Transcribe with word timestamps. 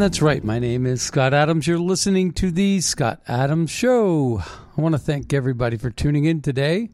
That's 0.00 0.22
right. 0.22 0.42
My 0.42 0.58
name 0.58 0.86
is 0.86 1.02
Scott 1.02 1.34
Adams. 1.34 1.66
You're 1.66 1.78
listening 1.78 2.32
to 2.32 2.50
the 2.50 2.80
Scott 2.80 3.20
Adams 3.28 3.70
Show. 3.70 4.42
I 4.42 4.80
want 4.80 4.94
to 4.94 4.98
thank 4.98 5.34
everybody 5.34 5.76
for 5.76 5.90
tuning 5.90 6.24
in 6.24 6.40
today. 6.40 6.88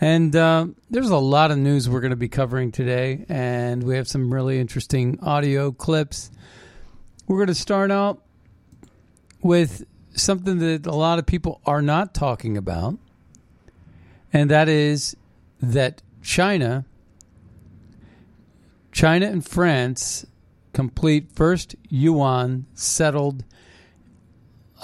And 0.00 0.34
uh, 0.34 0.68
there's 0.88 1.10
a 1.10 1.18
lot 1.18 1.50
of 1.50 1.58
news 1.58 1.86
we're 1.86 2.00
going 2.00 2.12
to 2.12 2.16
be 2.16 2.30
covering 2.30 2.72
today, 2.72 3.26
and 3.28 3.82
we 3.82 3.96
have 3.96 4.08
some 4.08 4.32
really 4.32 4.58
interesting 4.58 5.18
audio 5.20 5.70
clips. 5.70 6.30
We're 7.28 7.36
going 7.36 7.48
to 7.48 7.54
start 7.54 7.90
out 7.90 8.22
with 9.42 9.84
something 10.14 10.58
that 10.60 10.86
a 10.86 10.94
lot 10.94 11.18
of 11.18 11.26
people 11.26 11.60
are 11.66 11.82
not 11.82 12.14
talking 12.14 12.56
about, 12.56 12.98
and 14.32 14.50
that 14.50 14.70
is 14.70 15.14
that 15.60 16.00
China, 16.22 16.86
China 18.92 19.26
and 19.26 19.44
France 19.44 20.24
complete 20.76 21.32
first 21.32 21.74
yuan 21.88 22.66
settled 22.74 23.42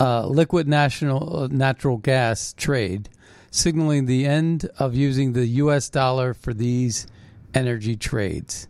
uh, 0.00 0.26
liquid 0.26 0.66
national 0.66 1.36
uh, 1.36 1.46
natural 1.48 1.98
gas 1.98 2.54
trade, 2.54 3.10
signaling 3.50 4.06
the 4.06 4.24
end 4.24 4.66
of 4.78 4.94
using 4.94 5.34
the 5.34 5.44
U.S. 5.64 5.90
dollar 5.90 6.32
for 6.32 6.54
these 6.54 7.06
energy 7.52 7.94
trades. 7.94 8.68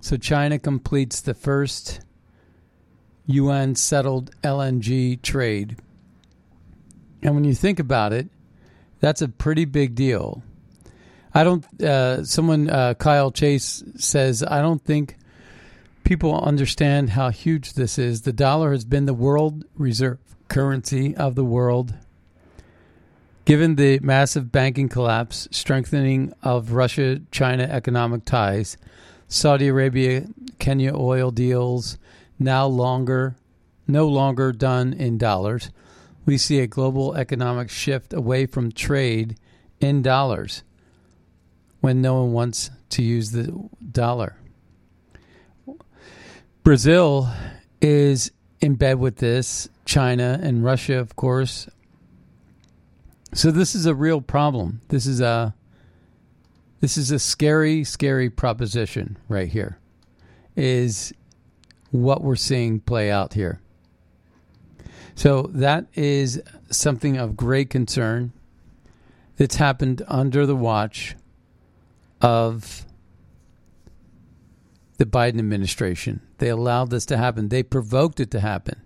So 0.00 0.16
China 0.16 0.58
completes 0.58 1.20
the 1.20 1.34
first 1.34 2.00
yuan 3.26 3.74
settled 3.74 4.30
LNG 4.40 5.20
trade. 5.20 5.76
And 7.22 7.34
when 7.34 7.44
you 7.44 7.52
think 7.52 7.78
about 7.78 8.14
it, 8.14 8.30
that's 9.00 9.20
a 9.20 9.28
pretty 9.28 9.66
big 9.66 9.94
deal. 9.94 10.42
I 11.34 11.44
don't, 11.44 11.82
uh, 11.82 12.24
someone, 12.24 12.70
uh, 12.70 12.94
Kyle 12.94 13.30
Chase 13.30 13.84
says, 13.96 14.42
I 14.42 14.62
don't 14.62 14.82
think 14.82 15.18
people 16.06 16.40
understand 16.40 17.10
how 17.10 17.30
huge 17.30 17.72
this 17.72 17.98
is. 17.98 18.22
The 18.22 18.32
dollar 18.32 18.70
has 18.70 18.84
been 18.84 19.06
the 19.06 19.12
world 19.12 19.64
reserve 19.74 20.18
currency 20.46 21.16
of 21.16 21.34
the 21.34 21.44
world. 21.44 21.94
Given 23.44 23.74
the 23.74 23.98
massive 23.98 24.52
banking 24.52 24.88
collapse, 24.88 25.48
strengthening 25.50 26.32
of 26.44 26.70
Russia 26.70 27.22
China 27.32 27.64
economic 27.64 28.24
ties, 28.24 28.76
Saudi 29.26 29.66
Arabia 29.66 30.28
Kenya 30.60 30.94
oil 30.94 31.32
deals 31.32 31.98
now 32.38 32.66
longer 32.66 33.34
no 33.88 34.06
longer 34.06 34.52
done 34.52 34.92
in 34.92 35.18
dollars, 35.18 35.70
we 36.24 36.38
see 36.38 36.60
a 36.60 36.68
global 36.68 37.16
economic 37.16 37.68
shift 37.68 38.12
away 38.12 38.46
from 38.46 38.70
trade 38.70 39.36
in 39.80 40.02
dollars 40.02 40.62
when 41.80 42.00
no 42.00 42.22
one 42.22 42.32
wants 42.32 42.70
to 42.90 43.02
use 43.02 43.32
the 43.32 43.68
dollar. 43.90 44.36
Brazil 46.66 47.30
is 47.80 48.32
in 48.60 48.74
bed 48.74 48.98
with 48.98 49.18
this, 49.18 49.68
China 49.84 50.40
and 50.42 50.64
Russia, 50.64 50.98
of 50.98 51.14
course. 51.14 51.68
So 53.32 53.52
this 53.52 53.76
is 53.76 53.86
a 53.86 53.94
real 53.94 54.20
problem. 54.20 54.80
This 54.88 55.06
is 55.06 55.20
a 55.20 55.54
this 56.80 56.96
is 56.96 57.12
a 57.12 57.20
scary, 57.20 57.84
scary 57.84 58.30
proposition 58.30 59.16
right 59.28 59.46
here. 59.46 59.78
Is 60.56 61.12
what 61.92 62.24
we're 62.24 62.34
seeing 62.34 62.80
play 62.80 63.12
out 63.12 63.34
here. 63.34 63.60
So 65.14 65.42
that 65.52 65.86
is 65.94 66.42
something 66.72 67.16
of 67.16 67.36
great 67.36 67.70
concern 67.70 68.32
that's 69.36 69.54
happened 69.54 70.02
under 70.08 70.44
the 70.44 70.56
watch 70.56 71.14
of 72.20 72.84
the 74.98 75.06
Biden 75.06 75.38
administration. 75.38 76.20
They 76.38 76.48
allowed 76.48 76.90
this 76.90 77.06
to 77.06 77.16
happen. 77.16 77.48
They 77.48 77.62
provoked 77.62 78.20
it 78.20 78.30
to 78.32 78.40
happen. 78.40 78.80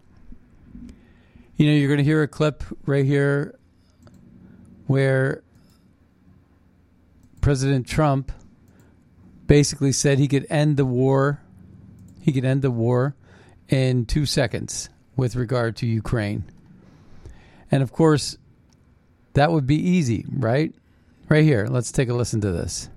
You 1.56 1.66
know, 1.66 1.72
you're 1.72 1.88
going 1.88 1.98
to 1.98 2.04
hear 2.04 2.22
a 2.22 2.28
clip 2.28 2.64
right 2.86 3.04
here 3.04 3.54
where 4.86 5.42
President 7.40 7.86
Trump 7.86 8.32
basically 9.46 9.92
said 9.92 10.18
he 10.18 10.28
could 10.28 10.46
end 10.50 10.76
the 10.76 10.84
war. 10.84 11.40
He 12.20 12.32
could 12.32 12.44
end 12.44 12.62
the 12.62 12.70
war 12.70 13.14
in 13.68 14.04
two 14.04 14.26
seconds 14.26 14.88
with 15.16 15.36
regard 15.36 15.76
to 15.76 15.86
Ukraine. 15.86 16.44
And 17.70 17.82
of 17.82 17.92
course, 17.92 18.36
that 19.34 19.52
would 19.52 19.66
be 19.66 19.76
easy, 19.76 20.24
right? 20.28 20.74
Right 21.28 21.44
here. 21.44 21.66
Let's 21.70 21.92
take 21.92 22.08
a 22.08 22.14
listen 22.14 22.40
to 22.40 22.50
this. 22.50 22.89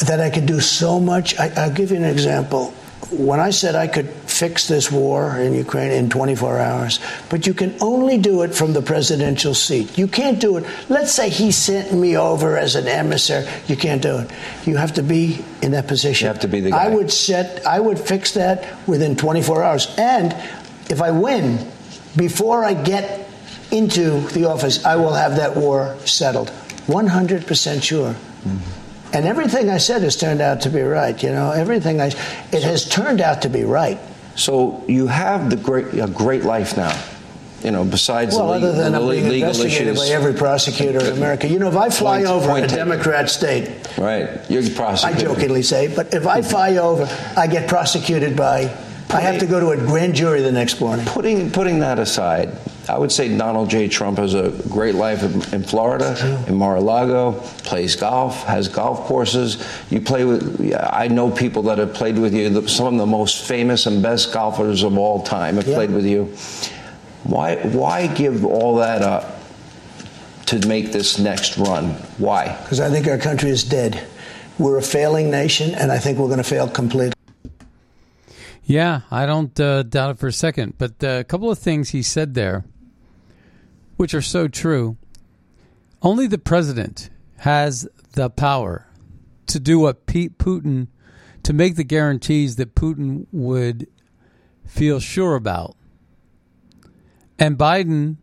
That 0.00 0.20
I 0.20 0.30
could 0.30 0.46
do 0.46 0.60
so 0.60 1.00
much. 1.00 1.38
I, 1.38 1.52
I'll 1.56 1.72
give 1.72 1.90
you 1.90 1.96
an 1.96 2.04
example. 2.04 2.72
When 3.10 3.38
I 3.38 3.50
said 3.50 3.76
I 3.76 3.86
could 3.86 4.08
fix 4.08 4.66
this 4.66 4.90
war 4.90 5.36
in 5.38 5.54
Ukraine 5.54 5.92
in 5.92 6.10
24 6.10 6.58
hours, 6.58 6.98
but 7.30 7.46
you 7.46 7.54
can 7.54 7.76
only 7.80 8.18
do 8.18 8.42
it 8.42 8.54
from 8.54 8.72
the 8.72 8.82
presidential 8.82 9.54
seat. 9.54 9.96
You 9.96 10.08
can't 10.08 10.40
do 10.40 10.56
it. 10.56 10.64
Let's 10.88 11.12
say 11.12 11.28
he 11.28 11.52
sent 11.52 11.92
me 11.92 12.16
over 12.16 12.56
as 12.56 12.74
an 12.74 12.88
emissary. 12.88 13.46
You 13.68 13.76
can't 13.76 14.02
do 14.02 14.18
it. 14.18 14.30
You 14.64 14.76
have 14.76 14.94
to 14.94 15.02
be 15.02 15.44
in 15.62 15.72
that 15.72 15.86
position. 15.86 16.26
You 16.26 16.32
have 16.32 16.42
to 16.42 16.48
be 16.48 16.60
the 16.60 16.70
guy. 16.70 16.84
I 16.84 16.88
would 16.88 17.12
set. 17.12 17.64
I 17.64 17.78
would 17.78 17.98
fix 17.98 18.34
that 18.34 18.66
within 18.88 19.14
24 19.14 19.62
hours. 19.62 19.94
And 19.96 20.32
if 20.90 21.00
I 21.00 21.12
win, 21.12 21.70
before 22.16 22.64
I 22.64 22.74
get 22.74 23.28
into 23.70 24.20
the 24.28 24.46
office, 24.46 24.84
I 24.84 24.96
will 24.96 25.12
have 25.14 25.36
that 25.36 25.56
war 25.56 25.96
settled. 26.04 26.48
100% 26.86 27.82
sure. 27.82 28.12
Mm-hmm. 28.12 28.75
And 29.16 29.24
everything 29.24 29.70
I 29.70 29.78
said 29.78 30.02
has 30.02 30.14
turned 30.14 30.42
out 30.42 30.60
to 30.62 30.68
be 30.68 30.82
right. 30.82 31.20
You 31.22 31.30
know, 31.30 31.50
everything 31.50 32.02
I 32.02 32.08
it 32.52 32.62
has 32.62 32.86
turned 32.86 33.22
out 33.22 33.42
to 33.42 33.48
be 33.48 33.64
right. 33.64 33.98
So 34.34 34.84
you 34.86 35.06
have 35.06 35.48
the 35.48 35.56
great 35.56 35.94
a 35.94 36.06
great 36.06 36.44
life 36.44 36.76
now. 36.76 36.94
You 37.64 37.70
know, 37.70 37.82
besides 37.82 38.36
Well, 38.36 38.48
the, 38.48 38.54
other 38.56 38.72
than 38.72 38.92
the 38.92 38.98
being 38.98 39.08
legal 39.28 39.48
investigated 39.48 39.94
issues. 39.94 40.08
by 40.10 40.14
every 40.14 40.34
prosecutor 40.34 41.00
in 41.00 41.14
America. 41.16 41.48
You 41.48 41.58
know, 41.58 41.68
if 41.68 41.76
I 41.76 41.88
fly 41.88 42.18
Point- 42.18 42.28
over 42.28 42.46
point 42.46 42.64
a. 42.70 42.76
Democrat 42.76 43.30
state, 43.30 43.70
right, 43.96 44.28
you're 44.50 44.68
prosecuted. 44.70 45.26
I 45.26 45.34
jokingly 45.34 45.62
say, 45.62 45.88
but 45.92 46.12
if 46.12 46.26
I 46.26 46.42
fly 46.42 46.76
over, 46.76 47.08
I 47.36 47.46
get 47.46 47.68
prosecuted 47.68 48.36
by. 48.36 48.70
I 49.08 49.20
have 49.20 49.38
to 49.38 49.46
go 49.46 49.58
to 49.60 49.70
a 49.70 49.76
grand 49.78 50.14
jury 50.14 50.42
the 50.42 50.52
next 50.52 50.78
morning. 50.80 51.06
Putting 51.06 51.50
putting 51.50 51.78
that 51.78 51.98
aside, 51.98 52.50
I 52.88 52.98
would 52.98 53.10
say 53.10 53.36
Donald 53.36 53.68
J. 53.70 53.88
Trump 53.88 54.18
has 54.18 54.34
a 54.34 54.50
great 54.68 54.94
life 54.94 55.22
in, 55.22 55.32
in 55.54 55.62
Florida, 55.64 56.44
in 56.46 56.54
Mar-a-Lago, 56.54 57.32
plays 57.64 57.96
golf, 57.96 58.44
has 58.44 58.68
golf 58.68 59.00
courses. 59.06 59.64
You 59.90 60.00
play 60.00 60.24
with, 60.24 60.72
I 60.78 61.08
know 61.08 61.30
people 61.30 61.62
that 61.62 61.78
have 61.78 61.94
played 61.94 62.18
with 62.18 62.32
you, 62.34 62.68
some 62.68 62.86
of 62.94 62.98
the 62.98 63.06
most 63.06 63.44
famous 63.46 63.86
and 63.86 64.02
best 64.02 64.32
golfers 64.32 64.82
of 64.84 64.96
all 64.96 65.22
time 65.22 65.56
have 65.56 65.66
Yeah. 65.66 65.74
played 65.74 65.90
with 65.90 66.06
you. 66.06 66.26
Why, 67.24 67.56
why 67.56 68.06
give 68.06 68.44
all 68.44 68.76
that 68.76 69.02
up 69.02 69.40
to 70.46 70.64
make 70.68 70.92
this 70.92 71.18
next 71.18 71.58
run? 71.58 71.90
Why? 72.18 72.56
Because 72.62 72.78
I 72.78 72.88
think 72.88 73.08
our 73.08 73.18
country 73.18 73.50
is 73.50 73.64
dead. 73.64 74.06
We're 74.58 74.78
a 74.78 74.82
failing 74.82 75.30
nation, 75.30 75.74
and 75.74 75.90
I 75.90 75.98
think 75.98 76.18
we're 76.18 76.26
going 76.28 76.38
to 76.38 76.44
fail 76.44 76.68
completely. 76.68 77.12
Yeah, 78.64 79.02
I 79.10 79.26
don't 79.26 79.58
uh, 79.60 79.82
doubt 79.82 80.10
it 80.12 80.18
for 80.18 80.28
a 80.28 80.32
second. 80.32 80.74
But 80.78 81.02
uh, 81.02 81.08
a 81.20 81.24
couple 81.24 81.50
of 81.50 81.58
things 81.58 81.90
he 81.90 82.02
said 82.02 82.34
there, 82.34 82.64
which 83.96 84.14
are 84.14 84.22
so 84.22 84.48
true. 84.48 84.96
Only 86.02 86.26
the 86.26 86.38
president 86.38 87.10
has 87.38 87.88
the 88.12 88.30
power 88.30 88.86
to 89.46 89.60
do 89.60 89.78
what 89.78 90.06
Pete 90.06 90.38
Putin, 90.38 90.88
to 91.42 91.52
make 91.52 91.76
the 91.76 91.84
guarantees 91.84 92.56
that 92.56 92.74
Putin 92.74 93.26
would 93.32 93.86
feel 94.66 95.00
sure 95.00 95.34
about. 95.36 95.76
And 97.38 97.56
Biden 97.56 98.16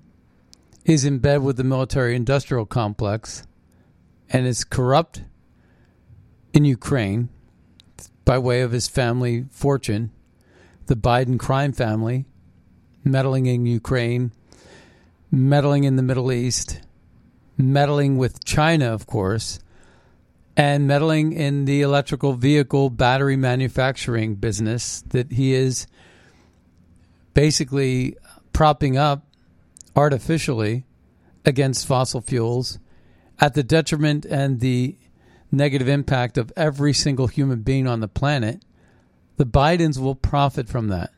is 0.86 1.06
in 1.06 1.20
bed 1.20 1.42
with 1.42 1.58
the 1.58 1.64
military 1.64 2.16
industrial 2.16 2.66
complex 2.66 3.48
and 4.30 4.46
is 4.46 4.64
corrupt 4.64 5.24
in 6.54 6.66
Ukraine 6.66 7.30
by 8.26 8.38
way 8.38 8.62
of 8.62 8.72
his 8.72 8.88
family 8.88 9.46
fortune, 9.52 10.12
the 10.88 10.96
Biden 10.96 11.40
crime 11.40 11.72
family, 11.72 12.26
meddling 13.04 13.46
in 13.46 13.66
Ukraine, 13.66 14.32
meddling 15.34 15.84
in 15.84 15.96
the 15.96 16.04
Middle 16.04 16.32
East, 16.32 16.80
meddling 17.58 18.18
with 18.20 18.46
China, 18.46 18.94
of 18.94 19.08
course, 19.08 19.60
and 20.56 20.86
meddling 20.86 21.34
in 21.34 21.66
the 21.66 21.82
electrical 21.82 22.34
vehicle 22.34 22.92
battery 22.92 23.36
manufacturing 23.36 24.36
business 24.36 25.02
that 25.08 25.32
he 25.32 25.54
is 25.54 25.88
basically 27.34 28.16
propping 28.54 28.96
up 28.96 29.26
artificially 29.96 30.86
against 31.46 31.88
fossil 31.88 32.22
fuels 32.22 32.78
at 33.40 33.56
the 33.56 33.64
detriment 33.64 34.26
and 34.26 34.60
the 34.60 34.96
negative 35.52 35.88
impact 35.88 36.38
of 36.38 36.54
every 36.56 36.94
single 36.94 37.26
human 37.26 37.64
being 37.64 37.88
on 37.88 38.02
the 38.02 38.08
planet, 38.08 38.64
the 39.38 39.46
Bidens 39.48 39.98
will 39.98 40.14
profit 40.14 40.70
from 40.70 40.90
that. 40.90 41.12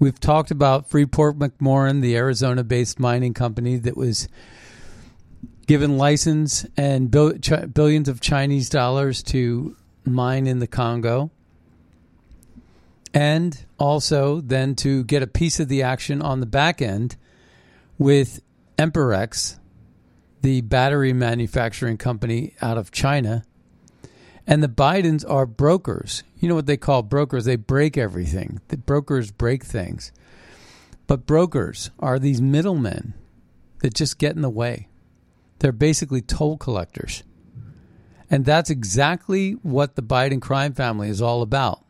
We've 0.00 0.18
talked 0.20 0.50
about 0.52 0.88
Freeport 0.88 1.38
McMoRan, 1.38 2.02
the 2.02 2.16
Arizona 2.16 2.62
based 2.62 3.00
mining 3.00 3.34
company 3.34 3.76
that 3.78 3.96
was 3.96 4.28
given 5.66 5.98
license 5.98 6.64
and 6.76 7.10
billions 7.10 8.08
of 8.08 8.20
Chinese 8.20 8.68
dollars 8.68 9.22
to 9.24 9.76
mine 10.04 10.46
in 10.46 10.60
the 10.60 10.66
Congo. 10.68 11.30
And 13.12 13.58
also 13.78 14.40
then 14.40 14.76
to 14.76 15.02
get 15.04 15.22
a 15.22 15.26
piece 15.26 15.58
of 15.58 15.68
the 15.68 15.82
action 15.82 16.22
on 16.22 16.40
the 16.40 16.46
back 16.46 16.80
end 16.80 17.16
with 17.98 18.40
Amperex, 18.78 19.58
the 20.42 20.60
battery 20.60 21.12
manufacturing 21.12 21.96
company 21.96 22.54
out 22.62 22.78
of 22.78 22.92
China. 22.92 23.44
And 24.48 24.62
the 24.62 24.68
Bidens 24.68 25.28
are 25.28 25.44
brokers. 25.44 26.24
You 26.38 26.48
know 26.48 26.54
what 26.54 26.64
they 26.64 26.78
call 26.78 27.02
brokers? 27.02 27.44
They 27.44 27.56
break 27.56 27.98
everything. 27.98 28.62
The 28.68 28.78
brokers 28.78 29.30
break 29.30 29.62
things. 29.62 30.10
But 31.06 31.26
brokers 31.26 31.90
are 32.00 32.18
these 32.18 32.40
middlemen 32.40 33.12
that 33.80 33.92
just 33.92 34.18
get 34.18 34.36
in 34.36 34.40
the 34.40 34.48
way. 34.48 34.88
They're 35.58 35.70
basically 35.70 36.22
toll 36.22 36.56
collectors. 36.56 37.24
And 38.30 38.46
that's 38.46 38.70
exactly 38.70 39.52
what 39.52 39.96
the 39.96 40.02
Biden 40.02 40.40
crime 40.40 40.72
family 40.72 41.10
is 41.10 41.20
all 41.20 41.42
about. 41.42 41.84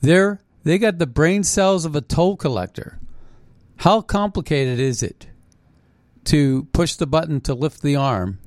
They're 0.00 0.40
they 0.62 0.78
got 0.78 0.98
the 0.98 1.08
brain 1.08 1.42
cells 1.42 1.84
of 1.84 1.96
a 1.96 2.00
toll 2.00 2.36
collector. 2.36 3.00
How 3.78 4.00
complicated 4.00 4.78
is 4.78 5.02
it 5.02 5.26
to 6.24 6.68
push 6.72 6.94
the 6.94 7.06
button 7.06 7.40
to 7.42 7.54
lift 7.54 7.82
the 7.82 7.96
arm 7.96 8.38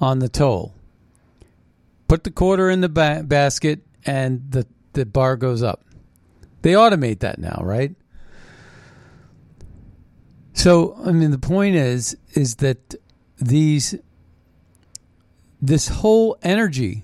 on 0.00 0.18
the 0.18 0.28
toll? 0.28 0.74
Put 2.08 2.24
the 2.24 2.30
quarter 2.30 2.70
in 2.70 2.80
the 2.80 2.88
ba- 2.88 3.22
basket 3.24 3.80
and 4.04 4.50
the 4.50 4.66
the 4.92 5.04
bar 5.04 5.36
goes 5.36 5.62
up. 5.62 5.84
They 6.62 6.72
automate 6.72 7.20
that 7.20 7.38
now, 7.38 7.60
right? 7.62 7.94
So, 10.52 10.96
I 11.04 11.12
mean 11.12 11.30
the 11.30 11.38
point 11.38 11.76
is 11.76 12.16
is 12.34 12.56
that 12.56 12.94
these 13.38 13.96
this 15.60 15.88
whole 15.88 16.36
energy 16.42 17.02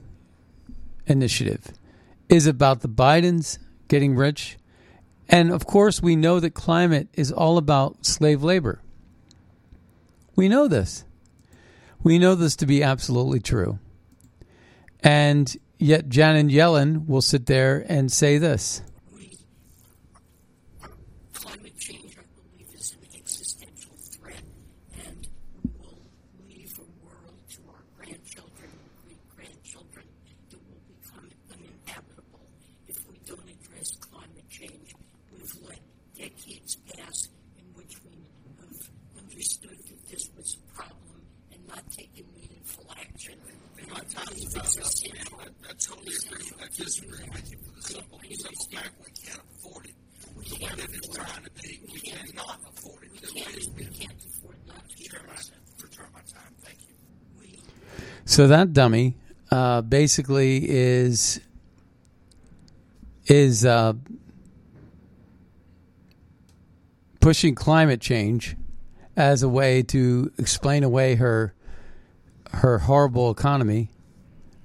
initiative 1.07 1.73
is 2.29 2.47
about 2.47 2.81
the 2.81 2.89
Bidens 2.89 3.59
getting 3.89 4.15
rich. 4.15 4.57
And 5.29 5.53
of 5.53 5.67
course, 5.67 6.03
we 6.03 6.17
know 6.17 6.41
that 6.41 6.51
climate 6.51 7.09
is 7.15 7.33
all 7.33 7.57
about 7.59 8.05
slave 8.05 8.43
labor. 8.43 8.81
We 10.37 10.49
know 10.49 10.69
this. 10.69 11.05
We 12.03 12.19
know 12.19 12.35
this 12.35 12.57
to 12.57 12.67
be 12.67 12.83
absolutely 12.83 13.41
true. 13.41 13.79
And 15.03 15.57
yet, 15.79 16.09
Janet 16.09 16.47
Yellen 16.49 17.07
will 17.07 17.23
sit 17.23 17.47
there 17.47 17.85
and 17.89 18.13
say 18.13 18.39
this. 18.39 18.83
climate 21.33 21.79
change, 21.79 22.17
I 22.19 22.25
believe, 22.37 22.69
is 22.75 22.93
an 22.93 23.07
existential 23.17 23.93
threat, 23.97 24.43
and 25.05 25.27
we 25.65 25.71
will 25.79 25.99
leave 26.49 26.79
a 26.79 26.89
world 27.05 27.39
to 27.51 27.61
our 27.69 27.83
grandchildren 27.97 28.71
and 28.71 28.97
great 29.05 29.25
grandchildren 29.37 30.05
that 30.51 30.61
will 30.69 30.85
become 30.87 31.31
uninhabitable 31.53 32.47
if 32.89 32.99
we 33.09 33.19
don't 33.27 33.49
address 33.49 33.97
climate 33.97 34.49
change. 34.51 34.95
We've 35.33 35.57
let 35.69 35.81
decades 36.17 36.77
pass 36.77 37.29
in 37.59 37.65
which 37.75 37.97
we 38.05 38.13
have 38.59 39.25
understood 39.25 39.79
that 39.89 40.11
this 40.11 40.29
was 40.37 40.57
a 40.57 40.75
problem 40.75 41.23
and 41.53 41.67
not 41.69 41.91
taken 41.91 42.27
meaningful 42.35 42.85
action. 43.01 43.39
And 43.81 43.93
I 43.93 44.01
totally 44.13 44.47
I 45.71 45.73
totally 45.79 46.15
agree. 46.27 46.51
I 46.61 46.67
disagree 46.77 47.29
with 47.33 47.51
you 47.51 47.59
for 47.59 47.73
the 47.77 47.83
simple, 47.83 48.21
simple 48.21 48.67
fact 48.73 48.91
we 48.99 49.11
can't 49.23 49.41
afford 49.57 49.87
it. 49.87 49.95
The 50.37 50.55
way 50.65 50.73
that 50.77 50.91
it's 50.95 51.09
trying 51.09 51.45
to 51.45 51.51
be, 51.63 51.81
we 51.93 52.01
cannot 52.01 52.59
afford 52.69 53.05
it. 53.05 53.11
We 53.13 53.41
can't, 53.41 53.77
we 53.77 53.85
can't 53.85 54.25
afford 54.25 54.57
not 54.67 54.89
to. 54.89 54.97
Return 55.01 55.27
my, 55.27 55.35
return 55.83 56.07
my 56.13 56.21
time. 56.21 56.55
Thank 56.63 56.79
you. 56.83 56.95
So 58.41 58.47
that 58.47 58.73
dummy 58.73 59.17
uh, 59.51 59.83
basically 59.83 60.65
is 60.67 61.43
is 63.27 63.67
uh, 63.67 63.93
pushing 67.21 67.55
climate 67.55 68.01
change 68.01 68.57
as 69.15 69.43
a 69.43 69.49
way 69.51 69.83
to 69.83 70.33
explain 70.39 70.85
away 70.85 71.17
her 71.17 71.53
her 72.53 72.79
horrible 72.79 73.31
economy, 73.31 73.91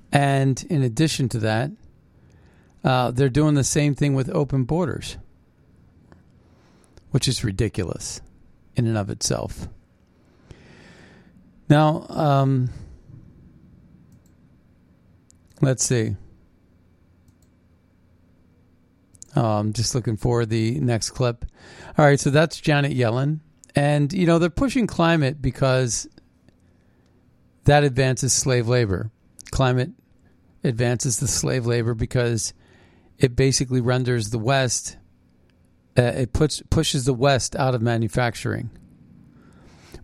and 0.09 0.65
in 0.69 0.81
addition 0.81 1.27
to 1.27 1.39
that, 1.39 1.71
uh, 2.85 3.11
they're 3.11 3.27
doing 3.27 3.55
the 3.55 3.63
same 3.65 3.93
thing 3.93 4.13
with 4.13 4.29
open 4.29 4.63
borders, 4.63 5.17
which 7.11 7.27
is 7.27 7.43
ridiculous 7.43 8.21
in 8.77 8.87
and 8.87 8.97
of 8.97 9.09
itself. 9.09 9.67
Now, 11.67 12.05
um, 12.07 12.69
let's 15.65 15.83
see. 15.83 16.15
Oh, 19.35 19.57
I'm 19.57 19.73
just 19.73 19.93
looking 19.93 20.15
for 20.15 20.45
the 20.45 20.79
next 20.79 21.09
clip. 21.11 21.45
All 21.97 22.05
right, 22.05 22.19
so 22.19 22.29
that's 22.29 22.61
Janet 22.61 22.93
Yellen. 22.93 23.39
And, 23.75 24.13
you 24.13 24.25
know, 24.25 24.39
they're 24.39 24.49
pushing 24.49 24.87
climate 24.87 25.41
because 25.41 26.07
that 27.65 27.83
advances 27.83 28.31
slave 28.31 28.67
labor. 28.67 29.11
Climate 29.51 29.91
advances 30.63 31.19
the 31.19 31.27
slave 31.27 31.65
labor 31.65 31.93
because 31.93 32.53
it 33.17 33.35
basically 33.35 33.81
renders 33.81 34.29
the 34.29 34.39
West, 34.39 34.97
uh, 35.97 36.03
it 36.03 36.31
puts, 36.31 36.61
pushes 36.69 37.05
the 37.05 37.13
West 37.13 37.55
out 37.55 37.75
of 37.75 37.81
manufacturing, 37.81 38.69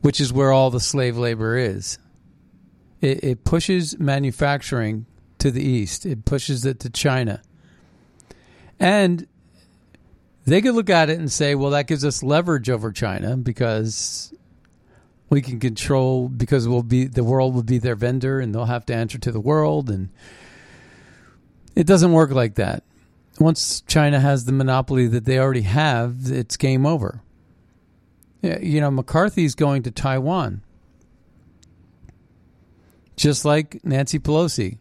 which 0.01 0.19
is 0.19 0.33
where 0.33 0.51
all 0.51 0.69
the 0.69 0.79
slave 0.79 1.17
labor 1.17 1.55
is. 1.55 1.97
It, 2.99 3.23
it 3.23 3.43
pushes 3.45 3.97
manufacturing 3.97 5.05
to 5.41 5.51
the 5.51 5.63
East, 5.63 6.05
it 6.05 6.25
pushes 6.25 6.65
it 6.65 6.79
to 6.79 6.89
China. 6.89 7.41
And 8.79 9.27
they 10.45 10.61
could 10.61 10.73
look 10.73 10.89
at 10.89 11.09
it 11.09 11.19
and 11.19 11.31
say, 11.31 11.53
well, 11.55 11.71
that 11.71 11.87
gives 11.87 12.03
us 12.03 12.23
leverage 12.23 12.69
over 12.69 12.91
China 12.91 13.37
because 13.37 14.33
we 15.29 15.41
can 15.41 15.59
control 15.59 16.27
because 16.27 16.67
we'll 16.67 16.83
be 16.83 17.05
the 17.05 17.23
world 17.23 17.53
will 17.55 17.63
be 17.63 17.77
their 17.77 17.95
vendor 17.95 18.39
and 18.39 18.53
they'll 18.53 18.65
have 18.65 18.85
to 18.87 18.93
answer 18.93 19.17
to 19.17 19.31
the 19.31 19.39
world 19.39 19.89
and 19.89 20.09
it 21.75 21.87
doesn't 21.87 22.11
work 22.11 22.31
like 22.31 22.55
that. 22.55 22.83
once 23.39 23.81
China 23.87 24.19
has 24.19 24.43
the 24.45 24.51
monopoly 24.51 25.07
that 25.07 25.23
they 25.25 25.39
already 25.39 25.61
have, 25.61 26.29
it's 26.29 26.57
game 26.57 26.85
over. 26.85 27.21
You 28.41 28.81
know, 28.81 28.91
McCarthy's 28.91 29.55
going 29.55 29.83
to 29.83 29.91
Taiwan, 29.91 30.63
just 33.15 33.45
like 33.45 33.79
Nancy 33.85 34.19
Pelosi. 34.19 34.79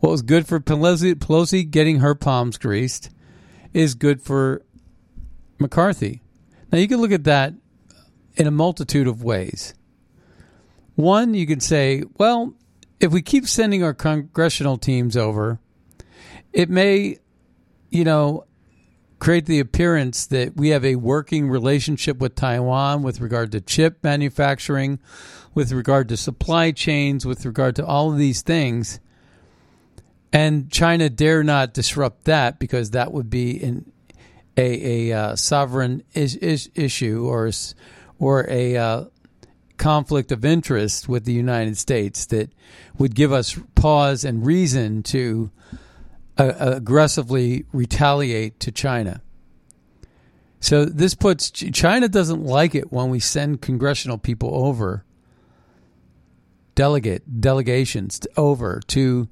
What 0.00 0.10
was 0.10 0.22
good 0.22 0.46
for 0.46 0.60
Pelosi, 0.60 1.14
Pelosi 1.14 1.68
getting 1.68 2.00
her 2.00 2.14
palms 2.14 2.58
greased 2.58 3.10
is 3.72 3.94
good 3.94 4.22
for 4.22 4.62
McCarthy. 5.58 6.22
Now, 6.70 6.78
you 6.78 6.88
can 6.88 7.00
look 7.00 7.12
at 7.12 7.24
that 7.24 7.54
in 8.36 8.46
a 8.46 8.50
multitude 8.50 9.06
of 9.06 9.22
ways. 9.22 9.74
One, 10.94 11.34
you 11.34 11.46
could 11.46 11.62
say, 11.62 12.04
well, 12.18 12.54
if 13.00 13.12
we 13.12 13.22
keep 13.22 13.46
sending 13.46 13.82
our 13.82 13.94
congressional 13.94 14.78
teams 14.78 15.16
over, 15.16 15.60
it 16.52 16.70
may, 16.70 17.18
you 17.90 18.04
know, 18.04 18.44
create 19.18 19.46
the 19.46 19.60
appearance 19.60 20.26
that 20.26 20.56
we 20.56 20.70
have 20.70 20.84
a 20.84 20.96
working 20.96 21.48
relationship 21.48 22.18
with 22.18 22.34
Taiwan 22.34 23.02
with 23.02 23.20
regard 23.20 23.52
to 23.52 23.60
chip 23.60 24.02
manufacturing, 24.02 24.98
with 25.54 25.72
regard 25.72 26.08
to 26.08 26.16
supply 26.16 26.70
chains, 26.70 27.24
with 27.24 27.46
regard 27.46 27.76
to 27.76 27.86
all 27.86 28.12
of 28.12 28.18
these 28.18 28.42
things. 28.42 29.00
And 30.32 30.70
China 30.70 31.08
dare 31.08 31.42
not 31.42 31.72
disrupt 31.72 32.24
that 32.24 32.58
because 32.58 32.90
that 32.90 33.12
would 33.12 33.30
be 33.30 33.62
an, 33.62 33.90
a, 34.56 35.10
a 35.10 35.18
uh, 35.18 35.36
sovereign 35.36 36.02
is, 36.14 36.36
is 36.36 36.70
issue 36.74 37.26
or 37.26 37.50
or 38.18 38.46
a 38.48 38.76
uh, 38.76 39.04
conflict 39.76 40.32
of 40.32 40.44
interest 40.44 41.08
with 41.08 41.24
the 41.24 41.32
United 41.32 41.76
States 41.76 42.26
that 42.26 42.50
would 42.98 43.14
give 43.14 43.32
us 43.32 43.58
pause 43.74 44.24
and 44.24 44.46
reason 44.46 45.02
to 45.02 45.50
uh, 46.38 46.52
aggressively 46.58 47.64
retaliate 47.72 48.58
to 48.60 48.72
China. 48.72 49.20
So 50.60 50.84
this 50.84 51.14
puts 51.14 51.50
China 51.50 52.08
doesn't 52.08 52.42
like 52.42 52.74
it 52.74 52.92
when 52.92 53.10
we 53.10 53.20
send 53.20 53.60
congressional 53.60 54.18
people 54.18 54.50
over, 54.54 55.04
delegate 56.74 57.40
delegations 57.40 58.20
over 58.36 58.80
to 58.88 59.28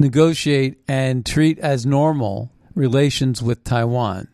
negotiate 0.00 0.82
and 0.88 1.24
treat 1.24 1.58
as 1.58 1.86
normal 1.86 2.50
relations 2.74 3.42
with 3.42 3.62
Taiwan. 3.62 4.28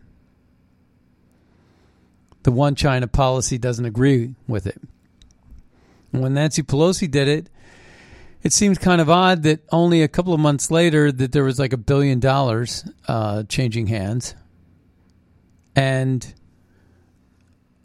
The 2.45 2.53
one 2.53 2.77
China 2.77 3.09
policy 3.09 3.59
doesn't 3.59 3.85
agree 3.85 4.35
with 4.47 4.67
it. 4.67 4.81
When 6.13 6.35
Nancy 6.35 6.63
Pelosi 6.63 7.11
did 7.11 7.27
it, 7.27 7.51
it 8.43 8.53
seems 8.53 8.79
kind 8.79 9.01
of 9.01 9.11
odd 9.11 9.43
that 9.43 9.65
only 9.73 10.03
a 10.03 10.09
couple 10.09 10.33
of 10.33 10.39
months 10.39 10.71
later 10.71 11.11
that 11.11 11.33
there 11.33 11.43
was 11.43 11.59
like 11.59 11.73
a 11.73 11.77
billion 11.77 12.21
dollars 12.21 12.89
uh, 13.09 13.43
changing 13.49 13.89
hands, 13.89 14.37
and 15.75 16.33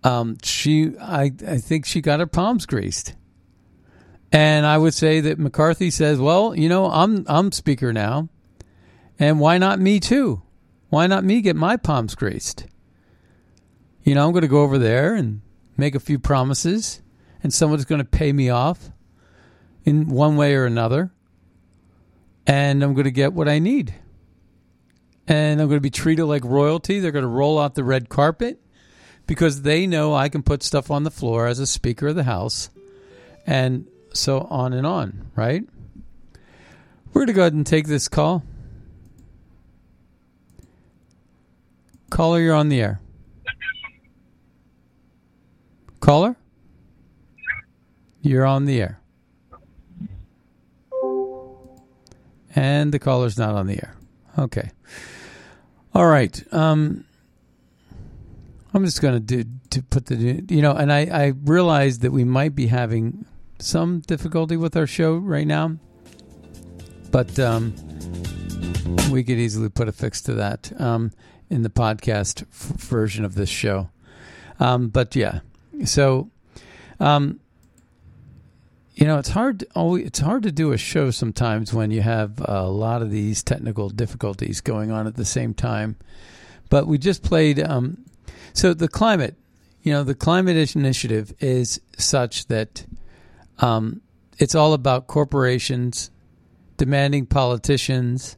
um, 0.04 0.38
she, 0.44 0.96
I, 1.00 1.32
I 1.48 1.58
think 1.58 1.88
she 1.88 2.00
got 2.00 2.20
her 2.20 2.28
palms 2.28 2.68
greased. 2.68 3.16
And 4.32 4.66
I 4.66 4.78
would 4.78 4.94
say 4.94 5.20
that 5.20 5.40
McCarthy 5.40 5.92
says, 5.92 6.20
"Well, 6.20 6.56
you 6.56 6.70
know, 6.70 6.86
I'm 6.86 7.26
I'm 7.28 7.52
speaker 7.52 7.92
now, 7.92 8.30
and 9.20 9.40
why 9.40 9.58
not 9.58 9.80
me 9.80 10.00
too? 10.00 10.42
Why 10.90 11.08
not 11.08 11.24
me 11.24 11.42
get 11.42 11.56
my 11.56 11.76
palms 11.76 12.16
greased?" 12.16 12.66
You 14.04 14.16
know, 14.16 14.26
I'm 14.26 14.32
going 14.32 14.42
to 14.42 14.48
go 14.48 14.62
over 14.62 14.78
there 14.78 15.14
and 15.14 15.42
make 15.78 15.96
a 15.96 16.00
few 16.00 16.18
promises, 16.18 17.02
and 17.44 17.54
someone's 17.54 17.86
going 17.86 18.00
to 18.00 18.06
pay 18.06 18.32
me 18.32 18.50
off 18.50 18.90
in 19.84 20.08
one 20.08 20.38
way 20.38 20.56
or 20.56 20.66
another, 20.66 21.12
and 22.48 22.82
I'm 22.84 22.94
going 22.94 23.06
to 23.06 23.12
get 23.12 23.34
what 23.34 23.50
I 23.50 23.60
need. 23.60 23.94
And 25.28 25.62
I'm 25.62 25.68
going 25.68 25.78
to 25.78 25.82
be 25.82 25.92
treated 25.92 26.26
like 26.26 26.44
royalty. 26.44 27.00
They're 27.00 27.12
going 27.12 27.24
to 27.24 27.30
roll 27.30 27.60
out 27.60 27.76
the 27.76 27.84
red 27.84 28.10
carpet 28.10 28.60
because 29.28 29.62
they 29.62 29.86
know 29.86 30.14
I 30.14 30.30
can 30.30 30.42
put 30.42 30.64
stuff 30.64 30.90
on 30.90 31.04
the 31.04 31.12
floor 31.12 31.48
as 31.48 31.60
a 31.60 31.68
Speaker 31.68 32.08
of 32.08 32.16
the 32.16 32.24
House, 32.24 32.70
and 33.46 33.88
so 34.14 34.42
on 34.50 34.74
and 34.74 34.86
on, 34.86 35.32
right? 35.36 35.64
We're 37.14 37.22
going 37.22 37.28
to 37.28 37.34
go 37.34 37.42
ahead 37.42 37.54
and 37.54 37.66
take 37.66 37.88
this 37.88 38.08
call. 38.08 38.44
Caller, 42.10 42.40
you're 42.40 42.56
on 42.56 42.70
the 42.70 42.82
air. 42.82 43.02
Caller? 46.00 46.36
You're 48.22 48.46
on 48.46 48.66
the 48.66 48.82
air. 48.82 49.00
And 52.56 52.94
the 52.94 53.00
caller's 53.00 53.38
not 53.38 53.56
on 53.56 53.68
the 53.68 53.76
air. 53.76 53.96
Okay. 54.38 54.72
All 55.94 56.06
right. 56.06 56.44
Um, 56.54 57.06
I'm 58.74 58.86
just 58.86 59.02
going 59.02 59.14
to 59.14 59.20
do 59.20 59.50
to 59.72 59.82
put 59.82 60.06
the 60.08 60.44
you 60.50 60.62
know, 60.62 60.74
and 60.74 60.92
I 60.92 61.06
I 61.06 61.34
realize 61.44 62.00
that 62.00 62.12
we 62.12 62.24
might 62.24 62.56
be 62.56 62.68
having 62.68 63.26
some 63.64 64.00
difficulty 64.02 64.58
with 64.58 64.76
our 64.76 64.88
show 64.88 65.16
right 65.16 65.48
now, 65.48 65.78
but 67.12 67.38
um, 67.40 67.74
we 69.12 69.24
could 69.24 69.38
easily 69.38 69.70
put 69.70 69.88
a 69.88 69.92
fix 69.92 70.22
to 70.24 70.34
that 70.34 70.72
um, 70.80 71.12
in 71.50 71.62
the 71.64 71.70
podcast 71.70 72.44
f- 72.44 72.48
version 72.50 73.26
of 73.26 73.36
this 73.36 73.50
show. 73.50 73.90
Um, 74.60 74.90
but 74.90 75.16
yeah, 75.16 75.40
so, 75.86 76.30
um, 77.00 77.40
you 78.94 79.06
know, 79.08 79.18
it's 79.18 79.30
hard. 79.30 79.66
always, 79.76 80.06
it's 80.06 80.20
hard 80.20 80.44
to 80.44 80.52
do 80.52 80.72
a 80.72 80.78
show 80.78 81.12
sometimes 81.12 81.74
when 81.74 81.92
you 81.92 82.02
have 82.02 82.40
a 82.46 82.68
lot 82.68 83.02
of 83.02 83.10
these 83.10 83.44
technical 83.44 83.90
difficulties 83.90 84.62
going 84.62 84.92
on 84.92 85.08
at 85.08 85.16
the 85.16 85.26
same 85.26 85.54
time. 85.54 85.96
But 86.70 86.88
we 86.88 86.98
just 86.98 87.24
played. 87.24 87.60
Um, 87.60 88.06
so 88.54 88.74
the 88.74 88.88
climate, 88.88 89.36
you 89.82 89.92
know, 89.92 90.04
the 90.04 90.16
climate 90.16 90.76
initiative 90.76 91.34
is 91.40 91.82
such 91.98 92.48
that 92.48 92.86
um, 93.62 94.02
it's 94.38 94.56
all 94.56 94.74
about 94.74 95.08
corporations 95.08 96.12
demanding 96.78 97.26
politicians 97.26 98.38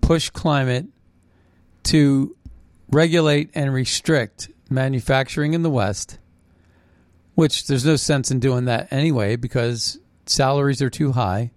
push 0.00 0.30
climate 0.30 0.86
to 1.82 2.36
regulate 2.90 3.50
and 3.54 3.72
restrict 3.74 4.50
manufacturing 4.70 5.54
in 5.54 5.62
the 5.62 5.70
West 5.70 6.18
which 7.34 7.66
there's 7.66 7.84
no 7.84 7.96
sense 7.96 8.30
in 8.30 8.40
doing 8.40 8.64
that 8.66 8.92
anyway 8.92 9.36
because 9.36 9.98
salaries 10.26 10.80
are 10.80 10.90
too 10.90 11.12
high. 11.12 11.50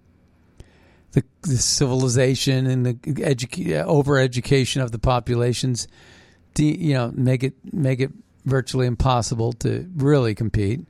The, 1.12 1.24
the 1.42 1.56
civilization 1.56 2.66
and 2.66 2.84
the 2.84 2.94
edu- 2.94 3.84
over 3.84 4.18
education 4.18 4.82
of 4.82 4.92
the 4.92 4.98
populations, 4.98 5.88
you 6.58 6.92
know, 6.94 7.12
make 7.14 7.42
it 7.42 7.54
make 7.72 8.00
it 8.00 8.12
virtually 8.44 8.86
impossible 8.86 9.52
to 9.54 9.88
really 9.96 10.34
compete. 10.34 10.80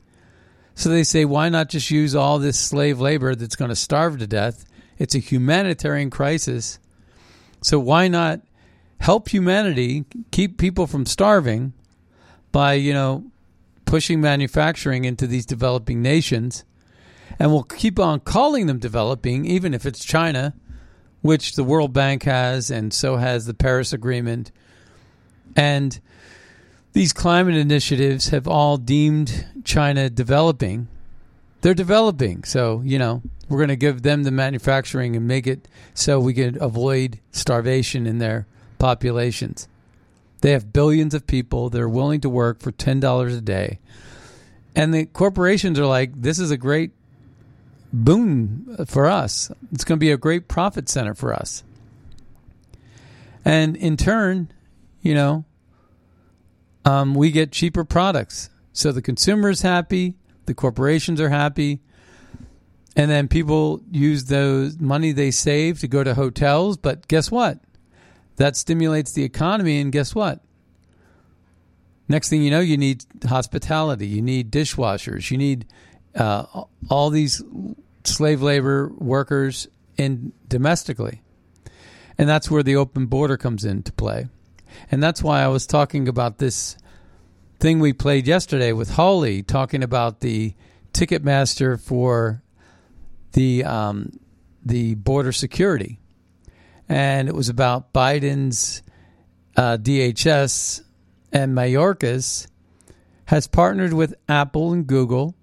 So 0.78 0.90
they 0.90 1.02
say, 1.02 1.24
why 1.24 1.48
not 1.48 1.70
just 1.70 1.90
use 1.90 2.14
all 2.14 2.38
this 2.38 2.56
slave 2.56 3.00
labor 3.00 3.34
that's 3.34 3.56
going 3.56 3.70
to 3.70 3.74
starve 3.74 4.20
to 4.20 4.28
death? 4.28 4.64
It's 4.96 5.16
a 5.16 5.18
humanitarian 5.18 6.08
crisis. 6.08 6.78
So 7.60 7.80
why 7.80 8.06
not 8.06 8.42
help 9.00 9.28
humanity 9.28 10.04
keep 10.30 10.56
people 10.56 10.86
from 10.86 11.04
starving 11.04 11.72
by, 12.52 12.74
you 12.74 12.92
know, 12.92 13.24
pushing 13.86 14.20
manufacturing 14.20 15.04
into 15.04 15.26
these 15.26 15.44
developing 15.44 16.00
nations. 16.00 16.64
And 17.40 17.50
we'll 17.50 17.64
keep 17.64 17.98
on 17.98 18.20
calling 18.20 18.66
them 18.68 18.78
developing, 18.78 19.46
even 19.46 19.74
if 19.74 19.84
it's 19.84 20.04
China, 20.04 20.54
which 21.22 21.56
the 21.56 21.64
World 21.64 21.92
Bank 21.92 22.22
has, 22.22 22.70
and 22.70 22.94
so 22.94 23.16
has 23.16 23.46
the 23.46 23.54
Paris 23.54 23.92
Agreement. 23.92 24.52
And 25.56 25.98
these 26.92 27.12
climate 27.12 27.54
initiatives 27.54 28.28
have 28.28 28.48
all 28.48 28.76
deemed 28.76 29.46
China 29.64 30.10
developing. 30.10 30.88
They're 31.60 31.74
developing. 31.74 32.44
So, 32.44 32.82
you 32.84 32.98
know, 32.98 33.22
we're 33.48 33.58
going 33.58 33.68
to 33.68 33.76
give 33.76 34.02
them 34.02 34.22
the 34.22 34.30
manufacturing 34.30 35.16
and 35.16 35.26
make 35.26 35.46
it 35.46 35.68
so 35.94 36.20
we 36.20 36.34
can 36.34 36.60
avoid 36.62 37.20
starvation 37.32 38.06
in 38.06 38.18
their 38.18 38.46
populations. 38.78 39.68
They 40.40 40.52
have 40.52 40.72
billions 40.72 41.14
of 41.14 41.26
people. 41.26 41.68
They're 41.68 41.88
willing 41.88 42.20
to 42.20 42.28
work 42.28 42.60
for 42.60 42.72
$10 42.72 43.36
a 43.36 43.40
day. 43.40 43.78
And 44.74 44.94
the 44.94 45.06
corporations 45.06 45.78
are 45.78 45.86
like, 45.86 46.22
this 46.22 46.38
is 46.38 46.50
a 46.50 46.56
great 46.56 46.92
boon 47.92 48.84
for 48.86 49.06
us. 49.06 49.50
It's 49.72 49.84
going 49.84 49.98
to 49.98 50.00
be 50.00 50.12
a 50.12 50.16
great 50.16 50.46
profit 50.46 50.88
center 50.88 51.14
for 51.14 51.34
us. 51.34 51.64
And 53.44 53.76
in 53.76 53.96
turn, 53.96 54.52
you 55.00 55.14
know, 55.14 55.44
um, 56.88 57.14
we 57.14 57.30
get 57.30 57.52
cheaper 57.52 57.84
products. 57.84 58.48
So 58.72 58.92
the 58.92 59.02
consumer 59.02 59.50
is 59.50 59.60
happy, 59.60 60.14
the 60.46 60.54
corporations 60.54 61.20
are 61.20 61.28
happy, 61.28 61.80
and 62.96 63.10
then 63.10 63.28
people 63.28 63.82
use 63.90 64.24
those 64.24 64.78
money 64.78 65.12
they 65.12 65.30
save 65.30 65.80
to 65.80 65.88
go 65.88 66.02
to 66.02 66.14
hotels. 66.14 66.78
But 66.78 67.06
guess 67.06 67.30
what? 67.30 67.60
That 68.36 68.56
stimulates 68.56 69.12
the 69.12 69.24
economy, 69.24 69.80
and 69.80 69.92
guess 69.92 70.14
what? 70.14 70.40
Next 72.08 72.30
thing 72.30 72.42
you 72.42 72.50
know, 72.50 72.60
you 72.60 72.78
need 72.78 73.04
hospitality, 73.28 74.06
you 74.06 74.22
need 74.22 74.50
dishwashers, 74.50 75.30
you 75.30 75.36
need 75.36 75.66
uh, 76.14 76.64
all 76.88 77.10
these 77.10 77.42
slave 78.04 78.40
labor 78.40 78.90
workers 78.96 79.68
in 79.98 80.32
domestically. 80.48 81.20
And 82.16 82.28
that's 82.28 82.50
where 82.50 82.62
the 82.62 82.76
open 82.76 83.06
border 83.06 83.36
comes 83.36 83.64
into 83.66 83.92
play. 83.92 84.28
And 84.90 85.02
that's 85.02 85.22
why 85.22 85.42
I 85.42 85.48
was 85.48 85.66
talking 85.66 86.08
about 86.08 86.38
this 86.38 86.76
thing 87.58 87.80
we 87.80 87.92
played 87.92 88.26
yesterday 88.26 88.72
with 88.72 88.90
Holly, 88.90 89.42
talking 89.42 89.82
about 89.82 90.20
the 90.20 90.54
Ticketmaster 90.92 91.80
for 91.80 92.42
the 93.32 93.64
um, 93.64 94.18
the 94.64 94.94
border 94.96 95.32
security, 95.32 96.00
and 96.88 97.28
it 97.28 97.34
was 97.34 97.48
about 97.48 97.92
Biden's 97.92 98.82
uh, 99.56 99.76
DHS 99.76 100.82
and 101.32 101.54
Mayorkas 101.54 102.46
has 103.26 103.46
partnered 103.46 103.92
with 103.92 104.14
Apple 104.28 104.72
and 104.72 104.86
Google 104.86 105.34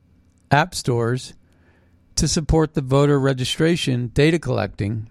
app 0.49 0.73
stores 0.73 1.33
to 2.15 2.27
support 2.27 2.73
the 2.73 2.81
voter 2.81 3.19
registration 3.19 4.07
data 4.07 4.39
collecting 4.39 5.07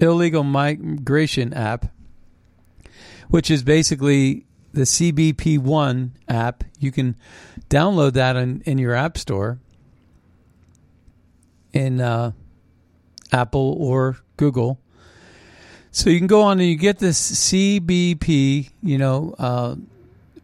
illegal 0.00 0.42
migration 0.42 1.52
app, 1.52 1.92
which 3.30 3.50
is 3.50 3.62
basically 3.62 4.44
the 4.72 4.82
CBP1 4.82 6.10
app. 6.28 6.64
You 6.78 6.92
can 6.92 7.16
download 7.68 8.12
that 8.12 8.36
in, 8.36 8.62
in 8.62 8.78
your 8.78 8.94
app 8.94 9.18
store 9.18 9.58
in 11.72 12.00
uh, 12.00 12.32
Apple 13.32 13.76
or 13.78 14.18
Google. 14.36 14.80
So 15.92 16.10
you 16.10 16.18
can 16.18 16.26
go 16.26 16.42
on 16.42 16.60
and 16.60 16.68
you 16.68 16.76
get 16.76 16.98
this 16.98 17.50
CBP, 17.50 18.70
you 18.82 18.98
know, 18.98 19.34
uh, 19.38 19.74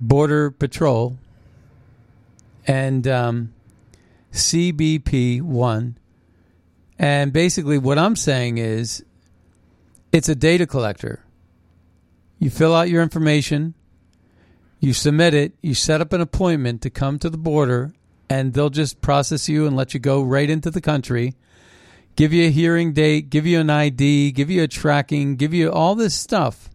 Border 0.01 0.51
Patrol 0.51 1.17
and 2.67 3.07
um, 3.07 3.55
CBP1. 4.33 5.95
And 6.99 7.33
basically, 7.33 7.79
what 7.79 7.99
I'm 7.99 8.17
saying 8.17 8.59
is 8.59 9.05
it's 10.13 10.29
a 10.29 10.35
data 10.35 10.67
collector. 10.67 11.26
You 12.39 12.51
fill 12.51 12.75
out 12.75 12.91
your 12.91 13.03
information, 13.03 13.75
you 14.79 14.93
submit 14.93 15.35
it, 15.35 15.55
you 15.63 15.75
set 15.75 16.01
up 16.01 16.13
an 16.13 16.21
appointment 16.21 16.83
to 16.83 16.91
come 16.91 17.19
to 17.19 17.31
the 17.31 17.39
border, 17.39 17.93
and 18.29 18.53
they'll 18.53 18.71
just 18.71 19.01
process 19.01 19.49
you 19.49 19.67
and 19.67 19.77
let 19.77 19.95
you 19.95 20.01
go 20.01 20.23
right 20.23 20.51
into 20.51 20.71
the 20.71 20.81
country, 20.81 21.35
give 22.15 22.33
you 22.33 22.47
a 22.47 22.51
hearing 22.51 22.93
date, 22.93 23.31
give 23.31 23.47
you 23.47 23.61
an 23.61 23.71
ID, 23.71 24.33
give 24.33 24.51
you 24.51 24.63
a 24.63 24.69
tracking, 24.69 25.37
give 25.37 25.55
you 25.55 25.71
all 25.71 25.95
this 25.95 26.15
stuff 26.15 26.69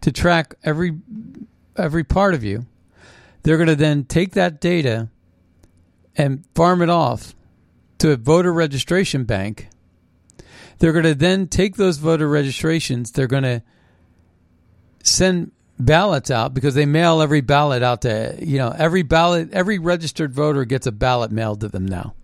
to 0.00 0.12
track 0.12 0.54
every 0.64 0.98
every 1.76 2.04
part 2.04 2.34
of 2.34 2.42
you. 2.42 2.66
They're 3.42 3.56
going 3.56 3.68
to 3.68 3.76
then 3.76 4.04
take 4.04 4.32
that 4.32 4.60
data 4.60 5.08
and 6.16 6.44
farm 6.54 6.82
it 6.82 6.90
off 6.90 7.34
to 7.98 8.10
a 8.10 8.16
voter 8.16 8.52
registration 8.52 9.24
bank. 9.24 9.68
They're 10.78 10.92
going 10.92 11.04
to 11.04 11.14
then 11.14 11.46
take 11.48 11.76
those 11.76 11.98
voter 11.98 12.28
registrations, 12.28 13.12
they're 13.12 13.26
going 13.26 13.42
to 13.44 13.62
send 15.02 15.52
ballots 15.78 16.30
out 16.30 16.54
because 16.54 16.74
they 16.74 16.86
mail 16.86 17.20
every 17.20 17.40
ballot 17.40 17.82
out 17.82 18.02
to, 18.02 18.36
you 18.40 18.58
know, 18.58 18.74
every 18.76 19.02
ballot, 19.02 19.52
every 19.52 19.78
registered 19.78 20.32
voter 20.32 20.64
gets 20.64 20.86
a 20.86 20.92
ballot 20.92 21.30
mailed 21.30 21.60
to 21.60 21.68
them 21.68 21.86
now. 21.86 22.14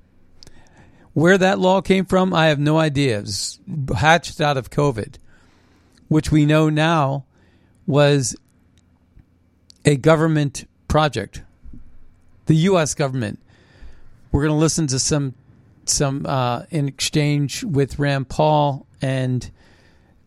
Where 1.13 1.39
that 1.39 1.61
law 1.61 1.81
came 1.81 2.05
from, 2.07 2.35
I 2.35 2.47
have 2.47 2.59
no 2.59 2.77
idea. 2.79 3.19
It 3.19 3.23
was 3.23 3.61
hatched 3.97 4.41
out 4.41 4.57
of 4.57 4.71
COVID, 4.71 5.17
which 6.09 6.33
we 6.33 6.45
know 6.45 6.69
now 6.69 7.25
was 7.87 8.37
a 9.85 9.97
government 9.97 10.67
project. 10.89 11.43
The 12.47 12.55
U.S. 12.55 12.95
government. 12.95 13.39
We're 14.33 14.43
going 14.43 14.57
to 14.57 14.61
listen 14.61 14.89
to 14.89 14.99
some 14.99 15.35
some 15.87 16.25
uh, 16.27 16.65
in 16.71 16.89
exchange 16.89 17.63
with 17.63 17.99
Rand 17.99 18.29
Paul 18.29 18.87
and 19.03 19.49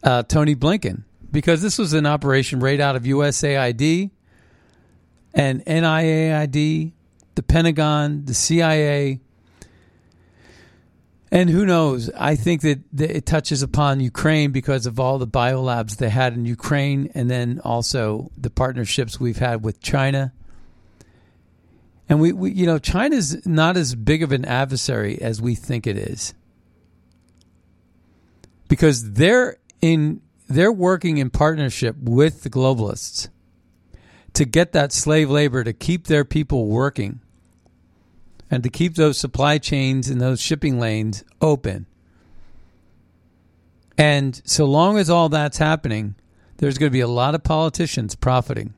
uh, 0.04 0.24
Tony 0.24 0.56
Blinken 0.56 1.04
because 1.32 1.62
this 1.62 1.78
was 1.78 1.94
an 1.94 2.06
operation 2.06 2.60
right 2.60 2.80
out 2.80 2.96
of 2.96 3.04
USAID 3.04 4.12
and 5.34 5.64
NIAID, 5.66 6.94
the 7.36 7.44
Pentagon, 7.44 8.26
the 8.26 8.34
CIA. 8.34 9.20
And 11.32 11.50
who 11.50 11.66
knows? 11.66 12.10
I 12.18 12.36
think 12.36 12.62
that 12.62 12.80
it 12.98 13.26
touches 13.26 13.62
upon 13.62 14.00
Ukraine 14.00 14.52
because 14.52 14.86
of 14.86 15.00
all 15.00 15.18
the 15.18 15.28
biolabs 15.28 15.98
they 15.98 16.10
had 16.10 16.34
in 16.34 16.46
Ukraine, 16.46 17.12
and 17.14 17.30
then 17.30 17.60
also 17.64 18.32
the 18.38 18.50
partnerships 18.50 19.20
we've 19.20 19.38
had 19.38 19.64
with 19.64 19.82
China. 19.82 20.34
And 22.08 22.22
we, 22.22 22.32
we 22.32 22.52
you 22.52 22.66
know, 22.66 22.80
China's 22.80 23.46
not 23.46 23.76
as 23.76 23.94
big 23.94 24.24
of 24.24 24.32
an 24.32 24.46
adversary 24.46 25.22
as 25.22 25.42
we 25.42 25.54
think 25.54 25.86
it 25.86 25.98
is, 25.98 26.34
because 28.70 29.12
they're 29.12 29.58
in 29.82 30.22
they're 30.48 30.72
working 30.72 31.18
in 31.18 31.30
partnership 31.30 31.96
with 32.00 32.44
the 32.44 32.50
globalists 32.50 33.30
to 34.34 34.46
get 34.46 34.72
that 34.72 34.92
slave 34.94 35.30
labor 35.30 35.64
to 35.64 35.74
keep 35.74 36.08
their 36.08 36.24
people 36.24 36.68
working 36.68 37.20
and 38.50 38.64
to 38.64 38.70
keep 38.70 38.96
those 38.96 39.18
supply 39.18 39.58
chains 39.58 40.10
and 40.10 40.22
those 40.22 40.40
shipping 40.40 40.80
lanes 40.80 41.24
open. 41.42 41.86
And 43.98 44.40
so 44.46 44.66
long 44.66 44.98
as 44.98 45.10
all 45.10 45.28
that's 45.30 45.58
happening, 45.58 46.16
there's 46.58 46.78
going 46.78 46.90
to 46.90 46.94
be 46.94 47.02
a 47.02 47.08
lot 47.08 47.36
of 47.36 47.44
politicians 47.44 48.16
profiting. 48.16 48.74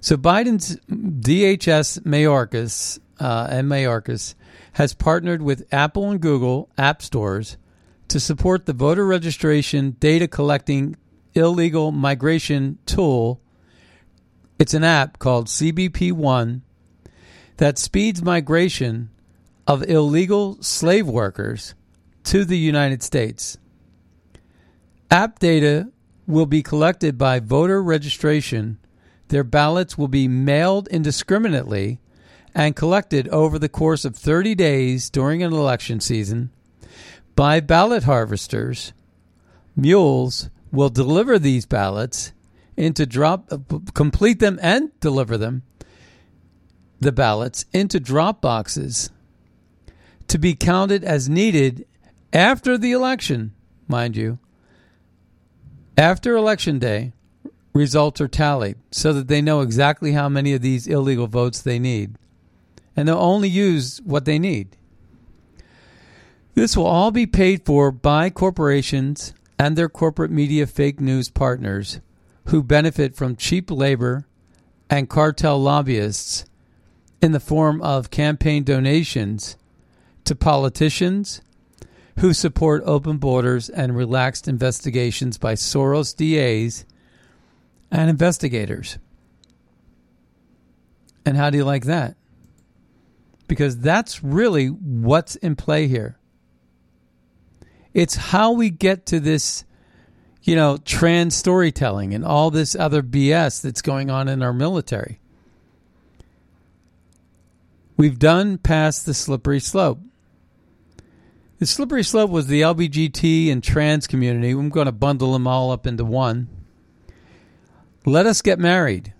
So 0.00 0.16
Biden's 0.16 0.76
DHS 0.88 2.00
Mayorkas 2.00 2.98
uh, 3.20 3.48
and 3.50 3.68
Mayorkas 3.68 4.34
has 4.74 4.94
partnered 4.94 5.42
with 5.42 5.66
Apple 5.72 6.10
and 6.10 6.20
Google 6.20 6.70
app 6.78 7.02
stores 7.02 7.56
to 8.12 8.20
support 8.20 8.66
the 8.66 8.74
voter 8.74 9.06
registration 9.06 9.96
data 9.98 10.28
collecting 10.28 10.94
illegal 11.32 11.90
migration 11.90 12.76
tool. 12.84 13.40
It's 14.58 14.74
an 14.74 14.84
app 14.84 15.18
called 15.18 15.46
CBP 15.46 16.12
One 16.12 16.60
that 17.56 17.78
speeds 17.78 18.22
migration 18.22 19.08
of 19.66 19.88
illegal 19.88 20.62
slave 20.62 21.06
workers 21.08 21.74
to 22.24 22.44
the 22.44 22.58
United 22.58 23.02
States. 23.02 23.56
App 25.10 25.38
data 25.38 25.90
will 26.26 26.44
be 26.44 26.62
collected 26.62 27.16
by 27.16 27.40
voter 27.40 27.82
registration. 27.82 28.78
Their 29.28 29.42
ballots 29.42 29.96
will 29.96 30.08
be 30.08 30.28
mailed 30.28 30.86
indiscriminately 30.88 31.98
and 32.54 32.76
collected 32.76 33.26
over 33.28 33.58
the 33.58 33.70
course 33.70 34.04
of 34.04 34.14
30 34.14 34.54
days 34.54 35.08
during 35.08 35.42
an 35.42 35.54
election 35.54 35.98
season 35.98 36.50
by 37.34 37.60
ballot 37.60 38.04
harvesters. 38.04 38.92
Mules 39.74 40.50
will 40.70 40.88
deliver 40.88 41.38
these 41.38 41.66
ballots 41.66 42.32
into 42.76 43.06
drop 43.06 43.50
complete 43.94 44.38
them 44.38 44.58
and 44.62 44.98
deliver 45.00 45.36
them 45.36 45.62
the 47.00 47.12
ballots 47.12 47.64
into 47.72 47.98
drop 47.98 48.40
boxes 48.40 49.10
to 50.28 50.38
be 50.38 50.54
counted 50.54 51.04
as 51.04 51.28
needed 51.28 51.86
after 52.32 52.78
the 52.78 52.92
election, 52.92 53.52
mind 53.88 54.16
you. 54.16 54.38
After 55.98 56.36
election 56.36 56.78
day, 56.78 57.12
results 57.74 58.20
are 58.20 58.28
tallied 58.28 58.76
so 58.90 59.12
that 59.12 59.28
they 59.28 59.42
know 59.42 59.60
exactly 59.60 60.12
how 60.12 60.28
many 60.28 60.54
of 60.54 60.62
these 60.62 60.86
illegal 60.86 61.26
votes 61.26 61.60
they 61.60 61.78
need. 61.78 62.16
And 62.96 63.08
they'll 63.08 63.18
only 63.18 63.48
use 63.48 64.00
what 64.04 64.24
they 64.24 64.38
need. 64.38 64.76
This 66.54 66.76
will 66.76 66.86
all 66.86 67.10
be 67.10 67.26
paid 67.26 67.64
for 67.64 67.90
by 67.90 68.28
corporations 68.28 69.32
and 69.58 69.76
their 69.76 69.88
corporate 69.88 70.30
media 70.30 70.66
fake 70.66 71.00
news 71.00 71.30
partners 71.30 72.00
who 72.46 72.62
benefit 72.62 73.16
from 73.16 73.36
cheap 73.36 73.70
labor 73.70 74.26
and 74.90 75.08
cartel 75.08 75.58
lobbyists 75.58 76.44
in 77.22 77.32
the 77.32 77.40
form 77.40 77.80
of 77.80 78.10
campaign 78.10 78.64
donations 78.64 79.56
to 80.24 80.34
politicians 80.34 81.40
who 82.18 82.34
support 82.34 82.82
open 82.84 83.16
borders 83.16 83.70
and 83.70 83.96
relaxed 83.96 84.46
investigations 84.46 85.38
by 85.38 85.54
Soros 85.54 86.14
DAs 86.14 86.84
and 87.90 88.10
investigators. 88.10 88.98
And 91.24 91.36
how 91.36 91.48
do 91.48 91.56
you 91.56 91.64
like 91.64 91.84
that? 91.84 92.16
Because 93.48 93.78
that's 93.78 94.22
really 94.22 94.66
what's 94.66 95.36
in 95.36 95.56
play 95.56 95.86
here. 95.86 96.18
It's 97.94 98.14
how 98.14 98.52
we 98.52 98.70
get 98.70 99.06
to 99.06 99.20
this, 99.20 99.64
you 100.42 100.56
know, 100.56 100.78
trans 100.78 101.36
storytelling 101.36 102.14
and 102.14 102.24
all 102.24 102.50
this 102.50 102.74
other 102.74 103.02
BS 103.02 103.60
that's 103.62 103.82
going 103.82 104.10
on 104.10 104.28
in 104.28 104.42
our 104.42 104.52
military. 104.52 105.20
We've 107.96 108.18
done 108.18 108.58
past 108.58 109.06
the 109.06 109.14
slippery 109.14 109.60
slope. 109.60 110.00
The 111.58 111.66
slippery 111.66 112.02
slope 112.02 112.30
was 112.30 112.48
the 112.48 112.62
LBGT 112.62 113.52
and 113.52 113.62
trans 113.62 114.06
community. 114.06 114.50
I'm 114.50 114.70
going 114.70 114.86
to 114.86 114.92
bundle 114.92 115.32
them 115.32 115.46
all 115.46 115.70
up 115.70 115.86
into 115.86 116.04
one. 116.04 116.48
Let 118.04 118.26
us 118.26 118.42
get 118.42 118.58
married. 118.58 119.12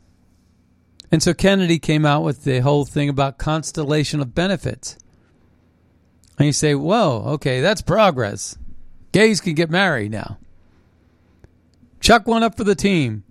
And 1.12 1.22
so 1.22 1.34
Kennedy 1.34 1.78
came 1.78 2.04
out 2.04 2.24
with 2.24 2.42
the 2.42 2.60
whole 2.60 2.84
thing 2.84 3.08
about 3.08 3.38
constellation 3.38 4.20
of 4.20 4.34
benefits. 4.34 4.96
And 6.38 6.46
you 6.46 6.52
say, 6.52 6.74
whoa, 6.74 7.22
okay, 7.34 7.60
that's 7.60 7.82
progress. 7.82 8.56
Gays 9.12 9.40
can 9.40 9.54
get 9.54 9.70
married 9.70 10.10
now. 10.10 10.38
Chuck 12.00 12.26
one 12.26 12.42
up 12.42 12.56
for 12.56 12.64
the 12.64 12.74
team. 12.74 13.24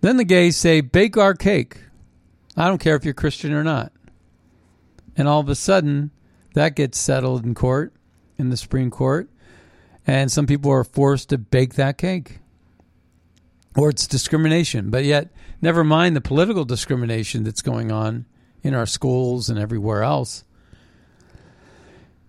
Then 0.00 0.16
the 0.16 0.24
gays 0.24 0.56
say, 0.56 0.80
bake 0.80 1.16
our 1.16 1.34
cake. 1.34 1.78
I 2.56 2.68
don't 2.68 2.80
care 2.80 2.96
if 2.96 3.04
you're 3.04 3.14
Christian 3.14 3.52
or 3.52 3.62
not. 3.62 3.92
And 5.16 5.28
all 5.28 5.40
of 5.40 5.48
a 5.48 5.54
sudden, 5.54 6.10
that 6.54 6.74
gets 6.74 6.98
settled 6.98 7.44
in 7.44 7.54
court, 7.54 7.92
in 8.38 8.50
the 8.50 8.56
Supreme 8.56 8.90
Court. 8.90 9.28
And 10.06 10.30
some 10.30 10.46
people 10.46 10.70
are 10.70 10.84
forced 10.84 11.28
to 11.28 11.38
bake 11.38 11.74
that 11.74 11.98
cake. 11.98 12.40
Or 13.76 13.90
it's 13.90 14.06
discrimination. 14.06 14.90
But 14.90 15.04
yet, 15.04 15.30
never 15.60 15.84
mind 15.84 16.16
the 16.16 16.20
political 16.20 16.64
discrimination 16.64 17.44
that's 17.44 17.62
going 17.62 17.90
on 17.90 18.26
in 18.62 18.74
our 18.74 18.86
schools 18.86 19.48
and 19.48 19.58
everywhere 19.58 20.02
else. 20.02 20.44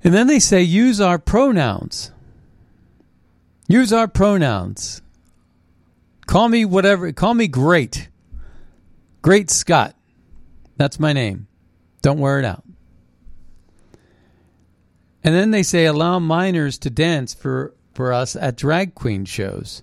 And 0.04 0.14
then 0.14 0.28
they 0.28 0.40
say, 0.40 0.62
use 0.62 1.02
our 1.02 1.18
pronouns. 1.20 2.12
Use 3.74 3.92
our 3.92 4.08
pronouns. 4.08 5.02
Call 6.28 6.48
me 6.48 6.64
whatever. 6.64 7.12
Call 7.12 7.34
me 7.34 7.48
great. 7.48 8.08
Great 9.24 9.50
Scott. 9.50 9.96
That's 10.78 11.00
my 11.00 11.12
name. 11.12 11.48
Don't 12.04 12.20
wear 12.20 12.38
it 12.38 12.46
out. 12.46 12.64
And 15.24 15.34
then 15.34 15.50
they 15.50 15.64
say 15.64 15.88
allow 15.88 16.20
minors 16.20 16.78
to 16.78 16.92
dance 16.92 17.34
for, 17.34 17.74
for 17.96 18.14
us 18.14 18.36
at 18.36 18.58
drag 18.58 18.94
queen 18.94 19.26
shows. 19.26 19.82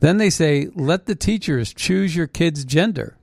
Then 0.00 0.16
they 0.16 0.28
say 0.28 0.68
let 0.74 1.06
the 1.06 1.14
teachers 1.14 1.72
choose 1.72 2.16
your 2.16 2.26
kid's 2.26 2.64
gender. 2.64 3.16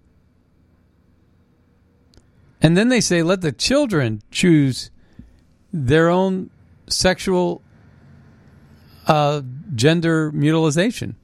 And 2.62 2.78
then 2.78 2.88
they 2.88 3.02
say 3.02 3.22
let 3.22 3.42
the 3.42 3.52
children 3.52 4.22
choose 4.32 4.92
their 5.74 6.08
own 6.08 6.52
sexual 6.88 7.62
uh, 9.10 9.42
gender 9.74 10.32
mutilization, 10.32 11.16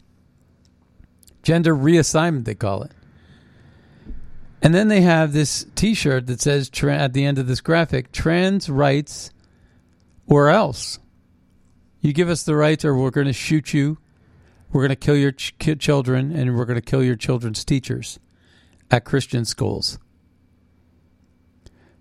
gender 1.43 1.75
reassignment, 1.75 2.45
they 2.45 2.55
call 2.55 2.81
it. 2.83 2.91
And 4.61 4.73
then 4.73 4.87
they 4.87 5.01
have 5.01 5.31
this 5.31 5.67
T-shirt 5.75 6.25
that 6.25 6.41
says 6.41 6.69
tra- 6.69 6.97
at 6.97 7.13
the 7.13 7.23
end 7.23 7.37
of 7.37 7.45
this 7.45 7.61
graphic, 7.61 8.11
"Trans 8.11 8.69
rights, 8.69 9.29
or 10.25 10.49
else." 10.49 10.97
You 12.01 12.11
give 12.13 12.29
us 12.29 12.43
the 12.43 12.55
rights, 12.55 12.83
or 12.83 12.95
we're 12.95 13.11
going 13.11 13.27
to 13.27 13.33
shoot 13.33 13.73
you. 13.73 13.99
We're 14.71 14.81
going 14.81 14.89
to 14.89 14.95
kill 14.95 15.15
your 15.15 15.31
ch- 15.31 15.53
children, 15.77 16.31
and 16.31 16.57
we're 16.57 16.65
going 16.65 16.79
to 16.79 16.81
kill 16.81 17.03
your 17.03 17.15
children's 17.15 17.63
teachers 17.63 18.19
at 18.89 19.05
Christian 19.05 19.45
schools. 19.45 19.99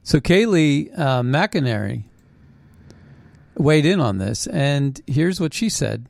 So 0.03 0.21
Kayleigh 0.21 0.99
uh, 0.99 1.23
McEnany 1.23 2.05
weighed 3.57 3.87
in 3.87 4.01
on 4.01 4.19
this, 4.19 4.47
and 4.47 5.01
here's 5.07 5.41
what 5.41 5.55
she 5.55 5.69
said. 5.69 6.07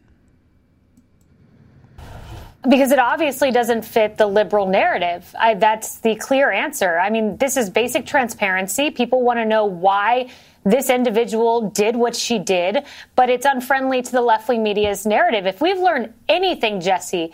Because 2.66 2.92
it 2.92 2.98
obviously 2.98 3.50
doesn't 3.50 3.82
fit 3.82 4.16
the 4.16 4.26
liberal 4.26 4.66
narrative. 4.66 5.34
I, 5.38 5.54
that's 5.54 5.98
the 5.98 6.14
clear 6.14 6.50
answer. 6.50 6.98
I 6.98 7.10
mean, 7.10 7.36
this 7.36 7.58
is 7.58 7.68
basic 7.68 8.06
transparency. 8.06 8.90
People 8.90 9.22
want 9.22 9.38
to 9.38 9.44
know 9.44 9.66
why 9.66 10.30
this 10.64 10.88
individual 10.88 11.68
did 11.70 11.94
what 11.94 12.16
she 12.16 12.38
did, 12.38 12.84
but 13.16 13.28
it's 13.28 13.44
unfriendly 13.44 14.00
to 14.00 14.12
the 14.12 14.22
left 14.22 14.48
wing 14.48 14.62
media's 14.62 15.04
narrative. 15.04 15.46
If 15.46 15.60
we've 15.60 15.78
learned 15.78 16.14
anything, 16.26 16.80
Jesse, 16.80 17.32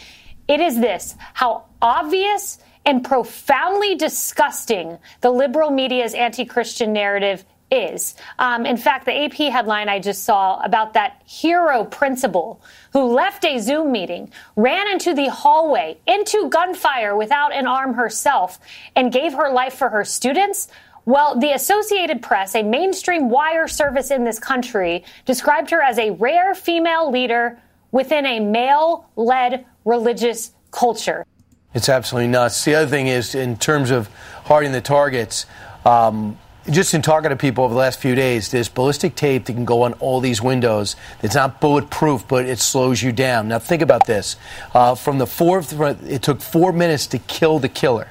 it 0.49 0.61
is 0.61 0.81
this 0.81 1.14
how 1.35 1.66
obvious 1.81 2.59
and 2.85 3.05
profoundly 3.05 3.94
disgusting 3.94 4.99
the 5.20 5.31
liberal 5.31 5.70
media's 5.70 6.12
anti 6.14 6.44
Christian 6.44 6.92
narrative 6.92 7.44
is. 7.71 8.15
Um, 8.39 8.67
in 8.67 8.77
fact, 8.77 9.05
the 9.07 9.25
AP 9.25 9.53
headline 9.53 9.89
I 9.89 9.99
just 9.99 10.25
saw 10.25 10.61
about 10.61 10.95
that 10.95 11.23
hero 11.25 11.85
principal 11.85 12.61
who 12.93 13.05
left 13.05 13.45
a 13.45 13.59
Zoom 13.59 13.93
meeting, 13.93 14.31
ran 14.57 14.91
into 14.91 15.15
the 15.15 15.31
hallway, 15.31 15.99
into 16.07 16.49
gunfire 16.49 17.17
without 17.17 17.53
an 17.53 17.67
arm 17.67 17.95
herself, 17.95 18.59
and 18.97 19.13
gave 19.13 19.33
her 19.35 19.51
life 19.51 19.75
for 19.75 19.89
her 19.89 20.05
students. 20.05 20.69
Well, 21.07 21.39
the 21.39 21.53
Associated 21.53 22.23
Press, 22.23 22.55
a 22.55 22.63
mainstream 22.63 23.31
wire 23.31 23.69
service 23.69 24.11
in 24.11 24.25
this 24.25 24.39
country, 24.39 25.05
described 25.25 25.71
her 25.71 25.81
as 25.81 25.99
a 25.99 26.11
rare 26.11 26.55
female 26.55 27.11
leader 27.11 27.59
within 27.93 28.27
a 28.27 28.41
male 28.41 29.09
led 29.17 29.67
religious 29.85 30.53
culture. 30.71 31.25
It's 31.73 31.89
absolutely 31.89 32.29
nuts. 32.29 32.65
The 32.65 32.75
other 32.75 32.89
thing 32.89 33.07
is, 33.07 33.35
in 33.35 33.57
terms 33.57 33.91
of 33.91 34.09
hardening 34.45 34.73
the 34.73 34.81
targets, 34.81 35.47
um, 35.85 36.37
just 36.68 36.92
in 36.94 37.03
talking 37.03 37.31
to 37.31 37.37
people 37.37 37.64
over 37.64 37.73
the 37.75 37.79
last 37.81 38.01
few 38.01 38.14
days, 38.14 38.51
there's 38.51 38.68
ballistic 38.68 39.14
tape 39.14 39.46
that 39.46 39.53
can 39.55 39.64
go 39.64 39.83
on 39.83 39.94
all 39.94 40.20
these 40.20 40.42
windows. 40.42 40.96
It's 41.23 41.35
not 41.35 41.61
bulletproof, 41.61 42.27
but 42.29 42.44
it 42.46 42.59
slows 42.59 43.03
you 43.03 43.12
down. 43.12 43.49
Now 43.49 43.59
think 43.59 43.83
about 43.83 44.07
this: 44.07 44.37
uh, 44.75 44.94
from 44.94 45.18
the 45.18 45.27
fourth, 45.27 45.73
it 46.07 46.23
took 46.23 46.40
four 46.40 46.73
minutes 46.73 47.07
to 47.09 47.18
kill 47.18 47.59
the 47.59 47.68
killer. 47.68 48.09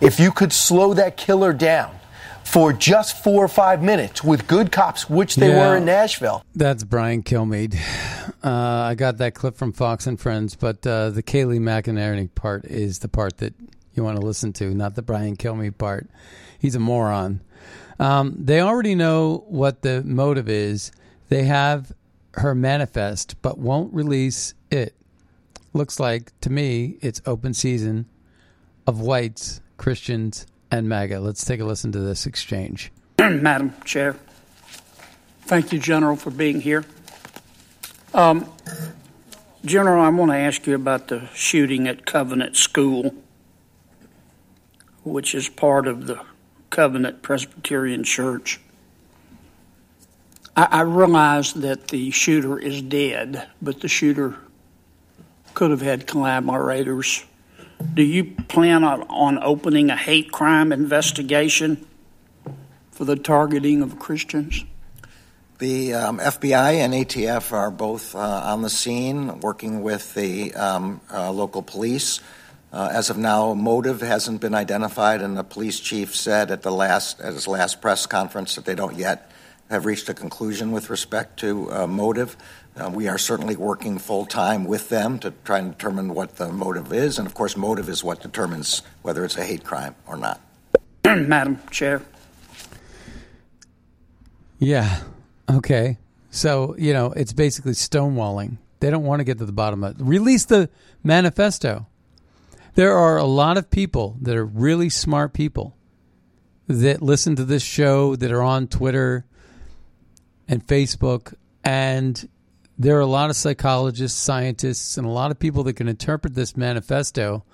If 0.00 0.18
you 0.20 0.30
could 0.32 0.52
slow 0.52 0.94
that 0.94 1.16
killer 1.16 1.52
down 1.52 1.92
for 2.44 2.72
just 2.72 3.22
four 3.24 3.44
or 3.44 3.48
five 3.48 3.82
minutes 3.82 4.22
with 4.22 4.46
good 4.46 4.70
cops, 4.70 5.08
which 5.08 5.36
they 5.36 5.48
Yeah. 5.48 5.68
were 5.70 5.76
in 5.76 5.84
Nashville, 5.84 6.44
That's 6.54 6.84
Brian 6.84 7.22
Kilmeade. 7.22 7.76
Uh, 8.44 8.50
I 8.50 8.94
got 8.94 9.18
that 9.18 9.34
clip 9.34 9.56
from 9.56 9.72
Fox 9.72 10.06
and 10.06 10.18
Friends, 10.20 10.54
but 10.54 10.86
uh, 10.86 11.10
the 11.10 11.22
Kayleigh 11.22 11.58
McEnany 11.60 12.28
part 12.34 12.64
is 12.66 13.00
the 13.00 13.08
part 13.08 13.38
that 13.38 13.54
you 13.94 14.04
want 14.04 14.16
to 14.20 14.24
listen 14.24 14.52
to, 14.54 14.74
not 14.74 14.94
the 14.94 15.02
Brian 15.02 15.36
Kilmeade 15.36 15.78
part. 15.78 16.08
He's 16.58 16.74
a 16.76 16.80
moron. 16.80 17.40
Um, 17.98 18.34
they 18.38 18.60
already 18.60 18.94
know 18.94 19.44
what 19.48 19.82
the 19.82 20.02
motive 20.02 20.48
is. 20.48 20.92
They 21.28 21.44
have 21.44 21.92
her 22.34 22.54
manifest, 22.54 23.40
but 23.42 23.58
won't 23.58 23.92
release 23.94 24.54
it. 24.70 24.94
Looks 25.72 25.98
like, 25.98 26.38
to 26.40 26.50
me, 26.50 26.98
it's 27.00 27.20
open 27.26 27.54
season 27.54 28.06
of 28.86 29.00
whites, 29.00 29.60
Christians, 29.76 30.46
and 30.70 30.88
MAGA. 30.88 31.20
Let's 31.20 31.44
take 31.44 31.60
a 31.60 31.64
listen 31.64 31.92
to 31.92 31.98
this 31.98 32.26
exchange. 32.26 32.92
Madam 33.18 33.74
Chair. 33.84 34.16
Thank 35.42 35.72
you, 35.72 35.78
General, 35.78 36.16
for 36.16 36.30
being 36.30 36.60
here. 36.60 36.84
Um, 38.12 38.50
General, 39.64 40.02
I 40.02 40.08
want 40.10 40.30
to 40.30 40.36
ask 40.36 40.66
you 40.66 40.74
about 40.74 41.08
the 41.08 41.28
shooting 41.34 41.88
at 41.88 42.06
Covenant 42.06 42.56
School, 42.56 43.14
which 45.04 45.34
is 45.34 45.48
part 45.48 45.86
of 45.86 46.06
the 46.06 46.20
Covenant 46.70 47.22
Presbyterian 47.22 48.04
Church. 48.04 48.60
I, 50.56 50.68
I 50.70 50.80
realize 50.82 51.52
that 51.54 51.88
the 51.88 52.10
shooter 52.10 52.58
is 52.58 52.82
dead, 52.82 53.46
but 53.60 53.80
the 53.80 53.88
shooter 53.88 54.36
could 55.54 55.70
have 55.70 55.82
had 55.82 56.06
collaborators. 56.06 57.24
Do 57.94 58.02
you 58.02 58.24
plan 58.48 58.84
on, 58.84 59.02
on 59.02 59.42
opening 59.42 59.90
a 59.90 59.96
hate 59.96 60.32
crime 60.32 60.72
investigation 60.72 61.86
for 62.90 63.04
the 63.04 63.16
targeting 63.16 63.82
of 63.82 63.98
Christians? 63.98 64.64
The 65.58 65.94
um, 65.94 66.18
FBI 66.18 66.74
and 66.74 66.92
ATF 66.92 67.52
are 67.52 67.70
both 67.70 68.14
uh, 68.14 68.18
on 68.18 68.60
the 68.60 68.68
scene, 68.68 69.40
working 69.40 69.82
with 69.82 70.12
the 70.12 70.54
um, 70.54 71.00
uh, 71.10 71.30
local 71.32 71.62
police. 71.62 72.20
Uh, 72.76 72.90
as 72.92 73.08
of 73.08 73.16
now, 73.16 73.54
motive 73.54 74.02
hasn't 74.02 74.38
been 74.38 74.54
identified, 74.54 75.22
and 75.22 75.34
the 75.34 75.42
police 75.42 75.80
chief 75.80 76.14
said 76.14 76.50
at 76.50 76.60
the 76.60 76.70
last 76.70 77.18
at 77.22 77.32
his 77.32 77.48
last 77.48 77.80
press 77.80 78.04
conference 78.04 78.54
that 78.54 78.66
they 78.66 78.74
don't 78.74 78.98
yet 78.98 79.30
have 79.70 79.86
reached 79.86 80.10
a 80.10 80.12
conclusion 80.12 80.70
with 80.72 80.90
respect 80.90 81.38
to 81.38 81.72
uh, 81.72 81.86
motive. 81.86 82.36
Uh, 82.76 82.90
we 82.92 83.08
are 83.08 83.16
certainly 83.16 83.56
working 83.56 83.96
full 83.96 84.26
time 84.26 84.66
with 84.66 84.90
them 84.90 85.18
to 85.18 85.32
try 85.42 85.58
and 85.58 85.70
determine 85.70 86.12
what 86.12 86.36
the 86.36 86.52
motive 86.52 86.92
is, 86.92 87.18
and 87.18 87.26
of 87.26 87.32
course, 87.32 87.56
motive 87.56 87.88
is 87.88 88.04
what 88.04 88.20
determines 88.20 88.82
whether 89.00 89.24
it's 89.24 89.38
a 89.38 89.44
hate 89.44 89.64
crime 89.64 89.94
or 90.06 90.18
not. 90.18 90.38
Madam 91.02 91.58
Chair. 91.70 92.02
Yeah. 94.58 95.00
Okay. 95.48 95.96
So, 96.30 96.76
you 96.76 96.92
know, 96.92 97.12
it's 97.12 97.32
basically 97.32 97.72
stonewalling. 97.72 98.58
They 98.80 98.90
don't 98.90 99.04
want 99.04 99.20
to 99.20 99.24
get 99.24 99.38
to 99.38 99.46
the 99.46 99.52
bottom 99.52 99.82
of 99.82 99.98
it. 99.98 100.04
Release 100.04 100.44
the 100.44 100.68
manifesto. 101.02 101.86
There 102.76 102.92
are 102.92 103.16
a 103.16 103.24
lot 103.24 103.56
of 103.56 103.70
people 103.70 104.18
that 104.20 104.36
are 104.36 104.44
really 104.44 104.90
smart 104.90 105.32
people 105.32 105.74
that 106.68 107.00
listen 107.00 107.34
to 107.36 107.44
this 107.44 107.62
show, 107.62 108.16
that 108.16 108.30
are 108.30 108.42
on 108.42 108.68
Twitter 108.68 109.24
and 110.46 110.64
Facebook, 110.66 111.32
and 111.64 112.28
there 112.76 112.98
are 112.98 113.00
a 113.00 113.06
lot 113.06 113.30
of 113.30 113.36
psychologists, 113.36 114.20
scientists, 114.20 114.98
and 114.98 115.06
a 115.06 115.10
lot 115.10 115.30
of 115.30 115.38
people 115.38 115.62
that 115.62 115.72
can 115.72 115.88
interpret 115.88 116.34
this 116.34 116.54
manifesto 116.54 117.46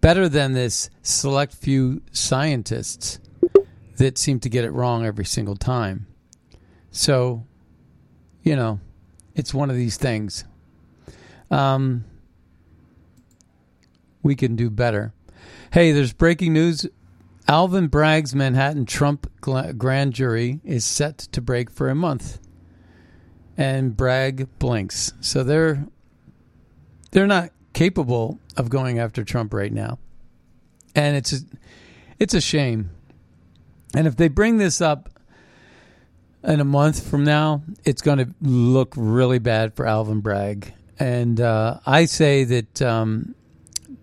better 0.00 0.28
than 0.28 0.52
this 0.52 0.90
select 1.02 1.52
few 1.52 2.00
scientists 2.12 3.18
that 3.96 4.16
seem 4.16 4.38
to 4.38 4.48
get 4.48 4.64
it 4.64 4.70
wrong 4.70 5.04
every 5.04 5.24
single 5.24 5.56
time. 5.56 6.06
So, 6.92 7.48
you 8.44 8.54
know, 8.54 8.78
it's 9.34 9.52
one 9.52 9.70
of 9.70 9.76
these 9.76 9.96
things. 9.96 10.44
Um, 11.50 12.04
we 14.22 14.34
can 14.34 14.56
do 14.56 14.70
better. 14.70 15.12
Hey, 15.72 15.92
there's 15.92 16.12
breaking 16.12 16.52
news. 16.52 16.86
Alvin 17.48 17.88
Bragg's 17.88 18.34
Manhattan 18.34 18.86
Trump 18.86 19.30
grand 19.40 20.12
jury 20.14 20.60
is 20.64 20.84
set 20.84 21.18
to 21.18 21.40
break 21.40 21.70
for 21.70 21.88
a 21.88 21.94
month. 21.94 22.38
and 23.56 23.96
Bragg 23.96 24.48
blinks. 24.58 25.12
So 25.20 25.42
they're 25.44 25.86
they're 27.10 27.26
not 27.26 27.50
capable 27.72 28.38
of 28.56 28.70
going 28.70 28.98
after 28.98 29.24
Trump 29.24 29.52
right 29.52 29.72
now, 29.72 29.98
and 30.94 31.16
it's 31.16 31.32
a, 31.32 31.36
it's 32.18 32.34
a 32.34 32.40
shame. 32.40 32.90
And 33.94 34.06
if 34.06 34.16
they 34.16 34.28
bring 34.28 34.56
this 34.56 34.80
up 34.80 35.10
in 36.42 36.60
a 36.60 36.64
month 36.64 37.06
from 37.06 37.24
now, 37.24 37.62
it's 37.84 38.00
going 38.00 38.18
to 38.18 38.34
look 38.40 38.94
really 38.96 39.38
bad 39.38 39.74
for 39.74 39.86
Alvin 39.86 40.20
Bragg. 40.20 40.72
And 40.98 41.40
uh, 41.40 41.80
I 41.84 42.06
say 42.06 42.44
that 42.44 42.80
um, 42.80 43.34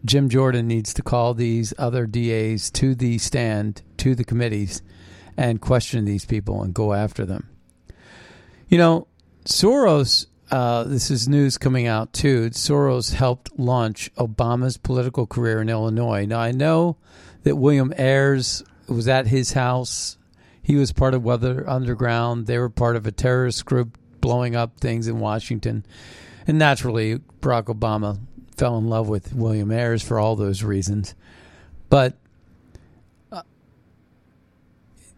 Jim 0.05 0.29
Jordan 0.29 0.67
needs 0.67 0.93
to 0.93 1.01
call 1.01 1.33
these 1.33 1.73
other 1.77 2.05
DAs 2.05 2.71
to 2.71 2.95
the 2.95 3.17
stand, 3.17 3.81
to 3.97 4.15
the 4.15 4.23
committees, 4.23 4.81
and 5.35 5.61
question 5.61 6.05
these 6.05 6.25
people 6.25 6.63
and 6.63 6.73
go 6.73 6.93
after 6.93 7.25
them. 7.25 7.49
You 8.69 8.77
know, 8.77 9.07
Soros, 9.45 10.27
uh, 10.51 10.83
this 10.83 11.11
is 11.11 11.27
news 11.27 11.57
coming 11.57 11.87
out 11.87 12.13
too. 12.13 12.49
Soros 12.51 13.13
helped 13.13 13.57
launch 13.59 14.13
Obama's 14.15 14.77
political 14.77 15.25
career 15.25 15.61
in 15.61 15.69
Illinois. 15.69 16.25
Now, 16.25 16.39
I 16.39 16.51
know 16.51 16.97
that 17.43 17.55
William 17.55 17.93
Ayers 17.97 18.63
was 18.87 19.07
at 19.07 19.27
his 19.27 19.53
house. 19.53 20.17
He 20.61 20.75
was 20.75 20.91
part 20.91 21.13
of 21.13 21.23
Weather 21.23 21.67
Underground. 21.67 22.47
They 22.47 22.57
were 22.57 22.69
part 22.69 22.95
of 22.95 23.07
a 23.07 23.11
terrorist 23.11 23.65
group 23.65 23.97
blowing 24.21 24.55
up 24.55 24.79
things 24.79 25.07
in 25.07 25.19
Washington. 25.19 25.85
And 26.47 26.59
naturally, 26.59 27.19
Barack 27.41 27.65
Obama 27.65 28.19
fell 28.59 28.77
in 28.77 28.89
love 28.89 29.07
with 29.07 29.33
William 29.33 29.71
Ayers 29.71 30.03
for 30.03 30.19
all 30.19 30.35
those 30.35 30.63
reasons. 30.63 31.15
But 31.89 32.15
uh, 33.31 33.43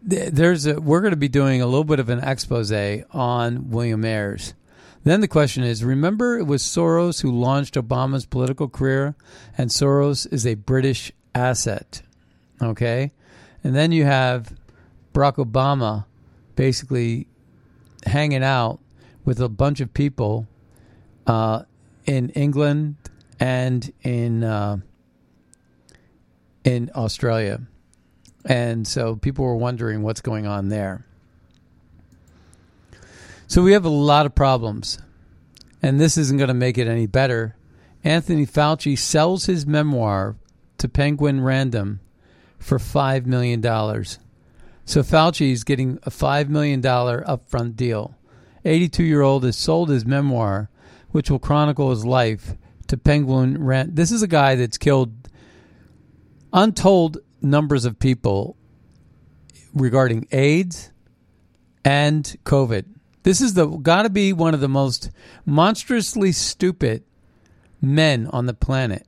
there's 0.00 0.64
a, 0.64 0.80
we're 0.80 1.00
going 1.00 1.10
to 1.10 1.16
be 1.16 1.28
doing 1.28 1.60
a 1.60 1.66
little 1.66 1.84
bit 1.84 1.98
of 1.98 2.08
an 2.08 2.20
expose 2.20 2.72
on 3.10 3.70
William 3.70 4.04
Ayers. 4.04 4.54
Then 5.02 5.20
the 5.20 5.28
question 5.28 5.64
is 5.64 5.82
remember, 5.82 6.38
it 6.38 6.44
was 6.44 6.62
Soros 6.62 7.22
who 7.22 7.32
launched 7.32 7.74
Obama's 7.74 8.24
political 8.24 8.68
career, 8.68 9.16
and 9.58 9.70
Soros 9.70 10.32
is 10.32 10.46
a 10.46 10.54
British 10.54 11.10
asset. 11.34 12.02
Okay? 12.62 13.10
And 13.64 13.74
then 13.74 13.90
you 13.90 14.04
have 14.04 14.54
Barack 15.12 15.44
Obama 15.44 16.04
basically 16.54 17.26
hanging 18.06 18.44
out 18.44 18.78
with 19.24 19.40
a 19.40 19.48
bunch 19.48 19.80
of 19.80 19.92
people 19.92 20.46
uh, 21.26 21.62
in 22.06 22.28
England 22.30 22.96
and 23.42 23.92
in 24.02 24.44
uh, 24.44 24.76
in 26.62 26.92
Australia, 26.94 27.60
and 28.44 28.86
so 28.86 29.16
people 29.16 29.44
were 29.44 29.56
wondering 29.56 30.02
what's 30.02 30.20
going 30.20 30.46
on 30.46 30.68
there. 30.68 31.04
So 33.48 33.60
we 33.62 33.72
have 33.72 33.84
a 33.84 33.88
lot 33.88 34.26
of 34.26 34.36
problems, 34.36 35.00
and 35.82 36.00
this 36.00 36.16
isn't 36.16 36.36
going 36.36 36.48
to 36.48 36.54
make 36.54 36.78
it 36.78 36.86
any 36.86 37.08
better. 37.08 37.56
Anthony 38.04 38.46
Fauci 38.46 38.96
sells 38.96 39.46
his 39.46 39.66
memoir 39.66 40.36
to 40.78 40.88
Penguin 40.88 41.40
Random 41.40 41.98
for 42.58 42.78
$5 42.78 43.26
million. 43.26 43.60
So 43.60 45.02
Fauci 45.02 45.50
is 45.50 45.64
getting 45.64 45.98
a 46.04 46.10
$5 46.10 46.48
million 46.48 46.80
upfront 46.80 47.74
deal. 47.74 48.14
82 48.64 49.02
year 49.02 49.22
old 49.22 49.42
has 49.42 49.56
sold 49.56 49.90
his 49.90 50.06
memoir, 50.06 50.70
which 51.10 51.30
will 51.30 51.40
chronicle 51.40 51.90
his 51.90 52.04
life, 52.04 52.56
to 52.92 52.98
Penguin 52.98 53.64
Random. 53.64 53.94
This 53.94 54.12
is 54.12 54.22
a 54.22 54.26
guy 54.26 54.54
that's 54.54 54.76
killed 54.76 55.30
untold 56.52 57.16
numbers 57.40 57.86
of 57.86 57.98
people 57.98 58.54
regarding 59.72 60.28
AIDS 60.30 60.92
and 61.86 62.36
COVID. 62.44 62.84
This 63.22 63.40
is 63.40 63.54
the 63.54 63.66
got 63.66 64.02
to 64.02 64.10
be 64.10 64.34
one 64.34 64.52
of 64.52 64.60
the 64.60 64.68
most 64.68 65.10
monstrously 65.46 66.32
stupid 66.32 67.02
men 67.80 68.26
on 68.26 68.44
the 68.44 68.52
planet 68.52 69.06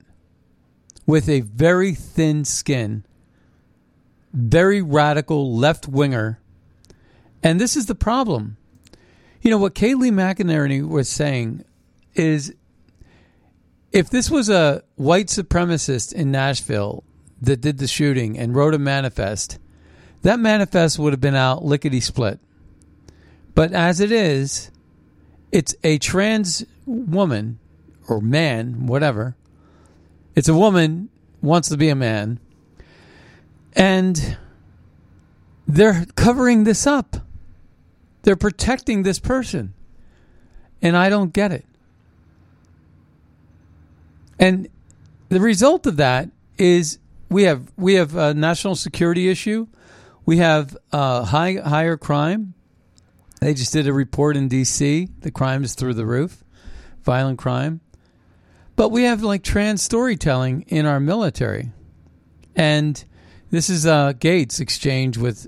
with 1.05 1.29
a 1.29 1.41
very 1.41 1.93
thin 1.93 2.43
skin 2.43 3.05
very 4.33 4.81
radical 4.81 5.55
left 5.55 5.87
winger. 5.87 6.39
And 7.43 7.61
this 7.61 7.77
is 7.77 7.85
the 7.85 7.93
problem. 7.93 8.57
You 9.41 9.51
know, 9.51 9.59
what 9.59 9.75
Kayleigh 9.75 10.11
McEnany 10.11 10.85
was 10.85 11.07
saying 11.07 11.63
is 12.15 12.51
if 13.95 14.09
this 14.09 14.29
was 14.29 14.49
a 14.49 14.83
white 14.95 15.27
supremacist 15.27 16.11
in 16.11 16.29
Nashville 16.29 17.05
that 17.41 17.61
did 17.61 17.77
the 17.77 17.87
shooting 17.87 18.37
and 18.37 18.53
wrote 18.53 18.73
a 18.73 18.77
manifest, 18.77 19.57
that 20.21 20.37
manifest 20.37 20.99
would 20.99 21.13
have 21.13 21.21
been 21.21 21.33
out 21.33 21.63
lickety 21.63 22.01
split. 22.01 22.41
But 23.53 23.71
as 23.71 24.01
it 24.01 24.11
is, 24.11 24.69
it's 25.49 25.75
a 25.81 25.97
trans 25.97 26.65
woman 26.85 27.57
or 28.09 28.19
man, 28.19 28.85
whatever. 28.85 29.37
It's 30.35 30.49
a 30.49 30.53
woman 30.53 31.07
wants 31.41 31.69
to 31.69 31.77
be 31.77 31.87
a 31.87 31.95
man 31.95 32.41
and 33.77 34.37
they're 35.65 36.05
covering 36.15 36.65
this 36.65 36.85
up. 36.85 37.15
They're 38.23 38.35
protecting 38.35 39.03
this 39.03 39.19
person. 39.19 39.73
And 40.81 40.97
I 40.97 41.07
don't 41.07 41.31
get 41.31 41.53
it. 41.53 41.65
And 44.39 44.67
the 45.29 45.39
result 45.39 45.85
of 45.85 45.97
that 45.97 46.29
is 46.57 46.99
we 47.29 47.43
have 47.43 47.71
we 47.77 47.95
have 47.95 48.15
a 48.15 48.33
national 48.33 48.75
security 48.75 49.29
issue. 49.29 49.67
We 50.25 50.37
have 50.37 50.77
uh, 50.91 51.23
high 51.25 51.53
higher 51.55 51.97
crime. 51.97 52.53
They 53.41 53.53
just 53.53 53.73
did 53.73 53.87
a 53.87 53.93
report 53.93 54.37
in 54.37 54.47
D.C. 54.47 55.09
The 55.19 55.31
crime 55.31 55.63
is 55.63 55.75
through 55.75 55.93
the 55.95 56.05
roof, 56.05 56.43
violent 57.03 57.37
crime. 57.37 57.81
But 58.75 58.89
we 58.89 59.03
have 59.03 59.21
like 59.23 59.43
trans 59.43 59.81
storytelling 59.81 60.63
in 60.67 60.85
our 60.85 60.99
military, 60.99 61.71
and 62.55 63.03
this 63.51 63.69
is 63.69 63.85
uh, 63.85 64.13
Gaetz' 64.13 64.59
exchange 64.59 65.17
with 65.17 65.47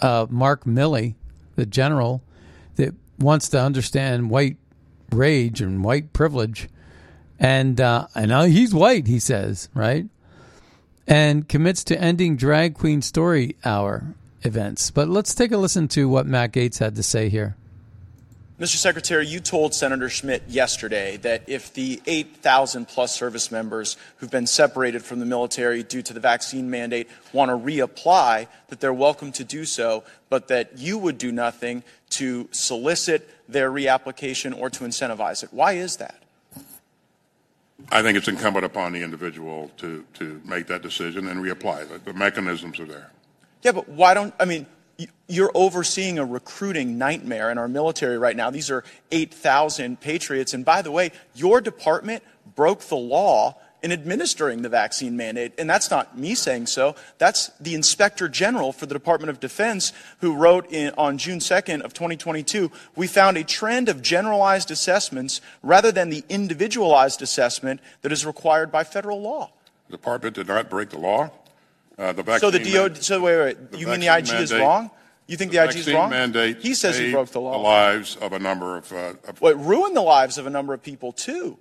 uh, 0.00 0.26
Mark 0.30 0.64
Milley, 0.64 1.14
the 1.56 1.66
general 1.66 2.22
that 2.76 2.94
wants 3.18 3.48
to 3.50 3.60
understand 3.60 4.30
white 4.30 4.56
rage 5.10 5.60
and 5.60 5.84
white 5.84 6.12
privilege, 6.12 6.68
and 7.38 7.80
uh, 7.80 8.06
and 8.14 8.32
uh, 8.32 8.42
he's 8.44 8.74
white, 8.74 9.06
he 9.06 9.18
says, 9.18 9.68
right, 9.74 10.06
and 11.06 11.48
commits 11.48 11.84
to 11.84 12.00
ending 12.00 12.36
drag 12.36 12.74
queen 12.74 13.02
story 13.02 13.56
hour 13.64 14.14
events. 14.42 14.90
But 14.90 15.08
let's 15.08 15.34
take 15.34 15.52
a 15.52 15.56
listen 15.56 15.88
to 15.88 16.08
what 16.08 16.26
Matt 16.26 16.52
Gaetz 16.52 16.78
had 16.78 16.94
to 16.96 17.02
say 17.02 17.28
here. 17.28 17.56
Mr. 18.60 18.76
Secretary, 18.76 19.26
you 19.26 19.40
told 19.40 19.74
Senator 19.74 20.08
Schmitt 20.08 20.44
yesterday 20.46 21.16
that 21.18 21.42
if 21.48 21.74
the 21.74 22.00
8,000 22.06 22.86
plus 22.86 23.12
service 23.12 23.50
members 23.50 23.96
who've 24.18 24.30
been 24.30 24.46
separated 24.46 25.02
from 25.02 25.18
the 25.18 25.26
military 25.26 25.82
due 25.82 26.02
to 26.02 26.12
the 26.12 26.20
vaccine 26.20 26.70
mandate 26.70 27.08
want 27.32 27.50
to 27.50 27.56
reapply, 27.56 28.46
that 28.68 28.78
they're 28.78 28.94
welcome 28.94 29.32
to 29.32 29.42
do 29.42 29.64
so, 29.64 30.04
but 30.28 30.46
that 30.48 30.78
you 30.78 30.98
would 30.98 31.18
do 31.18 31.32
nothing 31.32 31.82
to 32.10 32.48
solicit 32.52 33.28
their 33.48 33.72
reapplication 33.72 34.56
or 34.56 34.70
to 34.70 34.84
incentivize 34.84 35.42
it. 35.42 35.52
Why 35.52 35.72
is 35.72 35.96
that? 35.96 36.23
I 37.90 38.02
think 38.02 38.16
it's 38.16 38.28
incumbent 38.28 38.64
upon 38.64 38.92
the 38.92 39.02
individual 39.02 39.70
to, 39.78 40.04
to 40.14 40.40
make 40.44 40.66
that 40.68 40.82
decision 40.82 41.28
and 41.28 41.40
reapply. 41.40 41.88
The, 41.88 41.98
the 41.98 42.14
mechanisms 42.14 42.78
are 42.80 42.86
there. 42.86 43.10
Yeah, 43.62 43.72
but 43.72 43.88
why 43.88 44.14
don't, 44.14 44.34
I 44.38 44.44
mean, 44.44 44.66
you're 45.26 45.50
overseeing 45.54 46.18
a 46.18 46.24
recruiting 46.24 46.98
nightmare 46.98 47.50
in 47.50 47.58
our 47.58 47.68
military 47.68 48.18
right 48.18 48.36
now. 48.36 48.50
These 48.50 48.70
are 48.70 48.84
8,000 49.10 50.00
patriots. 50.00 50.54
And 50.54 50.64
by 50.64 50.82
the 50.82 50.90
way, 50.90 51.10
your 51.34 51.60
department 51.60 52.22
broke 52.54 52.80
the 52.82 52.96
law 52.96 53.56
in 53.84 53.92
administering 53.92 54.62
the 54.62 54.68
vaccine 54.70 55.14
mandate. 55.14 55.52
And 55.58 55.68
that's 55.68 55.90
not 55.90 56.16
me 56.18 56.34
saying 56.34 56.68
so. 56.68 56.96
That's 57.18 57.48
the 57.60 57.74
inspector 57.74 58.30
general 58.30 58.72
for 58.72 58.86
the 58.86 58.94
Department 58.94 59.28
of 59.28 59.40
Defense 59.40 59.92
who 60.20 60.34
wrote 60.34 60.72
in, 60.72 60.94
on 60.96 61.18
June 61.18 61.38
2nd 61.38 61.82
of 61.82 61.92
2022, 61.92 62.72
we 62.96 63.06
found 63.06 63.36
a 63.36 63.44
trend 63.44 63.90
of 63.90 64.00
generalized 64.00 64.70
assessments 64.70 65.42
rather 65.62 65.92
than 65.92 66.08
the 66.08 66.24
individualized 66.30 67.20
assessment 67.20 67.78
that 68.00 68.10
is 68.10 68.24
required 68.24 68.72
by 68.72 68.84
federal 68.84 69.20
law. 69.20 69.50
The 69.90 69.98
department 69.98 70.36
did 70.36 70.48
not 70.48 70.70
break 70.70 70.88
the 70.88 70.98
law. 70.98 71.30
Uh, 71.98 72.14
the 72.14 72.38
so 72.38 72.50
the 72.50 72.60
DO. 72.60 72.94
So 73.02 73.20
wait, 73.20 73.36
wait. 73.38 73.56
You 73.78 73.86
mean 73.86 74.00
the 74.00 74.06
IG 74.06 74.28
mandate, 74.28 74.40
is 74.40 74.52
wrong? 74.54 74.90
You 75.26 75.36
think 75.36 75.52
the, 75.52 75.58
the 75.58 75.68
IG 75.68 75.76
is 75.76 75.92
wrong? 75.92 76.08
Mandate 76.08 76.56
he 76.58 76.74
says 76.74 76.98
he 76.98 77.12
broke 77.12 77.28
the 77.28 77.40
law. 77.40 77.52
The 77.52 77.58
lives 77.58 78.16
of 78.16 78.32
a 78.32 78.38
number 78.38 78.78
of. 78.78 78.90
Uh, 78.90 79.12
of 79.28 79.40
well, 79.42 79.52
it 79.52 79.58
ruined 79.58 79.94
the 79.94 80.00
lives 80.00 80.38
of 80.38 80.46
a 80.46 80.50
number 80.50 80.72
of 80.72 80.82
people 80.82 81.12
too, 81.12 81.58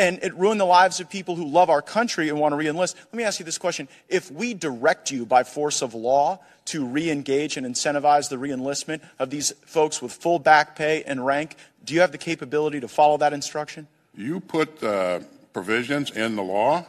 and 0.00 0.18
it 0.22 0.34
ruined 0.34 0.58
the 0.58 0.64
lives 0.64 0.98
of 0.98 1.10
people 1.10 1.36
who 1.36 1.46
love 1.46 1.68
our 1.68 1.82
country 1.82 2.30
and 2.30 2.40
want 2.40 2.52
to 2.52 2.56
reenlist. 2.56 2.94
Let 2.96 3.14
me 3.14 3.22
ask 3.22 3.38
you 3.38 3.44
this 3.44 3.58
question: 3.58 3.86
If 4.08 4.30
we 4.30 4.54
direct 4.54 5.10
you 5.10 5.26
by 5.26 5.44
force 5.44 5.82
of 5.82 5.92
law 5.92 6.40
to 6.66 6.86
re-engage 6.86 7.58
and 7.58 7.66
incentivize 7.66 8.30
the 8.30 8.36
reenlistment 8.36 9.02
of 9.18 9.28
these 9.28 9.52
folks 9.66 10.00
with 10.00 10.12
full 10.12 10.38
back 10.38 10.74
pay 10.74 11.02
and 11.04 11.24
rank, 11.24 11.56
do 11.84 11.92
you 11.92 12.00
have 12.00 12.12
the 12.12 12.18
capability 12.18 12.80
to 12.80 12.88
follow 12.88 13.18
that 13.18 13.34
instruction? 13.34 13.86
You 14.16 14.40
put 14.40 14.82
uh, 14.82 15.20
provisions 15.52 16.10
in 16.12 16.34
the 16.34 16.42
law 16.42 16.86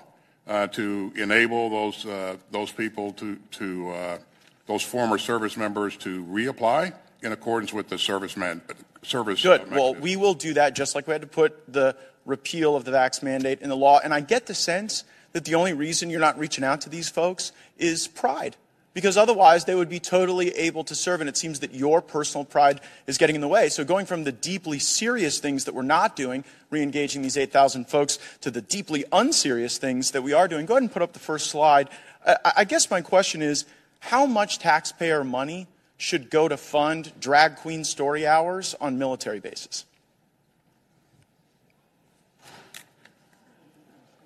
uh, 0.48 0.68
to 0.68 1.12
enable 1.18 1.70
those 1.70 2.06
uh, 2.06 2.38
those 2.50 2.72
people 2.72 3.12
to 3.14 3.36
to 3.36 3.90
uh, 3.92 4.18
those 4.68 4.84
former 4.84 5.18
service 5.18 5.58
members 5.58 5.98
to 5.98 6.24
reapply 6.26 6.94
in 7.22 7.34
accordance 7.34 7.74
with 7.74 7.90
the 7.90 7.98
service 7.98 8.38
man, 8.38 8.62
service. 9.04 9.44
Good. 9.44 9.70
Well, 9.70 9.96
we 9.96 10.16
will 10.16 10.34
do 10.34 10.54
that 10.54 10.76
just 10.76 10.96
like 10.96 11.08
we 11.08 11.12
had 11.12 11.22
to 11.22 11.28
put 11.28 11.72
the 11.72 11.96
repeal 12.26 12.76
of 12.76 12.86
the 12.86 12.92
vax 12.92 13.24
mandate 13.24 13.62
in 13.62 13.70
the 13.70 13.76
law. 13.76 14.00
And 14.04 14.14
I 14.14 14.22
get 14.22 14.46
the 14.46 14.54
sense 14.54 15.04
that 15.34 15.46
the 15.46 15.56
only 15.56 15.74
reason 15.74 16.10
you're 16.10 16.20
not 16.20 16.38
reaching 16.38 16.64
out 16.64 16.82
to 16.82 16.90
these 16.90 17.10
folks 17.10 17.52
is 17.78 18.08
pride. 18.08 18.56
Because 18.94 19.16
otherwise, 19.16 19.64
they 19.64 19.76
would 19.76 19.88
be 19.88 20.02
totally 20.02 20.50
able 20.50 20.84
to 20.84 20.96
serve. 20.96 21.22
And 21.22 21.30
it 21.30 21.38
seems 21.38 21.62
that 21.62 21.74
your 21.74 22.02
personal 22.02 22.44
pride 22.44 22.82
is 23.08 23.18
getting 23.18 23.36
in 23.36 23.42
the 23.42 23.48
way. 23.48 23.70
So, 23.70 23.86
going 23.86 24.06
from 24.06 24.26
the 24.26 24.34
deeply 24.34 24.80
serious 24.80 25.40
things 25.40 25.64
that 25.64 25.74
we're 25.74 25.82
not 25.84 26.18
doing, 26.18 26.44
re 26.70 26.84
engaging 26.84 27.22
these 27.22 27.38
8,000 27.38 27.88
folks, 27.88 28.20
to 28.42 28.52
the 28.52 28.62
deeply 28.62 29.06
unserious 29.14 29.78
things 29.78 30.12
that 30.12 30.24
we 30.24 30.34
are 30.34 30.50
doing, 30.50 30.66
go 30.66 30.74
ahead 30.74 30.84
and 30.84 30.92
put 30.92 31.02
up 31.02 31.14
the 31.14 31.20
first 31.20 31.50
slide. 31.50 31.90
I, 32.26 32.52
I 32.58 32.64
guess 32.66 32.92
my 32.92 33.00
question 33.00 33.42
is 33.42 33.64
how 34.02 34.26
much 34.26 34.60
taxpayer 34.60 35.24
money 35.24 35.68
should 35.96 36.30
go 36.30 36.50
to 36.50 36.58
fund 36.58 37.14
drag 37.18 37.56
queen 37.58 37.86
story 37.86 38.28
hours 38.28 38.76
on 38.82 38.98
military 38.98 39.40
bases? 39.40 39.86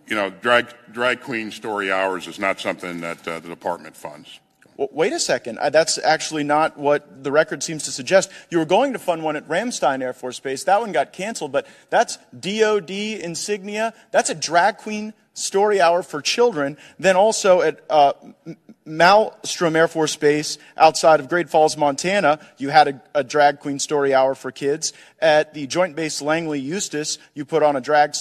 You 0.07 0.15
know, 0.15 0.29
drag 0.29 0.73
drag 0.91 1.21
queen 1.21 1.51
story 1.51 1.91
hours 1.91 2.27
is 2.27 2.39
not 2.39 2.59
something 2.59 3.01
that 3.01 3.27
uh, 3.27 3.39
the 3.39 3.49
department 3.49 3.95
funds. 3.95 4.39
Well, 4.77 4.89
wait 4.91 5.13
a 5.13 5.19
second. 5.19 5.57
That's 5.71 5.97
actually 5.97 6.43
not 6.43 6.77
what 6.77 7.23
the 7.23 7.31
record 7.31 7.63
seems 7.63 7.83
to 7.83 7.91
suggest. 7.91 8.29
You 8.49 8.59
were 8.59 8.65
going 8.65 8.91
to 8.91 8.99
fund 8.99 9.23
one 9.23 9.37
at 9.37 9.47
Ramstein 9.47 10.01
Air 10.01 10.11
Force 10.11 10.39
Base. 10.39 10.65
That 10.65 10.81
one 10.81 10.91
got 10.91 11.13
canceled, 11.13 11.53
but 11.53 11.65
that's 11.89 12.17
DOD 12.37 12.91
insignia. 12.91 13.93
That's 14.11 14.29
a 14.29 14.35
drag 14.35 14.77
queen 14.77 15.13
story 15.33 15.79
hour 15.79 16.03
for 16.03 16.21
children. 16.21 16.77
Then 16.99 17.15
also 17.15 17.61
at 17.61 17.85
uh, 17.89 18.13
Malmstrom 18.85 19.75
Air 19.75 19.87
Force 19.87 20.15
Base 20.17 20.57
outside 20.75 21.21
of 21.21 21.29
Great 21.29 21.49
Falls, 21.49 21.77
Montana, 21.77 22.39
you 22.57 22.69
had 22.69 22.87
a, 22.87 23.01
a 23.13 23.23
drag 23.23 23.59
queen 23.59 23.79
story 23.79 24.13
hour 24.13 24.35
for 24.35 24.51
kids. 24.51 24.91
At 25.19 25.53
the 25.53 25.67
Joint 25.67 25.95
Base 25.95 26.21
Langley 26.21 26.59
Eustis, 26.59 27.17
you 27.33 27.45
put 27.45 27.63
on 27.63 27.75
a 27.75 27.81
drag 27.81 28.13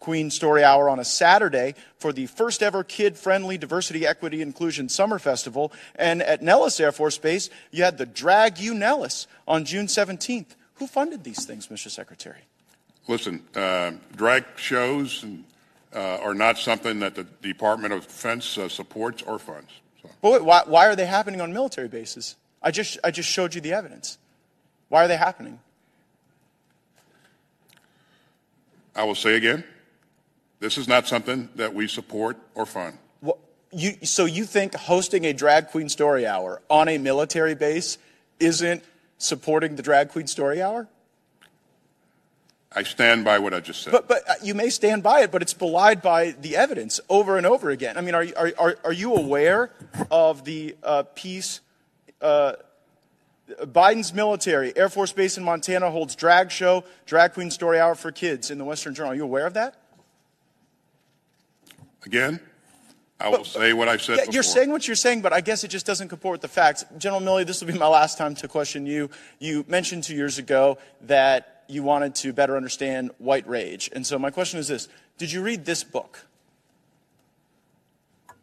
Queen 0.00 0.30
Story 0.30 0.64
Hour 0.64 0.88
on 0.88 0.98
a 0.98 1.04
Saturday 1.04 1.74
for 1.98 2.12
the 2.12 2.26
first 2.26 2.62
ever 2.62 2.82
kid 2.82 3.16
friendly 3.16 3.58
diversity, 3.58 4.06
equity, 4.06 4.40
inclusion 4.42 4.88
summer 4.88 5.18
festival. 5.18 5.72
And 5.94 6.22
at 6.22 6.42
Nellis 6.42 6.80
Air 6.80 6.90
Force 6.90 7.18
Base, 7.18 7.50
you 7.70 7.84
had 7.84 7.98
the 7.98 8.06
Drag 8.06 8.58
You 8.58 8.74
Nellis 8.74 9.26
on 9.46 9.64
June 9.64 9.86
17th. 9.86 10.56
Who 10.76 10.86
funded 10.86 11.22
these 11.22 11.44
things, 11.44 11.68
Mr. 11.68 11.90
Secretary? 11.90 12.40
Listen, 13.06 13.42
uh, 13.54 13.92
drag 14.16 14.44
shows 14.56 15.22
and, 15.22 15.44
uh, 15.94 16.18
are 16.22 16.34
not 16.34 16.56
something 16.58 17.00
that 17.00 17.14
the 17.14 17.24
Department 17.42 17.92
of 17.92 18.06
Defense 18.06 18.56
uh, 18.56 18.68
supports 18.68 19.22
or 19.22 19.38
funds. 19.38 19.70
But 20.22 20.32
wait, 20.32 20.44
why, 20.44 20.62
why 20.64 20.86
are 20.86 20.96
they 20.96 21.06
happening 21.06 21.40
on 21.40 21.52
military 21.52 21.88
bases? 21.88 22.36
I 22.62 22.70
just, 22.70 22.98
I 23.04 23.10
just 23.10 23.28
showed 23.28 23.54
you 23.54 23.60
the 23.60 23.74
evidence. 23.74 24.16
Why 24.88 25.04
are 25.04 25.08
they 25.08 25.16
happening? 25.16 25.60
I 28.94 29.04
will 29.04 29.14
say 29.14 29.36
again, 29.36 29.64
this 30.60 30.78
is 30.78 30.86
not 30.86 31.08
something 31.08 31.48
that 31.56 31.74
we 31.74 31.88
support 31.88 32.36
or 32.54 32.64
fund. 32.66 32.96
What, 33.20 33.38
you, 33.72 33.92
so 34.04 34.24
you 34.26 34.44
think 34.44 34.74
hosting 34.74 35.24
a 35.24 35.32
drag 35.32 35.68
queen 35.68 35.88
story 35.88 36.26
hour 36.26 36.62
on 36.68 36.88
a 36.88 36.98
military 36.98 37.54
base 37.54 37.98
isn't 38.38 38.84
supporting 39.18 39.76
the 39.76 39.82
drag 39.82 40.10
queen 40.10 40.26
story 40.26 40.62
hour? 40.62 40.88
I 42.72 42.84
stand 42.84 43.24
by 43.24 43.40
what 43.40 43.52
I 43.52 43.58
just 43.58 43.82
said. 43.82 43.90
But, 43.90 44.06
but 44.06 44.28
uh, 44.30 44.34
you 44.42 44.54
may 44.54 44.70
stand 44.70 45.02
by 45.02 45.22
it, 45.22 45.32
but 45.32 45.42
it's 45.42 45.54
belied 45.54 46.02
by 46.02 46.30
the 46.30 46.56
evidence 46.56 47.00
over 47.08 47.36
and 47.36 47.44
over 47.44 47.70
again. 47.70 47.98
I 47.98 48.00
mean, 48.00 48.14
are, 48.14 48.22
you- 48.22 48.34
are, 48.36 48.52
are, 48.58 48.76
are 48.84 48.92
you 48.92 49.14
aware 49.16 49.72
of 50.10 50.44
the 50.44 50.76
uh, 50.84 51.02
piece? 51.14 51.60
Uh, 52.20 52.52
Biden's 53.62 54.14
military, 54.14 54.76
Air 54.76 54.88
Force 54.88 55.10
Base 55.10 55.36
in 55.36 55.42
Montana 55.42 55.90
holds 55.90 56.14
drag 56.14 56.52
show, 56.52 56.84
drag 57.06 57.32
queen 57.32 57.50
story 57.50 57.80
hour 57.80 57.96
for 57.96 58.12
kids 58.12 58.52
in 58.52 58.58
the 58.58 58.64
Western 58.64 58.94
Journal. 58.94 59.12
Are 59.12 59.16
you 59.16 59.24
aware 59.24 59.46
of 59.46 59.54
that? 59.54 59.74
Again, 62.06 62.40
I 63.20 63.28
will 63.28 63.44
say 63.44 63.72
what 63.74 63.88
I've 63.88 64.00
said 64.00 64.12
Yeah, 64.16 64.20
before. 64.22 64.34
you're 64.34 64.42
saying 64.42 64.70
what 64.70 64.86
you're 64.86 64.96
saying, 64.96 65.20
but 65.20 65.32
I 65.32 65.40
guess 65.42 65.62
it 65.64 65.68
just 65.68 65.84
doesn't 65.84 66.08
comport 66.08 66.32
with 66.32 66.40
the 66.40 66.48
facts. 66.48 66.84
General 66.96 67.20
Milley, 67.20 67.46
this 67.46 67.60
will 67.60 67.70
be 67.70 67.78
my 67.78 67.86
last 67.86 68.16
time 68.16 68.34
to 68.36 68.48
question 68.48 68.86
you. 68.86 69.10
You 69.38 69.64
mentioned 69.68 70.04
two 70.04 70.14
years 70.14 70.38
ago 70.38 70.78
that 71.02 71.64
you 71.68 71.82
wanted 71.82 72.14
to 72.16 72.32
better 72.32 72.56
understand 72.56 73.10
white 73.18 73.46
rage. 73.46 73.90
And 73.92 74.06
so 74.06 74.18
my 74.18 74.30
question 74.30 74.58
is 74.58 74.68
this 74.68 74.88
Did 75.18 75.30
you 75.32 75.42
read 75.42 75.64
this 75.66 75.84
book? 75.84 76.24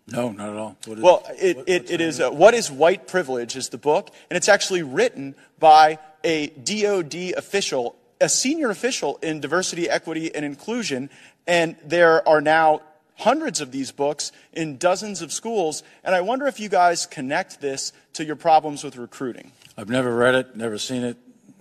No, 0.10 0.32
not 0.32 0.50
at 0.50 0.56
all. 0.56 0.78
What 0.86 0.98
is- 1.00 1.04
Well, 1.04 1.24
it, 1.38 1.58
it, 1.68 1.92
it 1.92 2.02
is 2.02 2.20
uh, 2.22 2.30
What 2.32 2.54
is 2.54 2.72
White 2.72 3.08
Privilege 3.08 3.56
is 3.58 3.70
the 3.70 3.78
book, 3.78 4.12
and 4.30 4.38
it's 4.38 4.48
actually 4.48 4.84
written 4.84 5.36
by 5.60 6.00
a 6.24 6.48
DOD 6.48 7.34
official, 7.36 7.96
a 8.22 8.30
senior 8.30 8.70
official 8.70 9.18
in 9.22 9.40
diversity, 9.42 9.90
equity, 9.90 10.34
and 10.34 10.46
inclusion. 10.46 11.10
And 11.46 11.76
there 11.84 12.26
are 12.28 12.42
now 12.42 12.82
hundreds 13.18 13.62
of 13.62 13.72
these 13.72 13.92
books 13.92 14.32
in 14.54 14.78
dozens 14.78 15.22
of 15.22 15.32
schools. 15.32 15.84
And 16.04 16.16
I 16.16 16.22
wonder 16.22 16.48
if 16.48 16.60
you 16.60 16.70
guys 16.70 17.06
connect 17.06 17.62
this 17.62 17.94
to 18.14 18.24
your 18.24 18.36
problems 18.36 18.84
with 18.84 18.96
recruiting. 18.98 19.52
I've 19.78 19.90
never 19.90 20.16
read 20.16 20.36
it, 20.36 20.56
never 20.56 20.78
seen 20.78 21.04
it. 21.04 21.18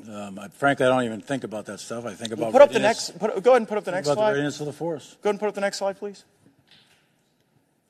Um, 0.08 0.38
I, 0.38 0.48
frankly, 0.48 0.86
I 0.86 0.88
don't 0.88 1.02
even 1.02 1.20
think 1.20 1.42
about 1.44 1.66
that 1.66 1.80
stuff. 1.80 2.06
I 2.06 2.14
think 2.14 2.32
about 2.32 2.52
put 2.52 2.62
up 2.62 2.70
the 2.70 2.78
next. 2.78 3.18
Put, 3.18 3.42
go 3.42 3.50
ahead 3.50 3.62
and 3.62 3.68
put 3.68 3.76
up 3.76 3.84
the 3.84 3.90
next 3.90 4.06
about 4.06 4.16
slide. 4.16 4.30
the 4.30 4.34
readiness 4.34 4.60
of 4.60 4.66
the 4.66 4.72
force. 4.72 5.16
Go 5.22 5.28
ahead 5.28 5.34
and 5.34 5.40
put 5.40 5.48
up 5.48 5.54
the 5.54 5.60
next 5.60 5.78
slide, 5.78 5.98
please. 5.98 6.24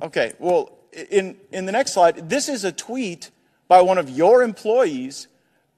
Okay, 0.00 0.32
well, 0.38 0.72
in, 1.10 1.36
in 1.52 1.66
the 1.66 1.72
next 1.72 1.92
slide, 1.92 2.28
this 2.28 2.48
is 2.48 2.64
a 2.64 2.72
tweet 2.72 3.30
by 3.68 3.80
one 3.82 3.98
of 3.98 4.08
your 4.08 4.42
employees 4.42 5.28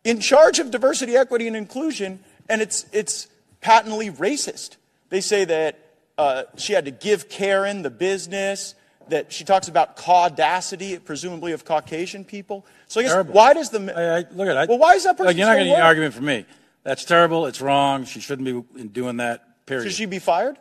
in 0.05 0.21
charge 0.21 0.59
of 0.59 0.71
diversity, 0.71 1.17
equity, 1.17 1.47
and 1.47 1.57
inclusion, 1.57 2.21
and 2.49 2.61
it's, 2.63 2.87
it's 2.93 3.29
patently 3.61 4.11
racist. 4.11 4.77
They 5.09 5.21
say 5.21 5.45
that 5.45 5.79
uh, 6.19 6.43
she 6.57 6.73
had 6.75 6.85
to 6.85 6.91
give 6.91 7.29
Karen 7.29 7.83
the 7.83 7.91
business, 7.91 8.75
that 9.09 9.33
she 9.33 9.45
talks 9.45 9.69
about 9.69 9.97
caudacity, 9.97 10.99
presumably 10.99 11.53
of 11.53 11.65
Caucasian 11.65 12.25
people. 12.25 12.67
So 12.89 13.01
I 13.01 13.05
guess, 13.05 13.13
Terrible. 13.13 13.33
why 13.33 13.55
does 13.55 13.71
the. 13.71 13.81
I, 13.97 14.19
I, 14.19 14.25
look 14.33 14.49
at. 14.49 14.57
I- 14.57 14.67
well, 14.67 14.79
why 14.79 14.95
is 14.95 15.05
that 15.05 15.17
person 15.17 15.27
Like, 15.27 15.37
you're 15.37 15.47
not 15.47 15.53
still 15.53 15.61
getting 15.65 15.73
an 15.73 15.79
work? 15.79 15.87
argument 15.87 16.15
from 16.15 16.25
me. 16.27 16.45
That's 16.83 17.05
terrible. 17.05 17.47
It's 17.47 17.61
wrong. 17.61 18.05
She 18.05 18.21
shouldn't 18.21 18.45
be 18.75 18.85
doing 18.87 19.17
that. 19.19 19.45
Period. 19.67 19.85
Should 19.85 19.93
she 19.93 20.07
be 20.07 20.19
fired? 20.19 20.59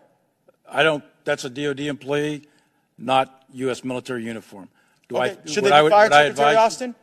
I 0.69 0.83
don't. 0.83 1.03
That's 1.25 1.43
a 1.45 1.49
DoD 1.49 1.81
employee, 1.81 2.47
not 2.97 3.43
U.S. 3.53 3.83
military 3.83 4.23
uniform. 4.23 4.69
Do 5.09 5.17
Okay, 5.17 5.37
I? 5.43 5.49
Should 5.49 5.63
they 5.63 5.71
I- 5.71 5.79
be 5.79 5.83
would 5.83 5.91
fired, 5.91 6.11
I 6.13 6.23
Secretary 6.27 6.55
Austin? 6.55 6.95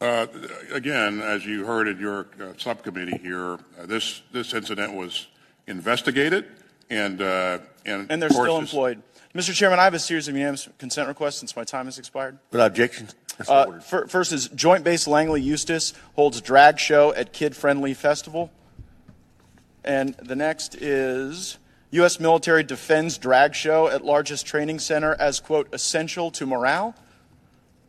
Uh, 0.00 0.26
again, 0.72 1.20
as 1.20 1.46
you 1.46 1.64
heard 1.64 1.86
in 1.86 1.98
your 2.00 2.26
uh, 2.40 2.52
subcommittee 2.56 3.18
here, 3.18 3.52
uh, 3.54 3.86
this 3.86 4.22
this 4.32 4.52
incident 4.52 4.94
was 4.94 5.28
investigated, 5.66 6.46
and 6.90 7.20
uh, 7.20 7.58
and, 7.84 8.10
And 8.10 8.22
they're 8.22 8.30
still 8.30 8.58
employed. 8.58 9.02
Mr. 9.34 9.54
Chairman, 9.54 9.78
I 9.78 9.84
have 9.84 9.94
a 9.94 9.98
series 9.98 10.28
of 10.28 10.34
unanimous 10.34 10.68
consent 10.78 11.08
requests 11.08 11.36
since 11.36 11.56
my 11.56 11.64
time 11.64 11.86
has 11.86 11.98
expired. 11.98 12.38
Without 12.50 12.66
objection. 12.66 13.08
Uh, 13.48 13.80
fir- 13.80 14.06
first 14.06 14.32
is 14.32 14.48
Joint 14.48 14.84
Base 14.84 15.06
Langley 15.06 15.40
Eustis 15.40 15.94
holds 16.14 16.40
drag 16.42 16.78
show 16.78 17.14
at 17.14 17.32
Kid 17.32 17.56
Friendly 17.56 17.94
Festival. 17.94 18.52
And 19.84 20.14
the 20.14 20.36
next 20.36 20.74
is 20.76 21.56
U.S. 21.92 22.20
military 22.20 22.62
defends 22.62 23.16
drag 23.16 23.54
show 23.54 23.88
at 23.88 24.04
largest 24.04 24.46
training 24.46 24.78
center 24.78 25.14
as, 25.18 25.40
quote, 25.40 25.68
essential 25.72 26.30
to 26.32 26.46
morale. 26.46 26.94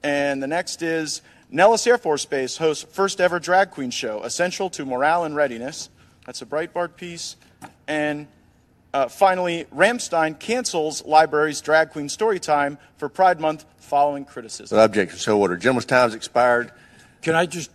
And 0.02 0.42
the 0.42 0.48
next 0.48 0.82
is 0.82 1.22
Nellis 1.50 1.86
Air 1.86 1.98
Force 1.98 2.26
Base 2.26 2.58
hosts 2.58 2.86
first 2.92 3.22
ever 3.22 3.40
drag 3.40 3.72
queen 3.72 3.92
show, 3.92 4.24
essential 4.24 4.70
to 4.72 4.86
morale 4.86 5.24
and 5.24 5.36
readiness. 5.36 5.90
That's 6.26 6.42
a 6.42 6.46
Breitbart 6.46 6.96
piece. 6.96 7.36
And 7.88 8.28
uh, 8.94 9.08
finally, 9.08 9.66
Ramstein 9.76 10.40
cancels 10.40 11.04
library's 11.06 11.62
drag 11.62 11.92
queen 11.92 12.10
story 12.10 12.40
time 12.40 12.78
for 12.98 13.10
Pride 13.10 13.40
Month 13.40 13.66
following 13.78 14.26
criticism. 14.26 14.76
Without 14.76 14.86
objection. 14.86 15.20
So 15.20 15.40
ordered. 15.40 15.62
Gentleman's 15.62 15.86
time's 15.86 16.14
expired. 16.14 16.72
Can 17.22 17.36
I 17.36 17.46
just? 17.46 17.72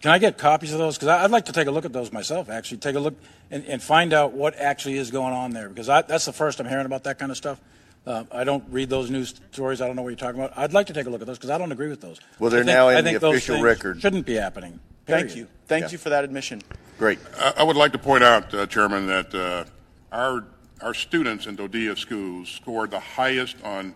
Can 0.00 0.10
I 0.10 0.18
get 0.18 0.36
copies 0.36 0.72
of 0.72 0.78
those? 0.78 0.96
Because 0.96 1.08
I'd 1.08 1.30
like 1.30 1.44
to 1.44 1.52
take 1.52 1.68
a 1.68 1.70
look 1.70 1.84
at 1.84 1.92
those 1.92 2.10
myself. 2.12 2.50
Actually, 2.50 2.78
take 2.78 2.96
a 2.96 3.00
look 3.00 3.14
and, 3.50 3.64
and 3.66 3.80
find 3.82 4.12
out 4.12 4.32
what 4.32 4.56
actually 4.56 4.96
is 4.98 5.10
going 5.12 5.32
on 5.32 5.52
there. 5.52 5.68
Because 5.68 5.88
I, 5.88 6.02
that's 6.02 6.24
the 6.24 6.32
first 6.32 6.58
I'm 6.58 6.66
hearing 6.68 6.86
about 6.86 7.04
that 7.04 7.18
kind 7.20 7.30
of 7.30 7.36
stuff. 7.36 7.60
Uh, 8.04 8.24
I 8.32 8.42
don't 8.42 8.64
read 8.70 8.90
those 8.90 9.10
news 9.10 9.32
stories. 9.52 9.80
I 9.80 9.86
don't 9.86 9.94
know 9.94 10.02
what 10.02 10.08
you're 10.08 10.16
talking 10.16 10.40
about. 10.40 10.58
I'd 10.58 10.72
like 10.72 10.86
to 10.88 10.92
take 10.92 11.06
a 11.06 11.10
look 11.10 11.20
at 11.20 11.28
those 11.28 11.38
because 11.38 11.50
I 11.50 11.58
don't 11.58 11.70
agree 11.70 11.88
with 11.88 12.00
those. 12.00 12.18
Well, 12.40 12.50
they're 12.50 12.60
I 12.62 12.64
think- 12.64 12.74
now 12.74 12.88
in 12.88 12.96
I 12.96 13.00
the 13.00 13.08
think 13.10 13.20
those 13.20 13.34
official 13.36 13.54
things 13.56 13.64
record. 13.64 14.00
Shouldn't 14.00 14.26
be 14.26 14.34
happening. 14.34 14.80
Thank 15.06 15.36
you. 15.36 15.48
Thank 15.66 15.84
Yeah. 15.84 15.90
you 15.90 15.98
for 15.98 16.10
that 16.10 16.24
admission. 16.24 16.62
Great. 16.98 17.18
I, 17.38 17.54
I 17.58 17.62
would 17.62 17.76
like 17.76 17.92
to 17.92 17.98
point 17.98 18.22
out, 18.24 18.52
uh, 18.54 18.66
Chairman, 18.66 19.06
that 19.06 19.34
uh, 19.34 19.64
our 20.12 20.44
our 20.80 20.94
students 20.94 21.46
in 21.46 21.56
DODEA 21.56 21.96
schools 21.96 22.48
scored 22.48 22.90
the 22.90 23.00
highest 23.00 23.56
on 23.64 23.94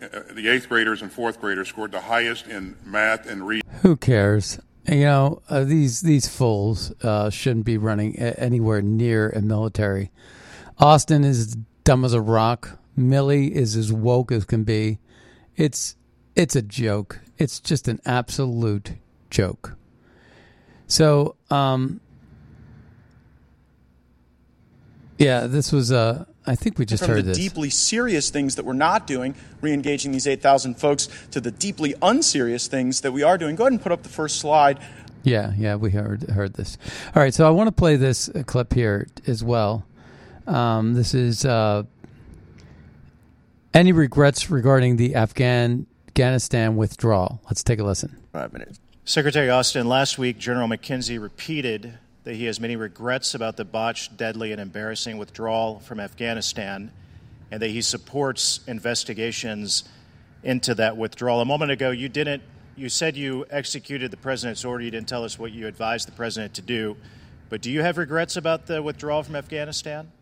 uh, 0.00 0.06
the 0.32 0.48
eighth 0.48 0.68
graders 0.68 1.02
and 1.02 1.12
fourth 1.12 1.40
graders 1.40 1.68
scored 1.68 1.90
the 1.92 2.00
highest 2.00 2.46
in 2.46 2.76
math 2.84 3.28
and 3.28 3.46
reading. 3.46 3.68
Who 3.82 3.96
cares? 3.96 4.58
You 4.88 5.00
know, 5.00 5.42
uh, 5.50 5.64
these 5.64 6.00
these 6.00 6.26
fools 6.28 6.92
uh, 7.02 7.30
shouldn't 7.30 7.66
be 7.66 7.76
running 7.78 8.16
a- 8.18 8.38
anywhere 8.40 8.80
near 8.80 9.28
a 9.30 9.40
military. 9.42 10.10
Austin 10.78 11.24
is 11.24 11.56
dumb 11.84 12.04
as 12.04 12.12
a 12.14 12.20
rock. 12.20 12.78
Milley 12.98 13.50
is 13.50 13.76
as 13.76 13.92
woke 13.92 14.32
as 14.32 14.44
can 14.44 14.64
be. 14.64 14.98
It's 15.56 15.96
it's 16.34 16.56
a 16.56 16.62
joke. 16.62 17.20
It's 17.38 17.60
just 17.60 17.86
an 17.88 18.00
absolute 18.06 18.92
joke. 19.30 19.76
So, 20.90 21.36
um, 21.50 22.00
yeah, 25.18 25.46
this 25.46 25.72
was. 25.72 25.92
Uh, 25.92 26.24
I 26.46 26.56
think 26.56 26.78
we 26.78 26.84
just 26.84 27.04
from 27.04 27.14
heard 27.14 27.24
the 27.24 27.28
this. 27.28 27.38
deeply 27.38 27.70
serious 27.70 28.30
things 28.30 28.56
that 28.56 28.64
we're 28.64 28.72
not 28.72 29.06
doing, 29.06 29.36
re-engaging 29.60 30.10
these 30.10 30.26
8,000 30.26 30.74
folks, 30.80 31.08
to 31.30 31.40
the 31.40 31.50
deeply 31.50 31.94
unserious 32.02 32.66
things 32.66 33.02
that 33.02 33.12
we 33.12 33.22
are 33.22 33.38
doing. 33.38 33.54
Go 33.54 33.64
ahead 33.64 33.72
and 33.72 33.80
put 33.80 33.92
up 33.92 34.02
the 34.02 34.08
first 34.08 34.40
slide. 34.40 34.80
Yeah, 35.22 35.52
yeah, 35.56 35.76
we 35.76 35.92
heard 35.92 36.28
heard 36.30 36.54
this. 36.54 36.76
All 37.14 37.22
right, 37.22 37.32
so 37.32 37.46
I 37.46 37.50
want 37.50 37.68
to 37.68 37.72
play 37.72 37.94
this 37.96 38.28
uh, 38.28 38.42
clip 38.44 38.72
here 38.72 39.06
as 39.28 39.44
well. 39.44 39.86
Um, 40.48 40.94
this 40.94 41.14
is 41.14 41.44
uh, 41.44 41.84
any 43.72 43.92
regrets 43.92 44.50
regarding 44.50 44.96
the 44.96 45.14
Afghan 45.14 45.86
Afghanistan 46.08 46.74
withdrawal. 46.74 47.40
Let's 47.44 47.62
take 47.62 47.78
a 47.78 47.84
listen. 47.84 48.16
Five 48.32 48.52
minutes. 48.52 48.80
Secretary 49.10 49.50
Austin, 49.50 49.88
last 49.88 50.18
week 50.18 50.38
General 50.38 50.68
McKenzie 50.68 51.20
repeated 51.20 51.98
that 52.22 52.36
he 52.36 52.44
has 52.44 52.60
many 52.60 52.76
regrets 52.76 53.34
about 53.34 53.56
the 53.56 53.64
botched, 53.64 54.16
deadly, 54.16 54.52
and 54.52 54.60
embarrassing 54.60 55.18
withdrawal 55.18 55.80
from 55.80 55.98
Afghanistan, 55.98 56.92
and 57.50 57.60
that 57.60 57.70
he 57.70 57.82
supports 57.82 58.60
investigations 58.68 59.82
into 60.44 60.76
that 60.76 60.96
withdrawal. 60.96 61.40
A 61.40 61.44
moment 61.44 61.72
ago, 61.72 61.90
you 61.90 62.08
didn't. 62.08 62.40
You 62.76 62.88
said 62.88 63.16
you 63.16 63.46
executed 63.50 64.12
the 64.12 64.16
president's 64.16 64.64
order. 64.64 64.84
You 64.84 64.92
didn't 64.92 65.08
tell 65.08 65.24
us 65.24 65.36
what 65.36 65.50
you 65.50 65.66
advised 65.66 66.06
the 66.06 66.12
president 66.12 66.54
to 66.54 66.62
do. 66.62 66.96
But 67.48 67.62
do 67.62 67.72
you 67.72 67.82
have 67.82 67.98
regrets 67.98 68.36
about 68.36 68.66
the 68.66 68.80
withdrawal 68.80 69.24
from 69.24 69.34
Afghanistan? 69.34 70.12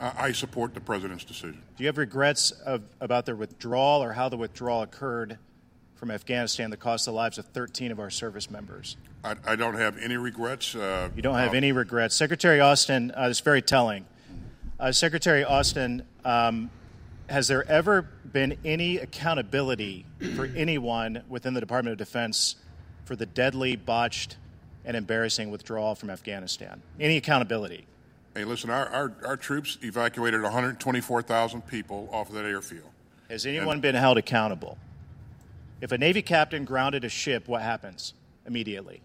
I 0.00 0.12
I 0.18 0.32
support 0.32 0.74
the 0.74 0.80
president's 0.80 1.22
decision. 1.22 1.62
Do 1.76 1.84
you 1.84 1.86
have 1.86 1.98
regrets 1.98 2.50
of, 2.50 2.82
about 3.00 3.24
the 3.24 3.36
withdrawal 3.36 4.02
or 4.02 4.14
how 4.14 4.28
the 4.28 4.36
withdrawal 4.36 4.82
occurred 4.82 5.38
from 5.98 6.10
Afghanistan 6.10 6.70
that 6.70 6.78
cost 6.78 7.04
the 7.04 7.12
lives 7.12 7.38
of 7.38 7.46
13 7.46 7.90
of 7.90 7.98
our 7.98 8.08
service 8.08 8.50
members? 8.50 8.96
I, 9.24 9.34
I 9.44 9.56
don't 9.56 9.74
have 9.74 9.98
any 9.98 10.16
regrets. 10.16 10.74
Uh, 10.74 11.10
You 11.14 11.22
don't 11.22 11.34
have 11.34 11.52
uh, 11.54 11.56
any 11.56 11.72
regrets. 11.72 12.14
Secretary 12.14 12.60
Austin, 12.60 13.10
uh, 13.10 13.26
it's 13.28 13.40
very 13.40 13.60
telling. 13.60 14.06
Uh, 14.78 14.92
Secretary 14.92 15.42
Austin, 15.44 16.04
um, 16.24 16.70
has 17.28 17.48
there 17.48 17.68
ever 17.68 18.02
been 18.32 18.56
any 18.64 18.98
accountability 18.98 20.06
for 20.36 20.46
anyone 20.46 21.24
within 21.28 21.52
the 21.52 21.60
Department 21.60 21.92
of 21.92 21.98
Defense 21.98 22.54
for 23.04 23.16
the 23.16 23.26
deadly, 23.26 23.74
botched, 23.74 24.36
and 24.84 24.96
embarrassing 24.96 25.50
withdrawal 25.50 25.96
from 25.96 26.10
Afghanistan? 26.10 26.80
Any 27.00 27.16
accountability? 27.16 27.86
Hey, 28.36 28.44
listen, 28.44 28.70
our, 28.70 28.86
our, 28.90 29.12
our 29.26 29.36
troops 29.36 29.78
evacuated 29.82 30.42
124,000 30.42 31.66
people 31.66 32.08
off 32.12 32.28
of 32.28 32.36
that 32.36 32.44
airfield. 32.44 32.88
Has 33.28 33.44
anyone 33.46 33.80
been 33.80 33.96
held 33.96 34.16
accountable? 34.16 34.78
If 35.80 35.92
a 35.92 35.98
Navy 35.98 36.22
captain 36.22 36.64
grounded 36.64 37.04
a 37.04 37.08
ship, 37.08 37.46
what 37.46 37.62
happens 37.62 38.14
immediately? 38.46 39.00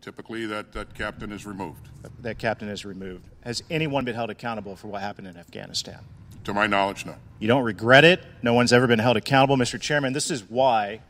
Typically, 0.00 0.46
that, 0.46 0.72
that 0.72 0.94
captain 0.94 1.30
is 1.30 1.44
removed. 1.46 1.88
That 2.20 2.38
captain 2.38 2.68
is 2.68 2.84
removed. 2.84 3.24
Has 3.42 3.62
anyone 3.70 4.04
been 4.04 4.14
held 4.14 4.30
accountable 4.30 4.74
for 4.74 4.88
what 4.88 5.02
happened 5.02 5.28
in 5.28 5.36
Afghanistan? 5.36 5.98
To 6.44 6.54
my 6.54 6.66
knowledge, 6.66 7.04
no. 7.04 7.14
You 7.38 7.48
don't 7.48 7.64
regret 7.64 8.04
it. 8.04 8.22
No 8.42 8.54
one's 8.54 8.72
ever 8.72 8.86
been 8.86 8.98
held 8.98 9.18
accountable. 9.18 9.56
Mr. 9.56 9.80
Chairman, 9.80 10.14
this 10.14 10.30
is 10.30 10.42
why 10.42 11.00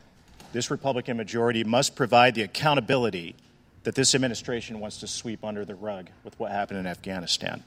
this 0.53 0.71
Republican 0.71 1.17
majority 1.17 1.63
must 1.63 1.95
provide 1.95 2.35
the 2.35 2.43
accountability 2.43 3.37
that 3.85 3.95
this 3.95 4.15
administration 4.15 4.81
wants 4.81 4.99
to 4.99 5.07
sweep 5.07 5.45
under 5.45 5.65
the 5.65 5.75
rug 5.75 6.11
with 6.25 6.39
what 6.39 6.51
happened 6.51 6.81
in 6.81 6.87
Afghanistan. 6.87 7.63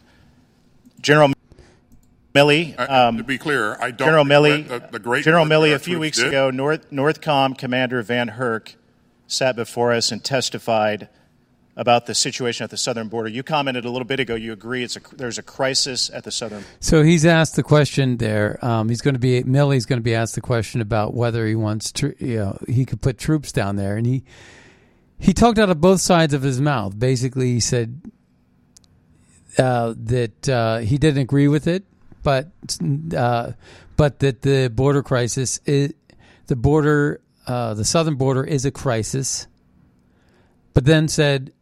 General 1.01 1.32
Milley. 2.34 2.77
Um, 2.89 3.17
to 3.17 3.23
be 3.23 3.38
clear, 3.38 3.75
I 3.79 3.91
don't 3.91 4.07
General 4.07 4.25
Milley, 4.25 4.67
the, 4.67 4.79
the 4.91 4.99
great 4.99 5.23
General 5.23 5.43
work 5.43 5.51
Milley, 5.51 5.73
a 5.73 5.79
few 5.79 5.99
weeks 5.99 6.17
did. 6.17 6.27
ago, 6.29 6.49
North, 6.49 6.89
Northcom 6.91 7.57
Commander 7.57 8.03
VanHerck 8.03 8.75
sat 9.27 9.55
before 9.55 9.93
us 9.93 10.11
and 10.11 10.23
testified 10.23 11.09
about 11.75 12.05
the 12.05 12.13
situation 12.13 12.63
at 12.63 12.69
the 12.69 12.77
southern 12.77 13.07
border. 13.07 13.29
You 13.29 13.41
commented 13.41 13.86
a 13.86 13.89
little 13.89 14.05
bit 14.05 14.19
ago. 14.19 14.36
You 14.36 14.53
agree 14.53 14.84
it's 14.84 14.95
a, 14.95 15.01
there's 15.15 15.38
a 15.38 15.43
crisis 15.43 16.09
at 16.11 16.23
the 16.23 16.31
southern. 16.31 16.63
So 16.79 17.03
he's 17.03 17.25
asked 17.25 17.55
the 17.55 17.63
question 17.63 18.17
there. 18.17 18.63
Um, 18.63 18.89
he's 18.89 19.01
going 19.01 19.15
to 19.15 19.19
be 19.19 19.43
Milley's 19.43 19.86
going 19.86 19.99
to 19.99 20.03
be 20.03 20.13
asked 20.13 20.36
the 20.36 20.41
question 20.41 20.81
about 20.81 21.13
whether 21.13 21.47
he 21.47 21.55
wants 21.55 21.91
to, 21.93 22.15
you 22.19 22.38
know, 22.38 22.57
he 22.67 22.86
could 22.86 23.01
put 23.01 23.17
troops 23.17 23.51
down 23.51 23.75
there, 23.75 23.97
and 23.97 24.05
he 24.05 24.23
he 25.17 25.34
talked 25.34 25.57
out 25.57 25.69
of 25.69 25.81
both 25.81 26.01
sides 26.01 26.34
of 26.34 26.41
his 26.41 26.61
mouth. 26.61 26.97
Basically, 26.97 27.53
he 27.53 27.59
said 27.59 28.01
uh, 29.57 29.93
that 29.97 30.49
uh, 30.49 30.77
he 30.79 30.97
didn't 30.97 31.21
agree 31.21 31.47
with 31.47 31.65
it, 31.67 31.86
but 32.24 32.51
uh, 33.15 33.51
but 33.95 34.19
that 34.19 34.41
the 34.41 34.69
border 34.74 35.03
crisis 35.03 35.59
is 35.65 35.93
the 36.47 36.55
border, 36.55 37.21
uh, 37.45 37.74
the 37.74 37.86
southern 37.86 38.15
border 38.15 38.43
is 38.43 38.65
a 38.65 38.71
crisis. 38.71 39.47
But 40.74 40.86
then 40.86 41.07
said, 41.07 41.53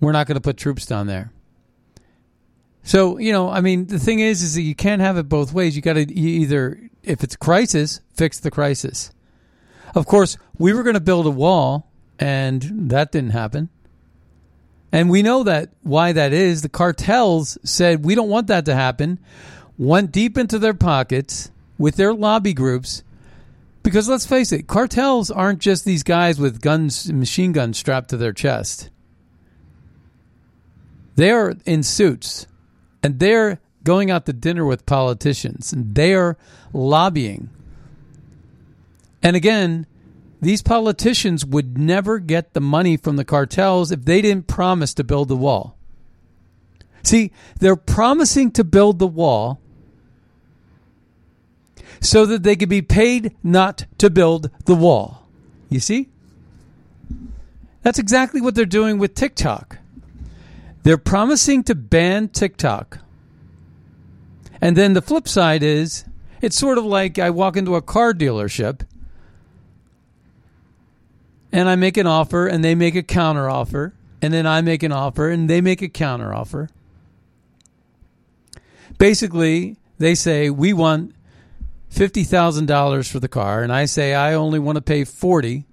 "We're 0.00 0.12
not 0.12 0.26
going 0.26 0.36
to 0.36 0.40
put 0.40 0.56
troops 0.56 0.86
down 0.86 1.06
there." 1.06 1.32
So 2.82 3.18
you 3.18 3.32
know, 3.32 3.50
I 3.50 3.60
mean, 3.60 3.86
the 3.86 3.98
thing 3.98 4.20
is, 4.20 4.42
is 4.42 4.54
that 4.54 4.62
you 4.62 4.74
can't 4.74 5.02
have 5.02 5.16
it 5.16 5.28
both 5.28 5.52
ways. 5.52 5.74
You 5.74 5.82
got 5.82 5.94
to 5.94 6.12
either, 6.12 6.80
if 7.02 7.24
it's 7.24 7.34
a 7.34 7.38
crisis, 7.38 8.00
fix 8.14 8.38
the 8.38 8.50
crisis. 8.50 9.10
Of 9.94 10.06
course, 10.06 10.36
we 10.58 10.72
were 10.72 10.84
going 10.84 10.94
to 10.94 11.00
build 11.00 11.26
a 11.26 11.30
wall, 11.30 11.90
and 12.18 12.90
that 12.90 13.10
didn't 13.10 13.30
happen. 13.30 13.70
And 14.92 15.08
we 15.08 15.22
know 15.22 15.44
that 15.44 15.70
why 15.82 16.12
that 16.12 16.32
is. 16.32 16.62
The 16.62 16.68
cartels 16.68 17.58
said 17.64 18.04
we 18.04 18.14
don't 18.14 18.28
want 18.28 18.48
that 18.48 18.64
to 18.66 18.74
happen. 18.74 19.18
Went 19.78 20.12
deep 20.12 20.36
into 20.36 20.58
their 20.58 20.74
pockets 20.74 21.50
with 21.78 21.96
their 21.96 22.12
lobby 22.12 22.52
groups. 22.52 23.02
Because 23.82 24.08
let's 24.08 24.26
face 24.26 24.52
it, 24.52 24.66
cartels 24.66 25.30
aren't 25.30 25.60
just 25.60 25.84
these 25.84 26.02
guys 26.02 26.38
with 26.38 26.60
guns, 26.60 27.10
machine 27.10 27.52
guns 27.52 27.78
strapped 27.78 28.10
to 28.10 28.16
their 28.16 28.32
chest. 28.32 28.90
They 31.16 31.30
are 31.30 31.54
in 31.64 31.82
suits 31.82 32.46
and 33.02 33.18
they're 33.18 33.60
going 33.84 34.10
out 34.10 34.26
to 34.26 34.32
dinner 34.32 34.64
with 34.66 34.86
politicians 34.86 35.72
and 35.72 35.94
they 35.94 36.14
are 36.14 36.36
lobbying. 36.72 37.48
And 39.22 39.36
again, 39.36 39.86
these 40.40 40.62
politicians 40.62 41.44
would 41.44 41.76
never 41.76 42.18
get 42.18 42.54
the 42.54 42.60
money 42.60 42.96
from 42.96 43.16
the 43.16 43.24
cartels 43.24 43.92
if 43.92 44.04
they 44.04 44.22
didn't 44.22 44.46
promise 44.46 44.94
to 44.94 45.04
build 45.04 45.28
the 45.28 45.36
wall. 45.36 45.76
See, 47.02 47.32
they're 47.58 47.76
promising 47.76 48.50
to 48.52 48.64
build 48.64 48.98
the 48.98 49.06
wall 49.06 49.60
so 52.00 52.24
that 52.26 52.42
they 52.42 52.56
could 52.56 52.68
be 52.68 52.82
paid 52.82 53.36
not 53.42 53.84
to 53.98 54.08
build 54.08 54.50
the 54.64 54.74
wall. 54.74 55.26
You 55.68 55.80
see? 55.80 56.08
That's 57.82 57.98
exactly 57.98 58.40
what 58.40 58.54
they're 58.54 58.66
doing 58.66 58.98
with 58.98 59.14
TikTok. 59.14 59.78
They're 60.82 60.98
promising 60.98 61.62
to 61.64 61.74
ban 61.74 62.28
TikTok. 62.28 62.98
And 64.60 64.76
then 64.76 64.94
the 64.94 65.02
flip 65.02 65.28
side 65.28 65.62
is 65.62 66.04
it's 66.40 66.56
sort 66.56 66.78
of 66.78 66.84
like 66.84 67.18
I 67.18 67.30
walk 67.30 67.56
into 67.56 67.76
a 67.76 67.82
car 67.82 68.12
dealership 68.14 68.82
and 71.52 71.68
I 71.68 71.76
make 71.76 71.96
an 71.96 72.06
offer 72.06 72.46
and 72.46 72.64
they 72.64 72.74
make 72.74 72.94
a 72.94 73.02
counter 73.02 73.48
offer 73.48 73.94
and 74.22 74.32
then 74.32 74.46
I 74.46 74.60
make 74.60 74.82
an 74.82 74.92
offer 74.92 75.28
and 75.28 75.48
they 75.48 75.60
make 75.60 75.82
a 75.82 75.88
counter 75.88 76.34
offer. 76.34 76.68
Basically, 78.98 79.76
they 79.98 80.14
say 80.14 80.50
we 80.50 80.72
want 80.72 81.14
$50,000 81.92 83.10
for 83.10 83.18
the 83.18 83.28
car 83.28 83.62
and 83.62 83.72
I 83.72 83.86
say 83.86 84.14
I 84.14 84.34
only 84.34 84.58
want 84.58 84.76
to 84.76 84.82
pay 84.82 85.04
40 85.04 85.64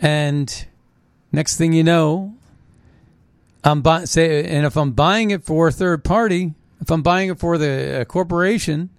and 0.00 0.66
next 1.32 1.56
thing 1.56 1.72
you 1.72 1.84
know 1.84 2.36
I'm 3.66 3.82
buy, 3.82 4.04
say 4.04 4.44
and 4.44 4.64
if 4.64 4.76
I'm 4.76 4.92
buying 4.92 5.32
it 5.32 5.42
for 5.42 5.66
a 5.66 5.72
third 5.72 6.04
party, 6.04 6.54
if 6.80 6.88
I'm 6.88 7.02
buying 7.02 7.30
it 7.30 7.40
for 7.40 7.58
the 7.58 8.02
uh, 8.02 8.04
corporation, 8.04 8.90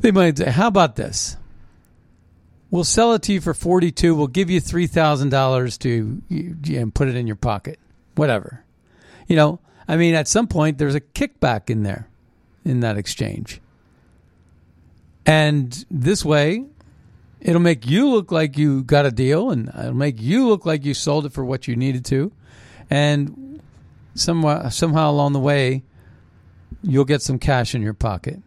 they 0.00 0.10
might 0.10 0.36
say, 0.36 0.50
"How 0.50 0.68
about 0.68 0.96
this? 0.96 1.37
We'll 2.70 2.84
sell 2.84 3.14
it 3.14 3.22
to 3.22 3.32
you 3.32 3.40
for 3.40 3.54
42. 3.54 4.14
We'll 4.14 4.26
give 4.26 4.50
you 4.50 4.60
$3,000 4.60 5.78
to 5.78 6.22
you, 6.28 6.78
and 6.78 6.94
put 6.94 7.08
it 7.08 7.16
in 7.16 7.26
your 7.26 7.36
pocket. 7.36 7.78
Whatever." 8.14 8.64
You 9.26 9.36
know, 9.36 9.60
I 9.86 9.96
mean 9.96 10.14
at 10.14 10.28
some 10.28 10.46
point 10.46 10.78
there's 10.78 10.94
a 10.94 11.00
kickback 11.00 11.70
in 11.70 11.82
there 11.82 12.08
in 12.64 12.80
that 12.80 12.96
exchange. 12.96 13.60
And 15.24 15.84
this 15.90 16.24
way, 16.24 16.64
it'll 17.40 17.60
make 17.60 17.86
you 17.86 18.08
look 18.08 18.32
like 18.32 18.56
you 18.56 18.82
got 18.82 19.06
a 19.06 19.10
deal 19.10 19.50
and 19.50 19.68
it'll 19.68 19.94
make 19.94 20.20
you 20.20 20.48
look 20.48 20.64
like 20.64 20.84
you 20.84 20.94
sold 20.94 21.26
it 21.26 21.32
for 21.32 21.44
what 21.44 21.68
you 21.68 21.76
needed 21.76 22.04
to. 22.06 22.32
And 22.90 23.60
somehow, 24.14 24.68
somehow 24.70 25.10
along 25.10 25.34
the 25.34 25.40
way, 25.40 25.82
you'll 26.82 27.04
get 27.04 27.22
some 27.22 27.38
cash 27.38 27.74
in 27.74 27.82
your 27.82 27.94
pocket. 27.94 28.40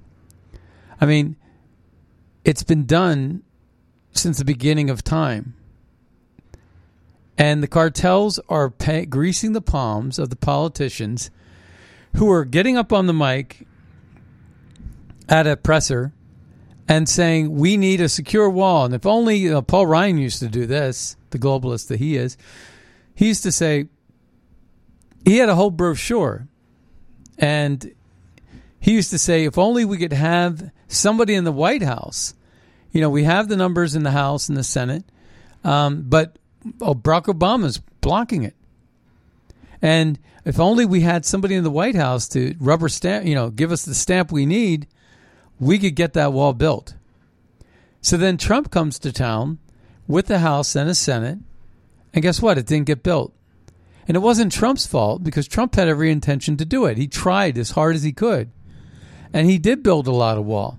I 1.00 1.06
mean, 1.06 1.36
it's 2.44 2.64
been 2.64 2.86
done 2.86 3.44
since 4.12 4.38
the 4.38 4.46
beginning 4.46 4.90
of 4.90 5.04
time. 5.04 5.56
And 7.38 7.64
the 7.64 7.68
cartels 7.68 8.40
are 8.50 8.70
pay- 8.70 9.06
greasing 9.06 9.54
the 9.54 9.62
palms 9.62 10.20
of 10.20 10.30
the 10.30 10.36
politicians 10.36 11.32
who 12.16 12.30
are 12.30 12.46
getting 12.46 12.78
up 12.78 12.92
on 12.94 13.08
the 13.08 13.14
mic 13.14 13.66
at 15.30 15.48
a 15.48 15.56
presser 15.56 16.14
and 16.88 17.08
saying 17.08 17.56
we 17.56 17.78
need 17.78 18.02
a 18.02 18.10
secure 18.10 18.50
wall. 18.50 18.86
And 18.86 18.94
if 18.94 19.06
only 19.06 19.50
uh, 19.50 19.62
Paul 19.62 19.88
Ryan 19.88 20.18
used 20.18 20.40
to 20.40 20.50
do 20.50 20.66
this, 20.66 21.16
the 21.30 21.40
globalist 21.40 21.88
that 21.88 22.00
he 22.00 22.18
is, 22.18 22.38
he 23.16 23.28
used 23.30 23.44
to 23.44 23.52
say 23.52 23.88
he 25.24 25.38
had 25.38 25.50
a 25.50 25.56
whole 25.56 25.72
brochure, 25.72 26.48
and 27.38 27.94
he 28.80 28.94
used 28.94 29.12
to 29.12 29.20
say 29.20 29.46
if 29.46 29.58
only 29.58 29.86
we 29.86 29.98
could 29.98 30.14
have 30.14 30.72
somebody 30.88 31.34
in 31.36 31.44
the 31.44 31.52
White 31.52 31.84
House. 31.84 32.34
You 32.92 33.02
know, 33.02 33.10
we 33.10 33.24
have 33.24 33.48
the 33.48 33.56
numbers 33.56 33.96
in 33.96 34.04
the 34.04 34.12
House 34.12 34.50
and 34.50 34.58
the 34.58 34.64
Senate, 34.64 35.06
um, 35.64 36.04
but 36.08 36.38
oh, 36.82 36.94
Barack 36.94 37.26
Obama's 37.26 37.80
blocking 38.02 38.44
it. 38.44 38.56
And 39.82 40.20
if 40.46 40.60
only 40.60 40.86
we 40.86 41.02
had 41.02 41.26
somebody 41.26 41.56
in 41.56 41.64
the 41.64 41.72
White 41.72 41.96
House 41.96 42.28
to 42.30 42.56
rubber 42.60 42.90
stamp, 42.90 43.26
you 43.26 43.36
know, 43.36 43.50
give 43.50 43.72
us 43.72 43.84
the 43.84 43.96
stamp 43.96 44.32
we 44.32 44.46
need, 44.46 44.88
we 45.60 45.80
could 45.80 45.96
get 45.96 46.14
that 46.14 46.34
wall 46.34 46.54
built. 46.54 46.96
So 48.02 48.18
then 48.18 48.38
Trump 48.38 48.72
comes 48.72 49.00
to 49.00 49.12
town 49.12 49.60
with 50.08 50.28
the 50.28 50.40
House 50.40 50.76
and 50.76 50.90
the 50.90 50.96
Senate, 50.96 51.40
and 52.14 52.24
guess 52.24 52.42
what? 52.42 52.58
It 52.58 52.66
didn't 52.66 52.88
get 52.88 53.04
built. 53.04 53.34
And 54.08 54.18
it 54.18 54.22
wasn't 54.22 54.52
Trump's 54.52 54.86
fault 54.86 55.24
because 55.24 55.48
Trump 55.48 55.76
had 55.76 55.88
every 55.88 56.12
intention 56.12 56.58
to 56.58 56.66
do 56.66 56.86
it. 56.86 56.98
He 56.98 57.08
tried 57.08 57.58
as 57.58 57.72
hard 57.72 57.96
as 57.96 58.04
he 58.04 58.12
could. 58.12 58.52
And 59.32 59.50
he 59.50 59.58
did 59.58 59.84
build 59.84 60.08
a 60.08 60.12
lot 60.12 60.38
of 60.38 60.46
wall. 60.46 60.78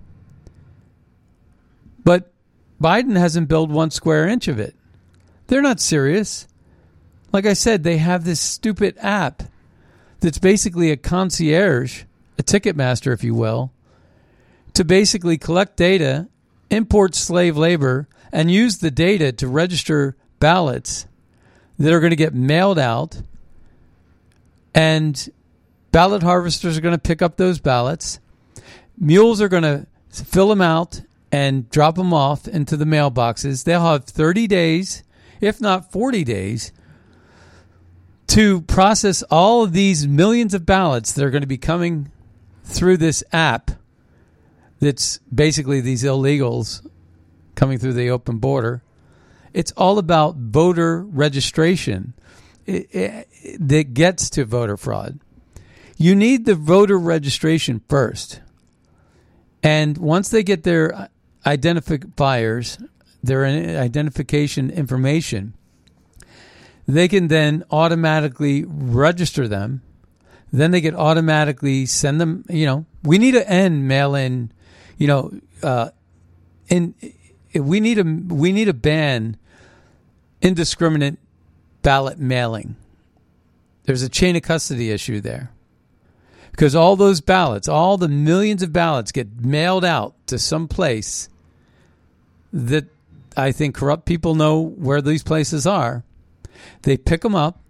Biden 2.82 3.16
hasn't 3.16 3.48
built 3.48 3.70
one 3.70 3.90
square 3.90 4.26
inch 4.26 4.48
of 4.48 4.58
it. 4.58 4.74
They're 5.46 5.62
not 5.62 5.80
serious. 5.80 6.48
Like 7.32 7.46
I 7.46 7.52
said, 7.52 7.82
they 7.82 7.98
have 7.98 8.24
this 8.24 8.40
stupid 8.40 8.96
app 8.98 9.44
that's 10.20 10.38
basically 10.38 10.90
a 10.90 10.96
concierge, 10.96 12.04
a 12.38 12.42
ticket 12.42 12.76
master, 12.76 13.12
if 13.12 13.24
you 13.24 13.34
will, 13.34 13.72
to 14.74 14.84
basically 14.84 15.38
collect 15.38 15.76
data, 15.76 16.28
import 16.70 17.14
slave 17.14 17.56
labor, 17.56 18.08
and 18.32 18.50
use 18.50 18.78
the 18.78 18.90
data 18.90 19.32
to 19.32 19.46
register 19.46 20.16
ballots 20.38 21.06
that 21.78 21.92
are 21.92 22.00
going 22.00 22.10
to 22.10 22.16
get 22.16 22.34
mailed 22.34 22.78
out. 22.78 23.22
And 24.74 25.30
ballot 25.90 26.22
harvesters 26.22 26.78
are 26.78 26.80
going 26.80 26.94
to 26.94 27.00
pick 27.00 27.22
up 27.22 27.36
those 27.36 27.60
ballots. 27.60 28.18
Mules 28.98 29.40
are 29.40 29.48
going 29.48 29.62
to 29.62 29.86
fill 30.10 30.48
them 30.48 30.60
out 30.60 31.02
and 31.32 31.68
drop 31.70 31.94
them 31.94 32.12
off 32.12 32.46
into 32.46 32.76
the 32.76 32.84
mailboxes. 32.84 33.64
They'll 33.64 33.80
have 33.80 34.04
30 34.04 34.46
days, 34.46 35.02
if 35.40 35.60
not 35.60 35.90
40 35.90 36.22
days, 36.22 36.72
to 38.28 38.60
process 38.62 39.22
all 39.24 39.64
of 39.64 39.72
these 39.72 40.06
millions 40.06 40.52
of 40.52 40.66
ballots 40.66 41.12
that 41.12 41.24
are 41.24 41.30
going 41.30 41.42
to 41.42 41.46
be 41.46 41.58
coming 41.58 42.12
through 42.64 42.98
this 42.98 43.24
app 43.32 43.72
that's 44.78 45.18
basically 45.34 45.80
these 45.80 46.02
illegals 46.02 46.86
coming 47.54 47.78
through 47.78 47.92
the 47.94 48.10
open 48.10 48.38
border. 48.38 48.82
It's 49.52 49.72
all 49.72 49.98
about 49.98 50.36
voter 50.36 51.02
registration 51.02 52.14
it, 52.66 52.94
it, 52.94 53.28
that 53.60 53.94
gets 53.94 54.30
to 54.30 54.44
voter 54.44 54.76
fraud. 54.76 55.20
You 55.96 56.14
need 56.14 56.46
the 56.46 56.54
voter 56.54 56.98
registration 56.98 57.80
first. 57.88 58.40
And 59.62 59.96
once 59.98 60.30
they 60.30 60.42
get 60.42 60.64
their 60.64 60.94
uh, 60.94 61.08
identifiers, 61.44 62.82
their 63.22 63.44
identification 63.44 64.70
information, 64.70 65.54
they 66.86 67.08
can 67.08 67.28
then 67.28 67.64
automatically 67.70 68.64
register 68.66 69.46
them. 69.48 69.82
Then 70.52 70.70
they 70.70 70.80
can 70.80 70.94
automatically 70.94 71.86
send 71.86 72.20
them. 72.20 72.44
You 72.48 72.66
know, 72.66 72.86
we 73.02 73.18
need 73.18 73.32
to 73.32 73.48
end 73.48 73.88
mail 73.88 74.14
in. 74.14 74.52
You 74.98 75.06
know, 75.06 75.32
uh, 75.62 75.90
in 76.68 76.94
we 77.54 77.80
need 77.80 77.98
a 77.98 78.04
we 78.04 78.52
need 78.52 78.68
a 78.68 78.74
ban 78.74 79.36
indiscriminate 80.42 81.18
ballot 81.82 82.18
mailing. 82.18 82.76
There's 83.84 84.02
a 84.02 84.08
chain 84.08 84.36
of 84.36 84.42
custody 84.42 84.90
issue 84.90 85.20
there. 85.20 85.50
Because 86.50 86.74
all 86.74 86.96
those 86.96 87.20
ballots, 87.20 87.66
all 87.66 87.96
the 87.96 88.08
millions 88.08 88.62
of 88.62 88.72
ballots 88.72 89.10
get 89.10 89.42
mailed 89.42 89.84
out 89.84 90.14
to 90.26 90.38
some 90.38 90.68
place 90.68 91.30
that 92.52 92.86
I 93.36 93.52
think 93.52 93.74
corrupt 93.74 94.06
people 94.06 94.34
know 94.34 94.60
where 94.60 95.00
these 95.00 95.22
places 95.22 95.66
are. 95.66 96.04
They 96.82 96.96
pick 96.96 97.22
them 97.22 97.34
up. 97.34 97.60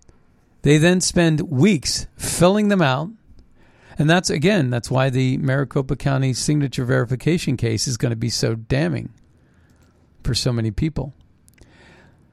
They 0.62 0.78
then 0.78 1.00
spend 1.00 1.40
weeks 1.42 2.06
filling 2.16 2.68
them 2.68 2.82
out. 2.82 3.10
And 3.98 4.08
that's, 4.08 4.30
again, 4.30 4.70
that's 4.70 4.90
why 4.90 5.10
the 5.10 5.36
Maricopa 5.38 5.96
County 5.96 6.32
signature 6.32 6.84
verification 6.84 7.56
case 7.56 7.86
is 7.86 7.96
going 7.96 8.10
to 8.10 8.16
be 8.16 8.30
so 8.30 8.54
damning 8.54 9.10
for 10.24 10.34
so 10.34 10.52
many 10.52 10.70
people. 10.70 11.14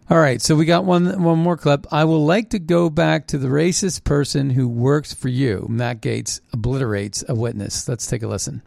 All 0.09 0.17
right, 0.17 0.41
so 0.41 0.55
we 0.55 0.65
got 0.65 0.85
one 0.85 1.21
one 1.21 1.37
more 1.37 1.55
clip. 1.55 1.85
I 1.91 2.03
would 2.03 2.17
like 2.17 2.49
to 2.51 2.59
go 2.59 2.89
back 2.89 3.27
to 3.27 3.37
the 3.37 3.47
racist 3.47 4.03
person 4.03 4.49
who 4.49 4.67
works 4.67 5.13
for 5.13 5.27
you. 5.27 5.67
Matt 5.69 6.01
Gaetz 6.01 6.41
obliterates 6.51 7.23
a 7.29 7.35
witness. 7.35 7.87
Let's 7.87 8.07
take 8.07 8.23
a 8.23 8.27
listen. 8.27 8.63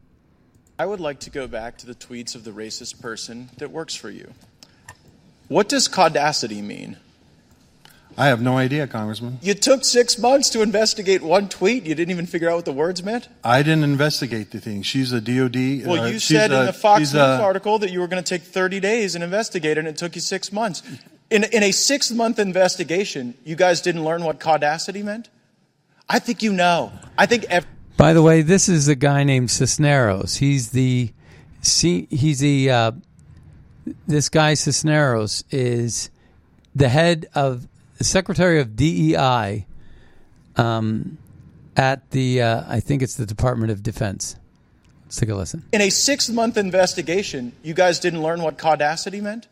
I 0.78 0.86
would 0.86 1.00
like 1.00 1.20
to 1.20 1.30
go 1.30 1.46
back 1.46 1.78
to 1.78 1.86
the 1.86 1.94
tweets 1.94 2.34
of 2.34 2.44
the 2.44 2.50
racist 2.50 3.00
person 3.00 3.50
that 3.58 3.70
works 3.70 3.94
for 3.94 4.10
you. 4.10 4.32
What 5.48 5.68
does 5.68 5.86
caudacity 5.86 6.62
mean? 6.62 6.96
I 8.16 8.26
have 8.26 8.42
no 8.42 8.58
idea, 8.58 8.86
Congressman. 8.86 9.38
You 9.42 9.54
took 9.54 9.84
six 9.84 10.18
months 10.18 10.50
to 10.50 10.60
investigate 10.60 11.22
one 11.22 11.48
tweet. 11.48 11.86
You 11.86 11.94
didn't 11.94 12.10
even 12.10 12.26
figure 12.26 12.50
out 12.50 12.56
what 12.56 12.64
the 12.66 12.72
words 12.72 13.02
meant. 13.02 13.28
I 13.42 13.62
didn't 13.62 13.84
investigate 13.84 14.50
the 14.50 14.60
thing. 14.60 14.82
She's 14.82 15.12
a 15.12 15.20
DOD. 15.20 15.86
Well, 15.86 16.02
uh, 16.02 16.06
you 16.08 16.18
said 16.18 16.52
a, 16.52 16.60
in 16.60 16.66
the 16.66 16.72
Fox 16.72 17.00
News 17.00 17.14
a- 17.14 17.40
article 17.40 17.78
that 17.78 17.90
you 17.90 18.00
were 18.00 18.08
going 18.08 18.22
to 18.22 18.28
take 18.28 18.42
30 18.42 18.80
days 18.80 19.14
and 19.14 19.24
investigate, 19.24 19.78
and 19.78 19.88
it 19.88 19.96
took 19.96 20.14
you 20.14 20.20
six 20.20 20.52
months. 20.52 20.82
In, 21.30 21.44
in 21.44 21.62
a 21.62 21.72
six 21.72 22.10
month 22.10 22.38
investigation, 22.38 23.34
you 23.44 23.56
guys 23.56 23.80
didn't 23.80 24.04
learn 24.04 24.24
what 24.24 24.40
caudacity 24.40 25.02
meant? 25.02 25.30
I 26.08 26.18
think 26.18 26.42
you 26.42 26.52
know. 26.52 26.92
I 27.16 27.24
think 27.26 27.44
every. 27.44 27.68
By 27.96 28.12
the 28.12 28.22
way, 28.22 28.42
this 28.42 28.68
is 28.68 28.88
a 28.88 28.94
guy 28.94 29.22
named 29.24 29.50
Cisneros. 29.50 30.36
He's 30.36 30.70
the 30.70 31.12
he's 31.62 32.40
the 32.40 32.70
uh, 32.70 32.92
this 34.06 34.28
guy 34.28 34.54
Cisneros 34.54 35.44
is 35.50 36.10
the 36.74 36.88
head 36.88 37.26
of 37.34 37.68
the 37.98 38.04
secretary 38.04 38.60
of 38.60 38.74
DEI 38.76 39.66
um, 40.56 41.18
at 41.76 42.10
the 42.10 42.42
uh, 42.42 42.64
I 42.66 42.80
think 42.80 43.02
it's 43.02 43.14
the 43.14 43.26
Department 43.26 43.70
of 43.70 43.82
Defense. 43.82 44.36
Let's 45.04 45.16
take 45.16 45.28
a 45.28 45.34
listen. 45.34 45.64
In 45.72 45.80
a 45.80 45.90
six 45.90 46.28
month 46.28 46.56
investigation, 46.56 47.52
you 47.62 47.74
guys 47.74 48.00
didn't 48.00 48.22
learn 48.22 48.42
what 48.42 48.58
caudacity 48.58 49.20
meant? 49.20 49.46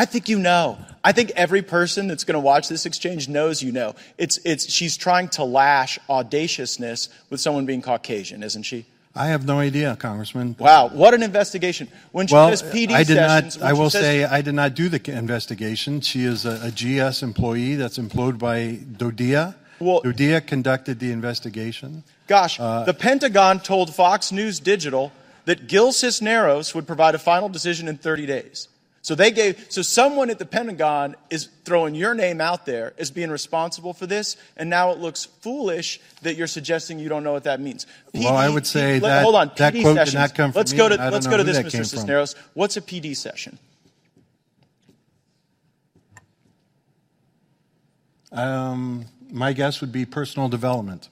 I 0.00 0.06
think 0.06 0.30
you 0.30 0.38
know. 0.38 0.78
I 1.04 1.12
think 1.12 1.32
every 1.36 1.60
person 1.60 2.06
that's 2.08 2.24
going 2.24 2.32
to 2.32 2.40
watch 2.40 2.70
this 2.70 2.86
exchange 2.86 3.28
knows 3.28 3.62
you 3.62 3.70
know. 3.70 3.94
It's, 4.16 4.38
it's, 4.46 4.72
she's 4.72 4.96
trying 4.96 5.28
to 5.36 5.44
lash 5.44 5.98
audaciousness 6.08 7.10
with 7.28 7.38
someone 7.38 7.66
being 7.66 7.82
Caucasian, 7.82 8.42
isn't 8.42 8.62
she? 8.62 8.86
I 9.14 9.26
have 9.26 9.44
no 9.44 9.58
idea, 9.58 9.94
Congressman. 9.96 10.56
Wow, 10.58 10.88
what 10.88 11.12
an 11.12 11.22
investigation. 11.22 11.88
When 12.12 12.26
she 12.26 12.34
well, 12.34 12.48
says 12.48 12.62
PD 12.62 12.92
I 12.92 13.04
did 13.04 13.16
sessions, 13.16 13.58
not. 13.58 13.68
I 13.68 13.74
will 13.74 13.90
says- 13.90 14.00
say 14.00 14.24
I 14.24 14.40
did 14.40 14.54
not 14.54 14.74
do 14.74 14.88
the 14.88 15.12
investigation. 15.12 16.00
She 16.00 16.24
is 16.24 16.46
a, 16.46 16.58
a 16.62 16.70
GS 16.70 17.22
employee 17.22 17.74
that's 17.74 17.98
employed 17.98 18.38
by 18.38 18.78
DODEA. 18.96 19.54
Well- 19.80 20.00
DODEA 20.00 20.46
conducted 20.46 20.98
the 20.98 21.12
investigation. 21.12 22.04
Gosh, 22.26 22.58
Uh, 22.58 22.84
the 22.84 22.94
Pentagon 22.94 23.60
told 23.60 23.94
Fox 23.94 24.32
News 24.32 24.60
Digital 24.60 25.12
that 25.44 25.66
Gil 25.66 25.92
Cisneros 25.92 26.74
would 26.74 26.86
provide 26.86 27.14
a 27.14 27.18
final 27.18 27.50
decision 27.50 27.86
in 27.86 27.98
30 27.98 28.24
days. 28.24 28.68
So 29.02 29.14
they 29.14 29.30
gave 29.30 29.66
so 29.70 29.80
someone 29.80 30.28
at 30.28 30.38
the 30.38 30.44
Pentagon 30.44 31.16
is 31.30 31.48
throwing 31.64 31.94
your 31.94 32.14
name 32.14 32.40
out 32.40 32.66
there 32.66 32.92
as 32.98 33.10
being 33.10 33.30
responsible 33.30 33.94
for 33.94 34.06
this, 34.06 34.36
and 34.58 34.68
now 34.68 34.90
it 34.90 34.98
looks 34.98 35.24
foolish 35.24 36.00
that 36.20 36.36
you're 36.36 36.46
suggesting 36.46 36.98
you 36.98 37.08
don't 37.08 37.24
know 37.24 37.32
what 37.32 37.44
that 37.44 37.60
means. 37.60 37.86
Well, 38.12 38.36
I 38.36 38.48
would 38.48 38.66
say 38.66 39.00
let- 39.00 39.08
that- 39.08 39.22
hold 39.22 39.36
on, 39.36 39.52
that 39.56 39.72
PD 39.72 39.82
quote 39.82 40.04
did 40.04 40.14
not 40.14 40.34
come 40.34 40.52
from 40.52 40.58
let's 40.60 40.72
me, 40.72 40.78
go 40.78 40.88
to 40.88 40.94
and 40.94 41.02
I 41.02 41.04
don't 41.06 41.12
let's 41.14 41.26
go 41.26 41.38
to 41.38 41.44
this, 41.44 41.58
Mr. 41.58 41.70
came 41.72 41.80
from. 41.80 41.84
Cisneros. 41.84 42.34
What's 42.52 42.76
a 42.76 42.82
PD 42.82 43.16
session? 43.16 43.58
Um, 48.32 49.06
my 49.30 49.52
guess 49.52 49.80
would 49.80 49.92
be 49.92 50.04
personal 50.04 50.48
development. 50.48 51.08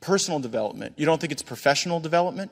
Personal 0.00 0.38
development. 0.38 0.94
You 0.96 1.04
don't 1.04 1.20
think 1.20 1.32
it's 1.32 1.42
professional 1.42 2.00
development? 2.00 2.50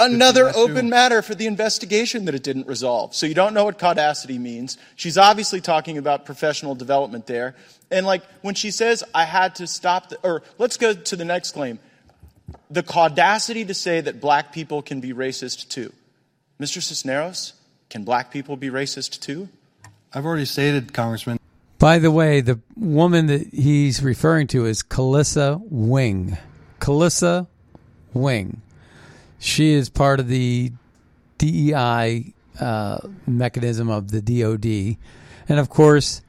Another 0.00 0.46
that 0.46 0.54
too. 0.54 0.60
open 0.60 0.90
matter 0.90 1.22
for 1.22 1.34
the 1.34 1.46
investigation 1.46 2.24
that 2.24 2.34
it 2.34 2.42
didn't 2.42 2.66
resolve. 2.66 3.14
So 3.14 3.26
you 3.26 3.34
don't 3.34 3.54
know 3.54 3.64
what 3.64 3.78
caudacity 3.78 4.38
means. 4.38 4.78
She's 4.96 5.16
obviously 5.16 5.60
talking 5.60 5.98
about 5.98 6.24
professional 6.24 6.74
development 6.74 7.26
there. 7.26 7.54
And 7.90 8.06
like 8.06 8.22
when 8.40 8.54
she 8.54 8.70
says, 8.70 9.04
I 9.14 9.24
had 9.24 9.54
to 9.56 9.66
stop, 9.66 10.08
the, 10.08 10.18
or 10.22 10.42
let's 10.58 10.76
go 10.76 10.92
to 10.94 11.16
the 11.16 11.24
next 11.24 11.52
claim. 11.52 11.78
The 12.70 12.82
caudacity 12.82 13.64
to 13.66 13.74
say 13.74 14.00
that 14.00 14.20
black 14.20 14.52
people 14.52 14.82
can 14.82 15.00
be 15.00 15.12
racist 15.12 15.68
too. 15.68 15.92
Mr. 16.60 16.82
Cisneros, 16.82 17.52
can 17.90 18.04
black 18.04 18.30
people 18.30 18.56
be 18.56 18.70
racist 18.70 19.20
too? 19.20 19.48
I've 20.12 20.24
already 20.24 20.44
stated, 20.44 20.92
Congressman. 20.92 21.38
By 21.78 21.98
the 21.98 22.10
way, 22.10 22.40
the 22.40 22.60
woman 22.76 23.26
that 23.26 23.48
he's 23.52 24.02
referring 24.02 24.46
to 24.48 24.66
is 24.66 24.82
Kelisa 24.82 25.60
Wing. 25.68 26.38
Kelisa 26.80 27.46
Wing. 28.14 28.62
She 29.42 29.72
is 29.72 29.90
part 29.90 30.20
of 30.20 30.28
the 30.28 30.70
DEI 31.38 32.32
uh, 32.60 32.98
mechanism 33.26 33.90
of 33.90 34.12
the 34.12 34.22
DoD, 34.22 34.96
and 35.48 35.58
of 35.58 35.68
course, 35.68 36.22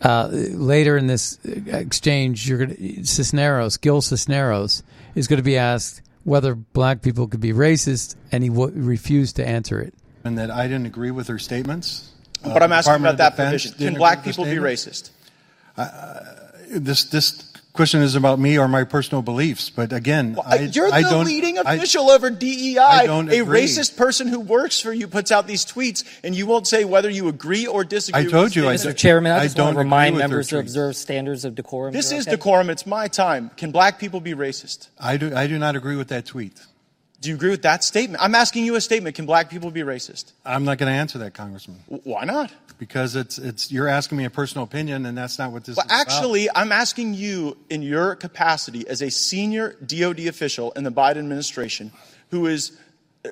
uh, 0.00 0.28
later 0.30 0.96
in 0.96 1.08
this 1.08 1.40
exchange, 1.44 2.48
you're 2.48 2.66
going 2.66 3.04
Cisneros, 3.04 3.78
Gil 3.78 4.00
Cisneros, 4.00 4.84
is 5.16 5.26
going 5.26 5.38
to 5.38 5.42
be 5.42 5.56
asked 5.58 6.02
whether 6.22 6.54
black 6.54 7.02
people 7.02 7.26
could 7.26 7.40
be 7.40 7.52
racist, 7.52 8.14
and 8.30 8.44
he 8.44 8.48
w- 8.48 8.72
refused 8.76 9.34
to 9.36 9.46
answer 9.46 9.80
it. 9.80 9.92
And 10.22 10.38
that 10.38 10.52
I 10.52 10.68
didn't 10.68 10.86
agree 10.86 11.10
with 11.10 11.26
her 11.26 11.38
statements. 11.40 12.12
But 12.44 12.62
I'm 12.62 12.70
asking 12.70 12.92
Department 12.92 13.14
about 13.16 13.36
that 13.36 13.42
of 13.44 13.50
Defense 13.50 13.62
provision. 13.72 13.86
Can 13.94 13.98
black 13.98 14.22
people 14.22 14.44
be 14.44 14.50
statement. 14.50 14.78
racist? 14.78 15.10
This 16.70 17.04
this 17.04 17.32
question 17.80 18.02
is 18.02 18.14
about 18.14 18.38
me 18.38 18.58
or 18.58 18.68
my 18.68 18.84
personal 18.84 19.22
beliefs. 19.22 19.70
But 19.70 19.90
again, 19.90 20.36
I, 20.44 20.58
You're 20.58 20.92
I 20.92 21.02
the 21.02 21.08
don't, 21.08 21.24
leading 21.24 21.58
I- 21.58 21.76
official 21.76 22.10
over 22.10 22.28
DEI. 22.28 22.76
I 22.78 23.06
don't 23.06 23.30
a 23.30 23.40
agree. 23.40 23.62
racist 23.62 23.96
person 23.96 24.28
who 24.28 24.38
works 24.38 24.78
for 24.78 24.92
you 24.92 25.08
puts 25.08 25.32
out 25.32 25.46
these 25.46 25.64
tweets, 25.64 26.04
and 26.22 26.34
you 26.34 26.46
won't 26.46 26.66
say 26.66 26.84
whether 26.84 27.08
you 27.08 27.28
agree 27.28 27.66
or 27.66 27.82
disagree. 27.82 28.26
I 28.26 28.26
told 28.26 28.50
the 28.50 28.60
you 28.60 28.68
I. 28.68 28.74
Mr. 28.74 28.94
Chairman, 28.94 29.32
I 29.32 29.36
I 29.36 29.38
just 29.38 29.46
just 29.46 29.56
don't 29.56 29.66
want 29.68 29.76
to 29.76 29.78
remind 29.78 30.18
members 30.18 30.48
to 30.48 30.58
observe 30.58 30.94
standards 30.94 31.46
of 31.46 31.54
decorum. 31.54 31.94
This 31.94 32.12
is 32.12 32.28
okay? 32.28 32.36
decorum. 32.36 32.68
It's 32.68 32.84
my 32.86 33.08
time. 33.08 33.50
Can 33.56 33.70
black 33.70 33.98
people 33.98 34.20
be 34.20 34.34
racist? 34.34 34.88
I 34.98 35.16
do 35.16 35.34
I 35.34 35.46
do 35.46 35.58
not 35.58 35.74
agree 35.74 35.96
with 35.96 36.08
that 36.08 36.26
tweet. 36.26 36.60
Do 37.22 37.30
you 37.30 37.34
agree 37.34 37.50
with 37.50 37.62
that 37.62 37.82
statement? 37.82 38.22
I'm 38.22 38.34
asking 38.34 38.66
you 38.66 38.74
a 38.76 38.80
statement. 38.80 39.16
Can 39.16 39.24
black 39.24 39.48
people 39.48 39.70
be 39.70 39.80
racist? 39.80 40.32
I'm 40.44 40.64
not 40.64 40.76
going 40.76 40.90
to 40.90 40.98
answer 40.98 41.18
that, 41.18 41.32
Congressman. 41.34 41.78
Why 42.04 42.24
not? 42.24 42.50
Because 42.80 43.14
it's 43.14 43.36
it's 43.36 43.70
you're 43.70 43.88
asking 43.88 44.16
me 44.16 44.24
a 44.24 44.30
personal 44.30 44.64
opinion, 44.64 45.04
and 45.04 45.16
that's 45.16 45.38
not 45.38 45.52
what 45.52 45.64
this 45.64 45.76
Well, 45.76 45.84
is 45.84 45.92
about. 45.92 46.00
actually, 46.00 46.48
I'm 46.54 46.72
asking 46.72 47.12
you 47.12 47.58
in 47.68 47.82
your 47.82 48.16
capacity 48.16 48.88
as 48.88 49.02
a 49.02 49.10
senior 49.10 49.76
DoD 49.86 50.20
official 50.20 50.72
in 50.72 50.84
the 50.84 50.90
Biden 50.90 51.18
administration, 51.18 51.92
who 52.30 52.46
is 52.46 52.72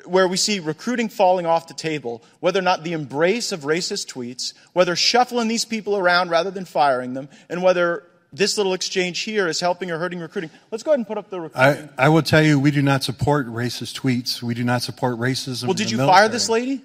where 0.05 0.29
we 0.29 0.37
see 0.37 0.61
recruiting 0.61 1.09
falling 1.09 1.47
off 1.47 1.67
the 1.67 1.73
table, 1.73 2.23
whether 2.41 2.59
or 2.59 2.63
not 2.63 2.85
the 2.85 2.93
embrace 2.93 3.51
of 3.51 3.61
racist 3.61 4.13
tweets, 4.13 4.53
whether 4.75 4.95
shuffling 4.95 5.49
these 5.49 5.65
people 5.65 5.97
around 5.97 6.29
rather 6.29 6.51
than 6.51 6.67
firing 6.67 7.15
them, 7.15 7.31
and 7.49 7.63
whether 7.63 8.05
this 8.31 8.59
little 8.59 8.75
exchange 8.75 9.21
here 9.21 9.49
is 9.49 9.61
helping 9.61 9.91
or 9.91 9.97
hurting 9.99 10.21
recruiting. 10.21 10.51
Let's 10.71 10.83
go 10.83 10.91
ahead 10.91 10.99
and 10.99 11.07
put 11.07 11.17
up 11.17 11.31
the 11.31 11.41
recruiting. 11.41 11.89
I, 11.97 12.05
I 12.05 12.09
will 12.11 12.21
tell 12.21 12.43
you, 12.43 12.61
we 12.61 12.71
do 12.71 12.83
not 12.83 13.03
support 13.03 13.47
racist 13.47 13.99
tweets. 13.99 14.43
We 14.43 14.53
do 14.53 14.63
not 14.63 14.83
support 14.83 15.19
racism. 15.19 15.65
well, 15.65 15.73
did 15.73 15.91
you 15.91 15.97
fire 15.97 16.29
this 16.29 16.51
lady? 16.51 16.83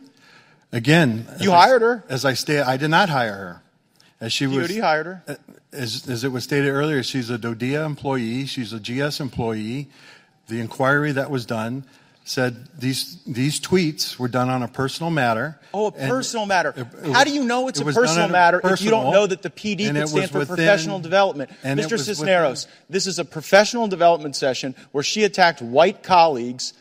Again, 0.73 1.25
You 1.39 1.49
as 1.51 1.55
I- 1.55 1.61
hired 1.67 1.81
her. 1.81 2.03
As 2.09 2.25
I 2.25 2.33
stay, 2.33 2.59
I 2.59 2.77
did 2.77 2.89
not 2.89 3.07
hire 3.09 3.33
her. 3.35 3.61
As 4.19 4.33
she 4.33 4.47
was, 4.47 4.69
DoD 4.69 4.79
hired 4.79 5.05
her. 5.05 5.37
as, 5.71 6.07
as 6.09 6.23
it 6.23 6.31
was 6.31 6.43
stated 6.43 6.69
earlier, 6.69 7.03
she's 7.03 7.29
a 7.29 7.37
DODEA 7.37 7.85
employee. 7.85 8.45
She's 8.45 8.73
a 8.73 8.79
GS 8.79 9.19
employee. 9.19 9.87
The 10.47 10.59
inquiry 10.59 11.11
that 11.13 11.29
was 11.29 11.45
done 11.45 11.85
said 12.25 12.67
these 12.79 13.17
these 13.27 13.59
tweets 13.59 14.17
were 14.17 14.29
done 14.29 14.49
on 14.49 14.63
a 14.63 14.67
personal 14.67 15.09
matter. 15.11 15.59
Oh, 15.73 15.87
a 15.87 15.91
personal 15.91 16.45
matter. 16.45 16.73
it 16.75 16.87
How 17.07 17.09
was- 17.19 17.23
do 17.25 17.31
you 17.33 17.43
know 17.43 17.67
it's 17.67 17.79
it 17.79 17.83
a 17.83 17.85
was 17.85 17.95
personal 17.95 18.29
matter 18.29 18.61
if 18.63 18.81
you 18.81 18.89
don't 18.89 19.11
know 19.11 19.27
that 19.27 19.41
the 19.41 19.49
PD 19.49 19.87
could 19.87 20.07
stand 20.07 20.21
was 20.21 20.29
for 20.31 20.39
within- 20.39 20.55
professional 20.55 20.99
development? 20.99 21.51
Mr. 21.63 21.91
was 21.93 22.05
Cisneros, 22.05 22.67
this 22.89 23.07
is 23.07 23.19
a 23.19 23.25
professional 23.25 23.87
development 23.87 24.35
session 24.37 24.73
where 24.93 25.03
she 25.03 25.25
attacked 25.25 25.61
white 25.61 26.01
colleagues 26.01 26.73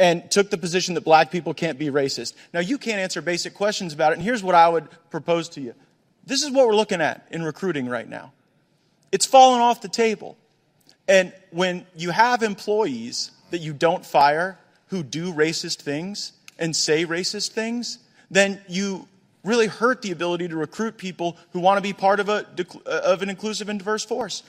and 0.00 0.30
took 0.30 0.50
the 0.50 0.58
position 0.58 0.94
that 0.94 1.02
black 1.02 1.30
people 1.30 1.54
can't 1.54 1.78
be 1.78 1.86
racist. 1.86 2.34
Now, 2.52 2.60
you 2.60 2.78
can't 2.78 2.98
answer 2.98 3.20
basic 3.20 3.54
questions 3.54 3.92
about 3.92 4.12
it, 4.12 4.16
and 4.16 4.22
here's 4.22 4.42
what 4.42 4.54
I 4.54 4.68
would 4.68 4.88
propose 5.10 5.48
to 5.50 5.60
you. 5.60 5.74
This 6.24 6.42
is 6.42 6.50
what 6.50 6.66
we're 6.66 6.74
looking 6.74 7.00
at 7.00 7.26
in 7.30 7.42
recruiting 7.42 7.88
right 7.88 8.08
now. 8.08 8.32
It's 9.12 9.26
fallen 9.26 9.60
off 9.60 9.80
the 9.80 9.88
table. 9.88 10.36
And 11.08 11.32
when 11.50 11.86
you 11.94 12.10
have 12.10 12.42
employees 12.42 13.30
that 13.50 13.58
you 13.58 13.72
don't 13.72 14.04
fire 14.04 14.58
who 14.88 15.02
do 15.02 15.32
racist 15.32 15.82
things 15.82 16.32
and 16.58 16.74
say 16.74 17.04
racist 17.04 17.52
things, 17.52 17.98
then 18.30 18.60
you 18.68 19.06
really 19.44 19.68
hurt 19.68 20.02
the 20.02 20.10
ability 20.10 20.48
to 20.48 20.56
recruit 20.56 20.96
people 20.96 21.36
who 21.52 21.60
want 21.60 21.78
to 21.78 21.82
be 21.82 21.92
part 21.92 22.18
of, 22.18 22.28
a, 22.28 22.44
of 22.86 23.22
an 23.22 23.30
inclusive 23.30 23.68
and 23.68 23.78
diverse 23.78 24.04
force. 24.04 24.42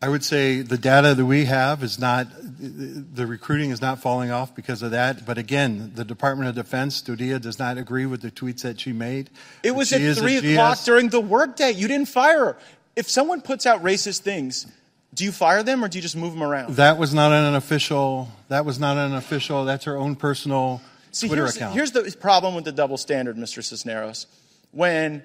I 0.00 0.08
would 0.08 0.22
say 0.22 0.62
the 0.62 0.78
data 0.78 1.14
that 1.14 1.24
we 1.24 1.46
have 1.46 1.82
is 1.82 1.98
not, 1.98 2.28
the 2.60 3.26
recruiting 3.26 3.70
is 3.70 3.80
not 3.80 4.00
falling 4.00 4.30
off 4.30 4.54
because 4.54 4.80
of 4.82 4.92
that. 4.92 5.26
But 5.26 5.38
again, 5.38 5.90
the 5.96 6.04
Department 6.04 6.48
of 6.48 6.54
Defense, 6.54 7.02
DODEA, 7.02 7.40
does 7.40 7.58
not 7.58 7.78
agree 7.78 8.06
with 8.06 8.22
the 8.22 8.30
tweets 8.30 8.62
that 8.62 8.78
she 8.78 8.92
made. 8.92 9.28
It 9.64 9.72
was 9.72 9.88
She 9.88 10.06
at 10.06 10.16
3 10.16 10.36
o'clock 10.36 10.78
during 10.84 11.08
the 11.08 11.20
workday. 11.20 11.72
You 11.72 11.88
didn't 11.88 12.08
fire 12.08 12.44
her. 12.44 12.58
If 12.94 13.10
someone 13.10 13.40
puts 13.40 13.66
out 13.66 13.82
racist 13.82 14.20
things, 14.20 14.66
do 15.14 15.24
you 15.24 15.32
fire 15.32 15.64
them 15.64 15.84
or 15.84 15.88
do 15.88 15.98
you 15.98 16.02
just 16.02 16.16
move 16.16 16.32
them 16.32 16.44
around? 16.44 16.76
That 16.76 16.96
was 16.96 17.12
not 17.12 17.32
an 17.32 17.56
official, 17.56 18.28
that 18.48 18.64
was 18.64 18.78
not 18.78 18.96
an 18.96 19.14
official, 19.14 19.64
that's 19.64 19.84
her 19.84 19.96
own 19.96 20.14
personal 20.14 20.80
See, 21.10 21.26
Twitter 21.26 21.42
here's, 21.42 21.56
account. 21.56 21.74
here's 21.74 21.90
the 21.92 22.16
problem 22.20 22.54
with 22.54 22.64
the 22.64 22.72
double 22.72 22.98
standard, 22.98 23.36
Mr. 23.36 23.64
Cisneros. 23.64 24.26
When 24.70 25.24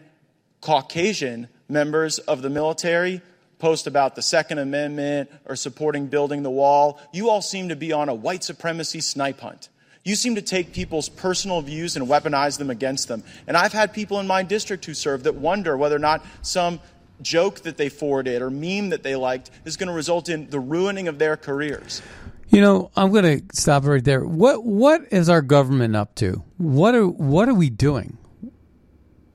Caucasian 0.62 1.48
members 1.68 2.18
of 2.20 2.42
the 2.42 2.50
military 2.50 3.22
post 3.64 3.88
about 3.88 4.14
the 4.14 4.22
Second 4.22 4.58
Amendment 4.58 5.32
or 5.46 5.56
supporting 5.56 6.08
building 6.08 6.44
the 6.44 6.52
wall, 6.52 7.00
you 7.14 7.30
all 7.30 7.42
seem 7.42 7.70
to 7.70 7.78
be 7.78 7.94
on 7.94 8.10
a 8.10 8.14
white 8.14 8.44
supremacy 8.44 9.00
snipe 9.00 9.40
hunt. 9.40 9.70
You 10.04 10.16
seem 10.16 10.36
to 10.36 10.42
take 10.42 10.74
people's 10.74 11.08
personal 11.08 11.62
views 11.62 11.96
and 11.96 12.06
weaponize 12.06 12.58
them 12.58 12.70
against 12.70 13.08
them. 13.08 13.24
And 13.48 13.56
I've 13.56 13.72
had 13.72 13.94
people 13.94 14.20
in 14.20 14.28
my 14.28 14.44
district 14.44 14.84
who 14.84 14.94
serve 14.94 15.24
that 15.24 15.36
wonder 15.36 15.78
whether 15.78 15.96
or 15.96 16.00
not 16.00 16.26
some 16.42 16.82
joke 17.22 17.62
that 17.62 17.78
they 17.78 17.88
forwarded 17.88 18.42
or 18.42 18.50
meme 18.50 18.90
that 18.90 19.02
they 19.02 19.16
liked 19.16 19.50
is 19.64 19.78
going 19.78 19.88
to 19.88 19.94
result 19.94 20.28
in 20.28 20.50
the 20.50 20.60
ruining 20.60 21.08
of 21.08 21.18
their 21.18 21.38
careers. 21.38 22.02
You 22.50 22.60
know, 22.60 22.92
I'm 22.98 23.14
going 23.14 23.40
to 23.40 23.56
stop 23.56 23.86
right 23.86 24.04
there. 24.04 24.26
What 24.26 24.66
what 24.66 25.04
is 25.10 25.30
our 25.30 25.42
government 25.42 25.96
up 25.96 26.16
to? 26.16 26.44
What 26.58 26.96
are 26.96 27.08
what 27.08 27.48
are 27.48 27.54
we 27.54 27.70
doing? 27.70 28.18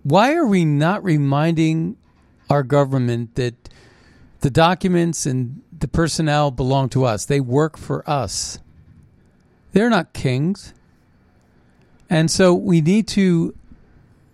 Why 0.03 0.35
are 0.35 0.47
we 0.47 0.67
not 0.67 1.03
reminding 1.03 1.97
our 2.51 2.63
government 2.63 3.35
that 3.37 3.71
the 4.41 4.51
documents 4.51 5.27
and 5.27 5.63
the 5.77 5.89
personnel 5.89 6.51
belong 6.51 6.89
to 6.91 7.05
us? 7.05 7.25
They 7.25 7.41
work 7.41 7.77
for 7.77 8.09
us. 8.09 8.59
They're 9.73 9.91
not 9.91 10.13
kings. 10.13 10.73
And 12.11 12.31
so 12.31 12.55
we 12.55 12.81
need 12.81 13.07
to 13.09 13.55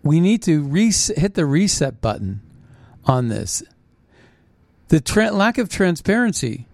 we 0.02 0.20
need 0.20 0.42
to 0.42 0.62
res- 0.62 1.12
hit 1.16 1.34
the 1.34 1.46
reset 1.46 2.00
button 2.00 2.42
on 3.06 3.28
this. 3.28 3.62
The 4.88 5.00
tra- 5.00 5.32
lack 5.32 5.56
of 5.56 5.68
transparency. 5.68 6.66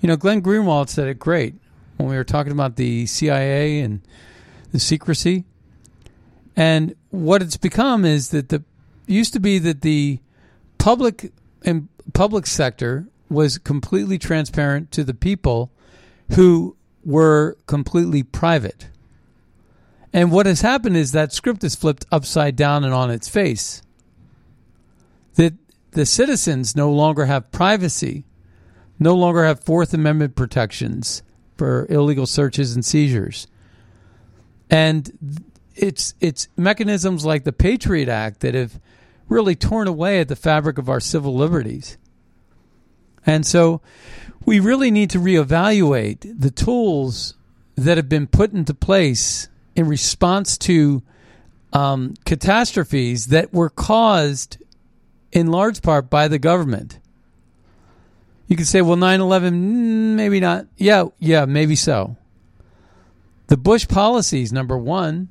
You 0.00 0.08
know, 0.08 0.16
Glenn 0.16 0.42
Greenwald 0.42 0.88
said 0.88 1.06
it 1.06 1.18
great 1.18 1.54
when 1.96 2.08
we 2.08 2.16
were 2.16 2.24
talking 2.24 2.52
about 2.52 2.76
the 2.76 3.06
CIA 3.06 3.80
and 3.80 4.00
the 4.72 4.80
secrecy. 4.80 5.44
And 6.56 6.94
what 7.10 7.40
it's 7.40 7.56
become 7.56 8.04
is 8.04 8.30
that 8.30 8.48
the 8.48 8.64
used 9.06 9.32
to 9.32 9.40
be 9.40 9.58
that 9.58 9.82
the 9.82 10.18
public 10.78 11.32
and 11.64 11.88
public 12.12 12.46
sector 12.46 13.06
was 13.28 13.58
completely 13.58 14.18
transparent 14.18 14.90
to 14.92 15.04
the 15.04 15.14
people 15.14 15.70
who 16.32 16.76
were 17.04 17.56
completely 17.66 18.22
private. 18.22 18.88
And 20.12 20.32
what 20.32 20.46
has 20.46 20.60
happened 20.60 20.96
is 20.96 21.12
that 21.12 21.32
script 21.32 21.62
is 21.62 21.76
flipped 21.76 22.04
upside 22.10 22.56
down 22.56 22.84
and 22.84 22.92
on 22.92 23.10
its 23.10 23.28
face. 23.28 23.82
That 25.34 25.54
the 25.92 26.04
citizens 26.04 26.74
no 26.74 26.90
longer 26.90 27.26
have 27.26 27.52
privacy, 27.52 28.24
no 28.98 29.14
longer 29.14 29.44
have 29.44 29.62
Fourth 29.62 29.94
Amendment 29.94 30.34
protections 30.34 31.22
for 31.56 31.86
illegal 31.88 32.26
searches 32.26 32.74
and 32.74 32.84
seizures. 32.84 33.46
And 34.68 35.46
it's 35.74 36.14
it's 36.20 36.48
mechanisms 36.56 37.24
like 37.24 37.44
the 37.44 37.52
Patriot 37.52 38.08
Act 38.08 38.40
that 38.40 38.54
have 38.54 38.80
really 39.30 39.54
torn 39.54 39.88
away 39.88 40.20
at 40.20 40.28
the 40.28 40.36
fabric 40.36 40.76
of 40.76 40.88
our 40.88 41.00
civil 41.00 41.34
liberties. 41.34 41.96
And 43.24 43.46
so 43.46 43.80
we 44.44 44.60
really 44.60 44.90
need 44.90 45.10
to 45.10 45.18
reevaluate 45.18 46.38
the 46.38 46.50
tools 46.50 47.34
that 47.76 47.96
have 47.96 48.08
been 48.08 48.26
put 48.26 48.52
into 48.52 48.74
place 48.74 49.48
in 49.76 49.86
response 49.86 50.58
to 50.58 51.02
um, 51.72 52.14
catastrophes 52.26 53.26
that 53.26 53.52
were 53.52 53.70
caused 53.70 54.58
in 55.32 55.46
large 55.46 55.80
part 55.80 56.10
by 56.10 56.26
the 56.26 56.38
government. 56.38 56.98
You 58.48 58.56
could 58.56 58.66
say, 58.66 58.82
well, 58.82 58.96
9 58.96 59.20
11, 59.20 60.16
maybe 60.16 60.40
not. 60.40 60.66
Yeah, 60.76 61.04
yeah, 61.20 61.44
maybe 61.44 61.76
so. 61.76 62.16
The 63.46 63.56
Bush 63.56 63.86
policies, 63.86 64.52
number 64.52 64.76
one, 64.76 65.28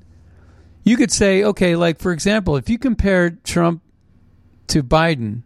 you 0.84 0.96
could 0.96 1.12
say, 1.12 1.44
okay, 1.44 1.76
like 1.76 2.00
for 2.00 2.14
example, 2.14 2.56
if 2.56 2.70
you 2.70 2.80
compared 2.80 3.44
Trump 3.44 3.82
to 4.70 4.84
Biden 4.84 5.42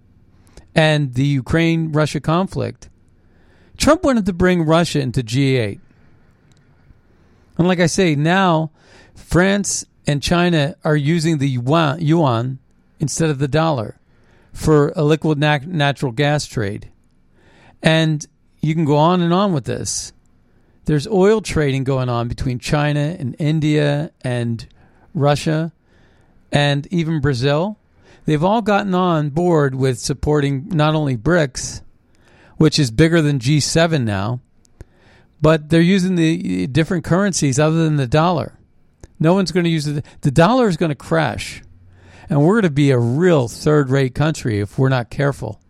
and 0.76 1.14
the 1.14 1.26
Ukraine 1.26 1.92
Russia 1.92 2.20
conflict, 2.20 2.90
Trump 3.78 4.04
wanted 4.04 4.26
to 4.26 4.34
bring 4.34 4.64
Russia 4.64 5.02
into 5.02 5.22
G8. 5.22 5.80
And 7.58 7.68
like 7.68 7.80
I 7.80 7.86
say, 7.88 8.16
now 8.16 8.72
France 9.16 9.86
and 10.08 10.22
China 10.22 10.76
are 10.84 10.96
using 10.96 11.38
the 11.38 11.50
yuan, 11.50 12.02
yuan 12.02 12.60
instead 13.00 13.30
of 13.30 13.40
the 13.40 13.48
dollar 13.48 14.00
for 14.52 14.94
a 14.96 15.04
liquid 15.04 15.38
nat- 15.38 15.68
natural 15.68 16.12
gas 16.12 16.46
trade. 16.46 16.90
And 17.82 18.26
you 18.62 18.74
can 18.74 18.86
go 18.86 18.98
on 18.98 19.22
and 19.22 19.34
on 19.34 19.54
with 19.54 19.66
this. 19.66 20.14
there's 20.86 21.08
oil 21.08 21.40
trading 21.40 21.84
going 21.86 22.10
on 22.10 22.28
between 22.28 22.60
China 22.60 23.16
and 23.18 23.36
India 23.40 24.12
and 24.22 24.68
Russia 25.14 25.72
and 26.52 26.88
even 26.92 27.22
Brazil. 27.22 27.78
They've 28.26 28.44
all 28.44 28.62
gotten 28.62 28.94
on 28.94 29.30
board 29.30 29.76
with 29.76 30.00
supporting 30.00 30.70
not 30.70 30.96
only 30.96 31.18
BRICS, 31.18 31.82
which 32.58 32.80
is 32.80 32.92
bigger 32.92 33.22
than 33.22 33.40
G7 33.40 34.04
now, 34.04 34.40
but 35.42 35.70
they're 35.70 35.82
using 35.82 36.16
the 36.16 36.64
eh, 36.64 36.68
different 36.72 37.04
currencies 37.04 37.60
other 37.60 37.84
than 37.84 37.98
the 37.98 38.08
dollar. 38.08 38.58
No 39.20 39.34
one's 39.34 39.52
going 39.52 39.66
to 39.66 39.70
use 39.70 39.88
it. 39.88 40.06
The 40.22 40.32
dollar 40.32 40.68
is 40.68 40.78
going 40.78 40.90
to 40.90 40.96
crash. 40.96 41.62
And 42.30 42.42
we're 42.42 42.56
going 42.56 42.64
to 42.64 42.70
be 42.70 42.92
a 42.92 42.98
real 42.98 43.48
third 43.48 43.90
rate 43.90 44.16
country 44.16 44.60
if 44.60 44.80
we're 44.80 44.90
not 44.90 45.10
careful 45.10 45.62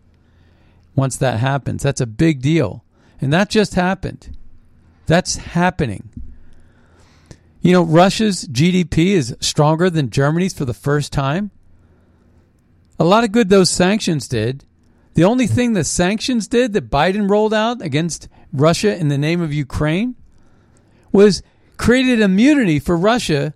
once 0.94 1.16
that 1.16 1.40
happens. 1.40 1.82
That's 1.82 2.00
a 2.00 2.06
big 2.06 2.40
deal. 2.40 2.84
And 3.20 3.32
that 3.32 3.50
just 3.50 3.74
happened. 3.74 4.36
That's 5.06 5.36
happening. 5.36 6.10
You 7.60 7.72
know, 7.72 7.82
Russia's 7.82 8.46
GDP 8.46 9.12
is 9.12 9.36
stronger 9.40 9.90
than 9.90 10.10
Germany's 10.10 10.54
for 10.54 10.64
the 10.64 10.74
first 10.74 11.12
time. 11.12 11.50
A 13.04 13.12
lot 13.14 13.22
of 13.22 13.32
good 13.32 13.50
those 13.50 13.68
sanctions 13.68 14.26
did. 14.26 14.64
The 15.12 15.24
only 15.24 15.46
thing 15.46 15.74
the 15.74 15.84
sanctions 15.84 16.48
did 16.48 16.72
that 16.72 16.88
Biden 16.88 17.28
rolled 17.28 17.52
out 17.52 17.82
against 17.82 18.28
Russia 18.50 18.96
in 18.96 19.08
the 19.08 19.18
name 19.18 19.42
of 19.42 19.52
Ukraine 19.52 20.14
was 21.12 21.42
created 21.76 22.22
immunity 22.22 22.78
for 22.78 22.96
Russia 22.96 23.52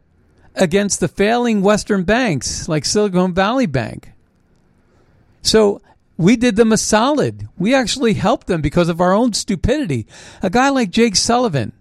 against 0.55 1.01
the 1.01 1.09
failing 1.09 1.63
Western 1.63 2.05
banks 2.05 2.69
like 2.69 2.85
Silicon 2.85 3.33
Valley 3.33 3.65
Bank. 3.65 4.13
So 5.41 5.81
we 6.19 6.37
did 6.37 6.57
them 6.57 6.71
a 6.71 6.77
solid. 6.77 7.49
We 7.57 7.75
actually 7.75 8.13
helped 8.13 8.49
them 8.49 8.61
because 8.61 8.91
of 8.91 9.01
our 9.01 9.15
own 9.15 9.33
stupidity. 9.33 10.07
A 10.43 10.51
guy 10.51 10.69
like 10.69 10.91
Jake 10.91 11.17
Sullivan 11.17 11.73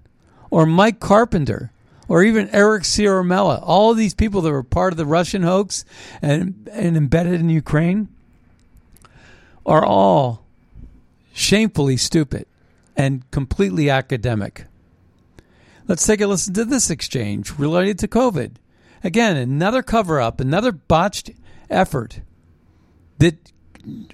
or 0.49 0.65
Mike 0.65 1.01
Carpenter 1.01 1.74
or 2.08 2.24
even 2.24 2.49
Eric 2.49 2.84
Ciaramella, 2.84 3.62
all 3.62 3.91
of 3.91 3.97
these 3.97 4.14
people 4.14 4.41
that 4.41 4.51
were 4.51 4.64
part 4.64 4.93
of 4.93 4.97
the 4.97 5.05
Russian 5.05 5.43
hoax 5.43 5.86
and, 6.22 6.70
and 6.72 6.95
embedded 6.95 7.39
in 7.39 7.49
Ukraine 7.49 8.08
are 9.66 9.86
all 9.86 10.45
shamefully 11.34 11.97
stupid 11.97 12.45
and 12.95 13.30
completely 13.32 13.89
academic. 13.89 14.66
Let's 15.88 16.05
take 16.05 16.22
a 16.22 16.28
listen 16.28 16.53
to 16.55 16.66
this 16.66 16.89
exchange 16.89 17.58
related 17.58 17.99
to 17.99 18.08
COVID. 18.08 18.55
Again, 19.03 19.38
another 19.38 19.84
cover 19.84 20.20
up, 20.20 20.39
another 20.39 20.72
botched 20.72 21.32
effort 21.70 22.22
that 23.20 23.51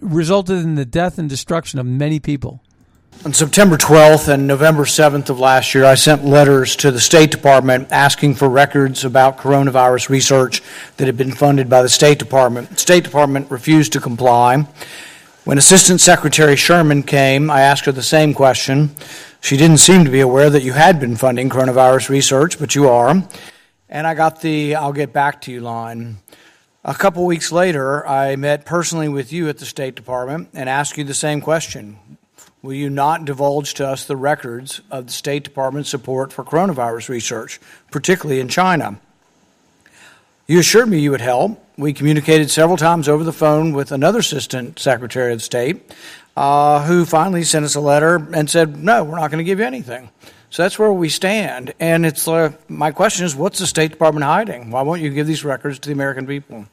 resulted 0.02 0.58
in 0.58 0.76
the 0.76 0.86
death 0.86 1.18
and 1.18 1.30
destruction 1.30 1.80
of 1.80 1.86
many 1.86 2.20
people. 2.20 2.62
On 3.26 3.32
September 3.32 3.78
12th 3.78 4.28
and 4.28 4.48
November 4.48 4.84
7th 4.84 5.30
of 5.30 5.40
last 5.40 5.74
year, 5.74 5.86
I 5.86 5.96
sent 5.96 6.26
letters 6.26 6.76
to 6.78 6.92
the 6.92 7.00
State 7.00 7.32
Department 7.32 7.88
asking 7.90 8.36
for 8.36 8.50
records 8.50 9.06
about 9.06 9.38
coronavirus 9.38 10.10
research 10.10 10.62
that 10.98 11.06
had 11.06 11.16
been 11.16 11.32
funded 11.32 11.70
by 11.70 11.82
the 11.82 11.88
State 11.88 12.20
Department. 12.20 12.70
The 12.72 12.78
State 12.78 13.06
Department 13.06 13.50
refused 13.50 13.94
to 13.94 14.02
comply. 14.02 14.68
When 15.46 15.58
Assistant 15.58 16.02
Secretary 16.02 16.58
Sherman 16.58 17.04
came, 17.04 17.50
I 17.50 17.62
asked 17.62 17.86
her 17.86 17.94
the 17.94 18.04
same 18.04 18.34
question. 18.34 18.94
She 19.40 19.56
didn't 19.56 19.78
seem 19.78 20.04
to 20.04 20.12
be 20.12 20.20
aware 20.20 20.50
that 20.50 20.64
you 20.64 20.74
had 20.74 21.00
been 21.00 21.16
funding 21.16 21.50
coronavirus 21.50 22.10
research, 22.10 22.60
but 22.60 22.76
you 22.76 22.90
are. 22.90 23.24
And 23.88 24.06
I 24.06 24.16
got 24.16 24.42
the 24.42 24.76
I'll 24.76 24.92
get 24.92 25.14
back 25.14 25.40
to 25.42 25.52
you 25.52 25.62
line. 25.62 26.18
A 26.84 26.94
couple 26.94 27.26
weeks 27.26 27.54
later, 27.54 28.06
I 28.06 28.36
met 28.36 28.66
personally 28.66 29.08
with 29.08 29.32
you 29.32 29.48
at 29.48 29.60
the 29.60 29.66
State 29.66 29.96
Department 29.96 30.50
and 30.54 30.68
asked 30.68 30.98
you 30.98 31.06
the 31.06 31.14
same 31.14 31.40
question. 31.40 31.98
Will 32.64 32.74
you 32.74 32.90
not 32.90 33.26
divulge 33.26 33.74
to 33.74 33.86
us 33.86 34.06
the 34.06 34.16
records 34.16 34.80
of 34.90 35.08
the 35.08 35.12
State 35.12 35.44
Department's 35.44 35.90
support 35.90 36.32
for 36.32 36.46
coronavirus 36.46 37.10
research, 37.10 37.60
particularly 37.92 38.40
in 38.40 38.48
China? 38.48 39.02
You 40.48 40.60
assured 40.60 40.88
me 40.88 41.00
you 41.00 41.12
would 41.12 41.20
help. 41.20 41.62
We 41.78 41.92
communicated 41.92 42.50
several 42.50 42.78
times 42.78 43.10
over 43.10 43.26
the 43.26 43.34
phone 43.34 43.74
with 43.74 43.92
another 43.92 44.20
Assistant 44.20 44.80
Secretary 44.80 45.34
of 45.34 45.44
State 45.44 45.94
uh, 46.38 46.86
who 46.86 47.04
finally 47.04 47.44
sent 47.44 47.66
us 47.66 47.76
a 47.76 47.82
letter 47.82 48.16
and 48.34 48.50
said, 48.50 48.78
No, 48.78 49.04
we're 49.04 49.20
not 49.20 49.30
going 49.30 49.40
to 49.40 49.44
give 49.44 49.60
you 49.60 49.66
anything. 49.66 50.10
So 50.50 50.64
that's 50.64 50.80
where 50.80 50.94
we 50.94 51.10
stand. 51.10 51.74
And 51.82 52.06
it's 52.06 52.26
uh, 52.30 52.54
my 52.70 52.92
question 52.92 53.26
is, 53.26 53.36
what's 53.36 53.60
the 53.60 53.68
State 53.68 53.92
Department 53.92 54.24
hiding? 54.24 54.72
Why 54.72 54.84
won't 54.84 55.02
you 55.02 55.10
give 55.10 55.28
these 55.28 55.44
records 55.44 55.80
to 55.80 55.90
the 55.90 55.94
American 55.94 56.26
people? 56.26 56.66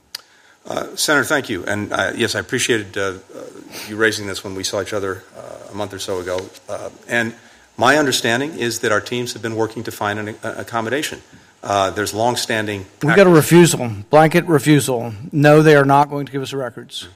Uh, 0.67 0.95
Senator, 0.95 1.25
thank 1.25 1.49
you. 1.49 1.65
And 1.65 1.93
uh, 1.93 2.13
yes, 2.15 2.37
I 2.37 2.41
appreciated 2.41 2.97
uh, 2.97 3.01
uh 3.35 3.45
you 3.89 3.97
raising 3.97 4.29
this 4.29 4.45
when 4.45 4.55
we 4.55 4.63
saw 4.63 4.83
each 4.83 4.93
other 4.93 5.25
a 5.71 5.75
month 5.75 5.93
or 5.93 5.99
so 5.99 6.21
ago. 6.21 6.41
Uh, 6.69 6.91
and 7.09 7.35
my 7.77 7.97
understanding 7.97 8.59
is 8.59 8.81
that 8.81 8.93
our 8.93 9.01
teams 9.01 9.33
have 9.33 9.43
been 9.43 9.57
working 9.57 9.85
to 9.85 9.93
find 9.93 10.19
an 10.19 10.37
accommodation. 10.43 11.23
there's 11.63 12.13
longstanding. 12.13 12.87
We've 13.03 13.17
got 13.17 13.27
a 13.27 13.31
refusal, 13.31 13.91
blanket 14.11 14.45
refusal. 14.47 15.13
No, 15.33 15.63
they 15.63 15.77
are 15.77 15.85
not 15.85 16.11
going 16.11 16.27
to 16.27 16.33
give 16.33 16.43
us 16.43 16.51
the 16.51 16.57
records. 16.57 17.09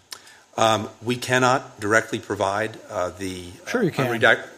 Um, 0.57 0.89
we 1.03 1.17
cannot 1.17 1.81
directly 1.81 2.19
provide 2.19 2.75
the 3.19 3.49
sure 3.67 3.83
you 3.83 3.91
can. 3.91 4.07
Unredact- 4.07 4.49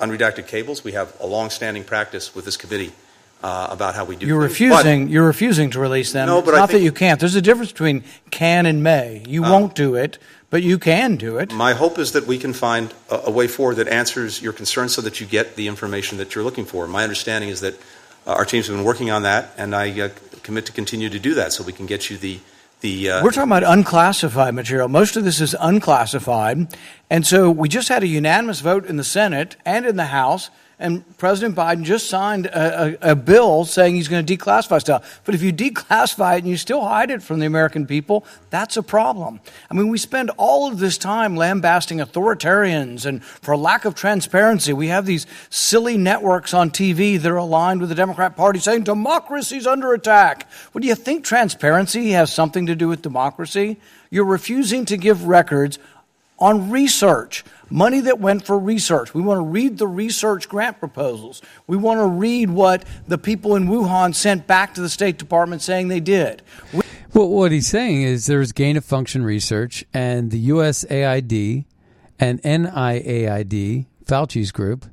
unredacted 0.00 0.46
cables. 0.46 0.84
We 0.84 0.92
have 0.92 1.14
a 1.20 1.26
longstanding 1.26 1.84
practice 1.84 2.34
with 2.34 2.44
this 2.44 2.56
committee 2.56 2.92
uh, 3.42 3.68
about 3.70 3.94
how 3.94 4.04
we 4.04 4.16
do. 4.16 4.26
You're 4.26 4.40
things. 4.42 4.52
refusing. 4.52 5.04
But, 5.04 5.12
you're 5.12 5.26
refusing 5.26 5.70
to 5.70 5.80
release 5.80 6.12
them. 6.12 6.26
No, 6.26 6.40
but 6.40 6.50
it's 6.50 6.56
I 6.56 6.60
not 6.60 6.70
that 6.70 6.80
you 6.80 6.92
can't. 6.92 7.20
There's 7.20 7.34
a 7.34 7.42
difference 7.42 7.72
between 7.72 8.04
can 8.30 8.66
and 8.66 8.82
may. 8.82 9.22
You 9.26 9.44
uh, 9.44 9.50
won't 9.50 9.74
do 9.74 9.94
it, 9.94 10.18
but 10.54 10.62
you 10.62 10.78
can 10.78 11.16
do 11.16 11.36
it. 11.38 11.52
My 11.52 11.72
hope 11.72 11.98
is 11.98 12.12
that 12.12 12.28
we 12.28 12.38
can 12.38 12.52
find 12.52 12.94
a, 13.10 13.22
a, 13.24 13.30
way 13.32 13.48
forward 13.48 13.74
that 13.74 13.88
answers 13.88 14.40
your 14.40 14.52
concerns, 14.52 14.94
so 14.94 15.02
that 15.02 15.20
you 15.20 15.26
get 15.26 15.56
the 15.56 15.66
information 15.66 16.16
that 16.18 16.32
you're 16.32 16.44
looking 16.44 16.64
for. 16.64 16.86
My 16.86 17.02
understanding 17.02 17.50
is 17.50 17.60
that 17.62 17.74
uh, 18.24 18.34
our 18.34 18.44
teams 18.44 18.68
have 18.68 18.76
been 18.76 18.84
working 18.84 19.10
on 19.10 19.24
that, 19.24 19.52
and 19.56 19.74
I 19.74 20.00
uh, 20.00 20.10
commit 20.44 20.64
to 20.66 20.72
continue 20.72 21.10
to 21.10 21.18
do 21.18 21.34
that, 21.34 21.52
so 21.52 21.64
we 21.64 21.72
can 21.72 21.86
get 21.86 22.08
you 22.08 22.16
the. 22.16 22.38
The, 22.82 23.10
uh, 23.10 23.24
We're 23.24 23.32
talking 23.32 23.50
about 23.50 23.64
unclassified 23.64 24.54
material. 24.54 24.88
Most 24.88 25.16
of 25.16 25.24
this 25.24 25.40
is 25.40 25.56
unclassified. 25.58 26.76
And 27.08 27.26
so 27.26 27.50
we 27.50 27.68
just 27.68 27.88
had 27.88 28.02
a 28.02 28.06
unanimous 28.06 28.60
vote 28.60 28.84
in 28.84 28.96
the 28.96 29.04
Senate 29.04 29.56
and 29.64 29.86
in 29.86 29.96
the 29.96 30.04
House 30.04 30.50
and 30.78 31.04
President 31.18 31.54
Biden 31.54 31.84
just 31.84 32.08
signed 32.08 32.46
a, 32.46 32.98
a, 33.08 33.12
a, 33.12 33.14
bill 33.14 33.64
saying 33.64 33.94
he's 33.94 34.08
going 34.08 34.24
to 34.26 34.36
declassify 34.36 34.80
stuff. 34.80 35.20
But 35.24 35.34
if 35.34 35.42
you 35.42 35.52
declassify 35.52 36.36
it 36.36 36.38
and 36.38 36.48
you 36.48 36.56
still 36.56 36.84
hide 36.84 37.10
it 37.10 37.22
from 37.22 37.38
the 37.38 37.46
American 37.46 37.86
people, 37.86 38.24
that's 38.50 38.76
a 38.76 38.82
problem. 38.82 39.40
I 39.70 39.74
mean, 39.74 39.88
we 39.88 39.98
spend 39.98 40.30
all 40.36 40.68
of 40.68 40.78
this 40.78 40.98
time 40.98 41.36
lambasting 41.36 41.98
authoritarians, 41.98 43.06
and 43.06 43.22
for 43.22 43.56
lack 43.56 43.84
of 43.84 43.94
transparency, 43.94 44.72
we 44.72 44.88
have 44.88 45.06
these 45.06 45.26
silly 45.48 45.96
networks 45.96 46.52
on 46.52 46.70
TV 46.70 47.20
that 47.20 47.30
are 47.30 47.36
aligned 47.36 47.80
with 47.80 47.88
the 47.88 47.94
Democrat 47.94 48.36
Party 48.36 48.58
saying 48.58 48.82
democracy's 48.82 49.66
under 49.66 49.92
attack. 49.94 50.48
Well, 50.72 50.80
do 50.80 50.88
you 50.88 50.94
think 50.96 51.24
transparency 51.24 52.10
has 52.10 52.32
something 52.32 52.66
to 52.66 52.74
do 52.74 52.88
with 52.88 53.02
democracy? 53.02 53.78
You're 54.10 54.24
refusing 54.24 54.84
to 54.86 54.96
give 54.96 55.26
records 55.26 55.78
on 56.38 56.70
research, 56.70 57.44
money 57.70 58.00
that 58.00 58.20
went 58.20 58.44
for 58.44 58.58
research. 58.58 59.14
We 59.14 59.22
want 59.22 59.38
to 59.38 59.44
read 59.44 59.78
the 59.78 59.86
research 59.86 60.48
grant 60.48 60.78
proposals. 60.78 61.42
We 61.66 61.76
want 61.76 62.00
to 62.00 62.06
read 62.06 62.50
what 62.50 62.84
the 63.06 63.18
people 63.18 63.56
in 63.56 63.66
Wuhan 63.66 64.14
sent 64.14 64.46
back 64.46 64.74
to 64.74 64.80
the 64.80 64.88
State 64.88 65.18
Department 65.18 65.62
saying 65.62 65.88
they 65.88 66.00
did. 66.00 66.42
We- 66.72 66.82
well, 67.12 67.28
what 67.28 67.52
he's 67.52 67.68
saying 67.68 68.02
is 68.02 68.26
there's 68.26 68.52
gain 68.52 68.76
of 68.76 68.84
function 68.84 69.24
research, 69.24 69.84
and 69.94 70.30
the 70.32 70.48
USAID 70.48 71.64
and 72.18 72.42
NIAID, 72.42 73.86
Fauci's 74.04 74.50
group, 74.50 74.86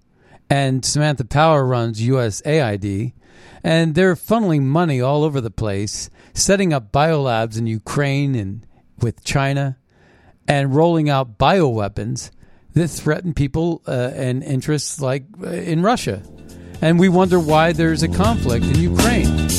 and 0.49 0.85
Samantha 0.85 1.25
Power 1.25 1.65
runs 1.65 1.99
USAID, 1.99 3.13
and 3.63 3.95
they're 3.95 4.15
funneling 4.15 4.63
money 4.63 5.01
all 5.01 5.23
over 5.23 5.41
the 5.41 5.49
place, 5.49 6.09
setting 6.33 6.73
up 6.73 6.91
biolabs 6.91 7.57
in 7.57 7.65
Ukraine 7.67 8.35
and 8.35 8.65
with 8.99 9.23
China 9.23 9.77
and 10.47 10.75
rolling 10.75 11.09
out 11.09 11.37
bioweapons 11.37 12.29
that 12.73 12.87
threaten 12.87 13.33
people 13.33 13.81
uh, 13.87 14.11
and 14.13 14.43
interests 14.43 15.01
like 15.01 15.25
uh, 15.43 15.49
in 15.49 15.81
Russia. 15.81 16.23
And 16.81 16.99
we 16.99 17.09
wonder 17.09 17.39
why 17.39 17.73
there's 17.73 18.03
a 18.03 18.07
conflict 18.07 18.65
in 18.65 18.79
Ukraine 18.79 19.49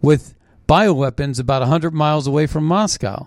with 0.00 0.34
bioweapons 0.68 1.40
about 1.40 1.62
100 1.62 1.92
miles 1.92 2.26
away 2.26 2.46
from 2.46 2.64
Moscow. 2.64 3.26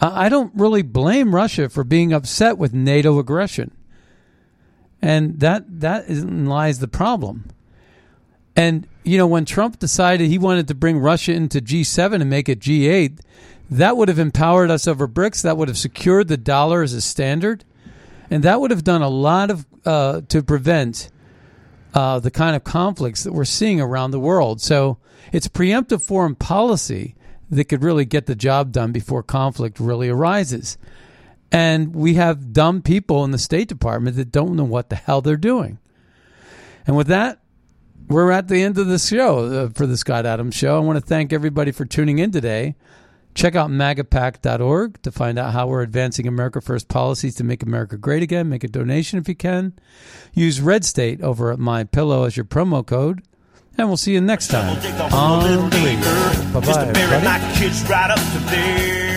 I 0.00 0.28
don't 0.28 0.52
really 0.54 0.82
blame 0.82 1.34
Russia 1.34 1.68
for 1.68 1.82
being 1.82 2.12
upset 2.12 2.56
with 2.56 2.72
NATO 2.72 3.18
aggression. 3.18 3.72
And 5.02 5.40
that 5.40 5.80
that 5.80 6.08
lies 6.08 6.78
the 6.78 6.88
problem. 6.88 7.50
And 8.54 8.86
you 9.04 9.18
know 9.18 9.26
when 9.26 9.44
Trump 9.44 9.78
decided 9.78 10.28
he 10.28 10.38
wanted 10.38 10.68
to 10.68 10.74
bring 10.74 10.98
Russia 10.98 11.32
into 11.32 11.60
G7 11.60 12.20
and 12.20 12.30
make 12.30 12.48
it 12.48 12.60
G8, 12.60 13.20
that 13.70 13.96
would 13.96 14.08
have 14.08 14.18
empowered 14.18 14.70
us 14.70 14.86
over 14.86 15.06
BRICS. 15.08 15.42
That 15.42 15.56
would 15.56 15.68
have 15.68 15.78
secured 15.78 16.28
the 16.28 16.36
dollar 16.36 16.82
as 16.82 16.92
a 16.92 17.00
standard, 17.00 17.64
and 18.30 18.42
that 18.42 18.60
would 18.60 18.70
have 18.70 18.84
done 18.84 19.02
a 19.02 19.08
lot 19.08 19.50
of 19.50 19.66
uh, 19.84 20.20
to 20.28 20.42
prevent 20.42 21.10
uh, 21.94 22.18
the 22.18 22.30
kind 22.30 22.54
of 22.54 22.64
conflicts 22.64 23.24
that 23.24 23.32
we're 23.32 23.44
seeing 23.44 23.80
around 23.80 24.10
the 24.10 24.20
world. 24.20 24.60
So 24.60 24.98
it's 25.32 25.48
preemptive 25.48 26.02
foreign 26.02 26.34
policy 26.34 27.14
that 27.50 27.64
could 27.64 27.82
really 27.82 28.04
get 28.04 28.26
the 28.26 28.34
job 28.34 28.72
done 28.72 28.92
before 28.92 29.22
conflict 29.22 29.80
really 29.80 30.08
arises. 30.08 30.76
And 31.50 31.94
we 31.94 32.14
have 32.14 32.52
dumb 32.52 32.82
people 32.82 33.24
in 33.24 33.30
the 33.30 33.38
State 33.38 33.68
Department 33.68 34.16
that 34.16 34.30
don't 34.30 34.54
know 34.54 34.64
what 34.64 34.90
the 34.90 34.96
hell 34.96 35.22
they're 35.22 35.36
doing. 35.36 35.78
And 36.86 36.96
with 36.96 37.06
that, 37.06 37.40
we're 38.06 38.30
at 38.30 38.48
the 38.48 38.62
end 38.62 38.78
of 38.78 38.86
the 38.86 38.98
show 38.98 39.44
uh, 39.44 39.68
for 39.70 39.86
the 39.86 39.96
Scott 39.96 40.26
Adams 40.26 40.54
Show. 40.54 40.76
I 40.76 40.80
want 40.80 40.98
to 40.98 41.04
thank 41.04 41.32
everybody 41.32 41.72
for 41.72 41.84
tuning 41.84 42.18
in 42.18 42.30
today. 42.30 42.74
Check 43.34 43.54
out 43.54 43.70
magapack.org 43.70 45.00
to 45.02 45.12
find 45.12 45.38
out 45.38 45.52
how 45.52 45.68
we're 45.68 45.82
advancing 45.82 46.26
America 46.26 46.60
First 46.60 46.88
policies 46.88 47.34
to 47.36 47.44
make 47.44 47.62
America 47.62 47.96
great 47.96 48.22
again. 48.22 48.48
Make 48.48 48.64
a 48.64 48.68
donation 48.68 49.18
if 49.18 49.28
you 49.28 49.36
can. 49.36 49.74
Use 50.34 50.60
Red 50.60 50.84
State 50.84 51.22
over 51.22 51.52
at 51.52 51.58
My 51.58 51.84
Pillow 51.84 52.24
as 52.24 52.36
your 52.36 52.44
promo 52.44 52.84
code. 52.84 53.22
And 53.76 53.86
we'll 53.86 53.96
see 53.96 54.12
you 54.12 54.20
next 54.20 54.48
time 54.48 54.70
on 54.70 55.70
the. 55.70 55.76
Bye 56.52 56.60
bye, 58.66 59.07